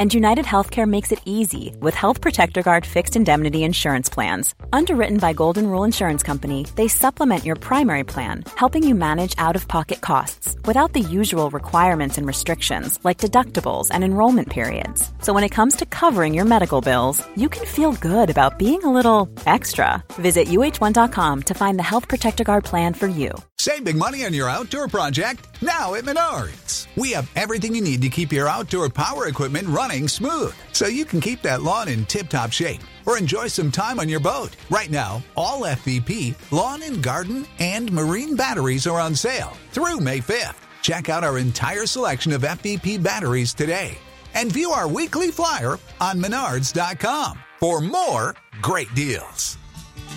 And 0.00 0.12
United 0.12 0.44
Healthcare 0.44 0.88
makes 0.88 1.12
it 1.12 1.22
easy 1.24 1.76
with 1.78 1.94
Health 1.94 2.20
Protector 2.20 2.62
Guard 2.62 2.84
fixed 2.84 3.14
indemnity 3.14 3.62
insurance 3.62 4.10
plans. 4.10 4.52
Underwritten 4.72 5.18
by 5.18 5.34
Golden 5.34 5.68
Rule 5.68 5.84
Insurance 5.84 6.24
Company, 6.24 6.66
they 6.74 6.88
supplement 6.88 7.44
your 7.44 7.54
primary 7.54 8.02
plan, 8.02 8.42
helping 8.56 8.82
you 8.82 8.96
manage 8.96 9.36
out 9.38 9.54
of 9.54 9.68
pocket 9.68 10.00
costs 10.00 10.56
without 10.64 10.94
the 10.94 11.00
usual 11.00 11.48
requirements 11.50 12.18
and 12.18 12.26
restrictions 12.26 12.98
like 13.04 13.18
deductibles 13.18 13.90
and 13.92 14.02
enrollment 14.02 14.50
periods. 14.50 15.12
So 15.20 15.32
when 15.32 15.44
it 15.44 15.54
comes 15.54 15.76
to 15.76 15.86
covering 15.86 16.34
your 16.34 16.44
medical 16.44 16.80
bills, 16.80 17.24
you 17.36 17.48
can 17.48 17.64
feel 17.64 17.92
good 17.92 18.30
about 18.30 18.58
being 18.58 18.82
a 18.82 18.92
little 18.92 19.28
extra. 19.46 20.02
Visit 20.14 20.48
uh1.com 20.48 21.42
to 21.42 21.54
find 21.54 21.78
the 21.78 21.88
Health 21.92 22.08
Protector 22.08 22.42
Guard 22.42 22.64
plan 22.64 22.94
for 22.94 23.06
you. 23.06 23.30
Save 23.60 23.84
big 23.84 23.96
money 23.96 24.24
on 24.24 24.34
your 24.34 24.50
outdoor 24.50 24.88
project 24.88 25.46
now 25.62 25.94
at 25.94 26.04
Menards. 26.04 26.86
We 26.96 27.12
have 27.12 27.30
everything 27.34 27.74
you 27.74 27.80
need 27.80 28.02
to 28.02 28.10
keep 28.10 28.30
your 28.32 28.48
outdoor 28.48 28.90
power 28.90 29.26
equipment 29.26 29.68
running 29.68 29.83
smooth 30.08 30.54
so 30.72 30.86
you 30.86 31.04
can 31.04 31.20
keep 31.20 31.42
that 31.42 31.62
lawn 31.62 31.88
in 31.88 32.04
tip 32.06 32.28
top 32.28 32.52
shape 32.52 32.80
or 33.06 33.18
enjoy 33.18 33.46
some 33.46 33.70
time 33.70 34.00
on 34.00 34.08
your 34.08 34.20
boat. 34.20 34.56
Right 34.70 34.90
now, 34.90 35.22
all 35.36 35.62
FVP, 35.62 36.34
lawn 36.50 36.82
and 36.82 37.02
garden, 37.02 37.46
and 37.58 37.92
marine 37.92 38.36
batteries 38.36 38.86
are 38.86 39.00
on 39.00 39.14
sale 39.14 39.52
through 39.70 40.00
May 40.00 40.20
5th. 40.20 40.56
Check 40.82 41.08
out 41.08 41.24
our 41.24 41.38
entire 41.38 41.86
selection 41.86 42.32
of 42.32 42.42
FVP 42.42 43.02
batteries 43.02 43.54
today 43.54 43.98
and 44.34 44.52
view 44.52 44.70
our 44.70 44.88
weekly 44.88 45.30
flyer 45.30 45.78
on 46.00 46.20
menards.com 46.20 47.38
for 47.60 47.80
more 47.80 48.34
great 48.60 48.92
deals. 48.94 49.56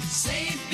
Save 0.04 0.68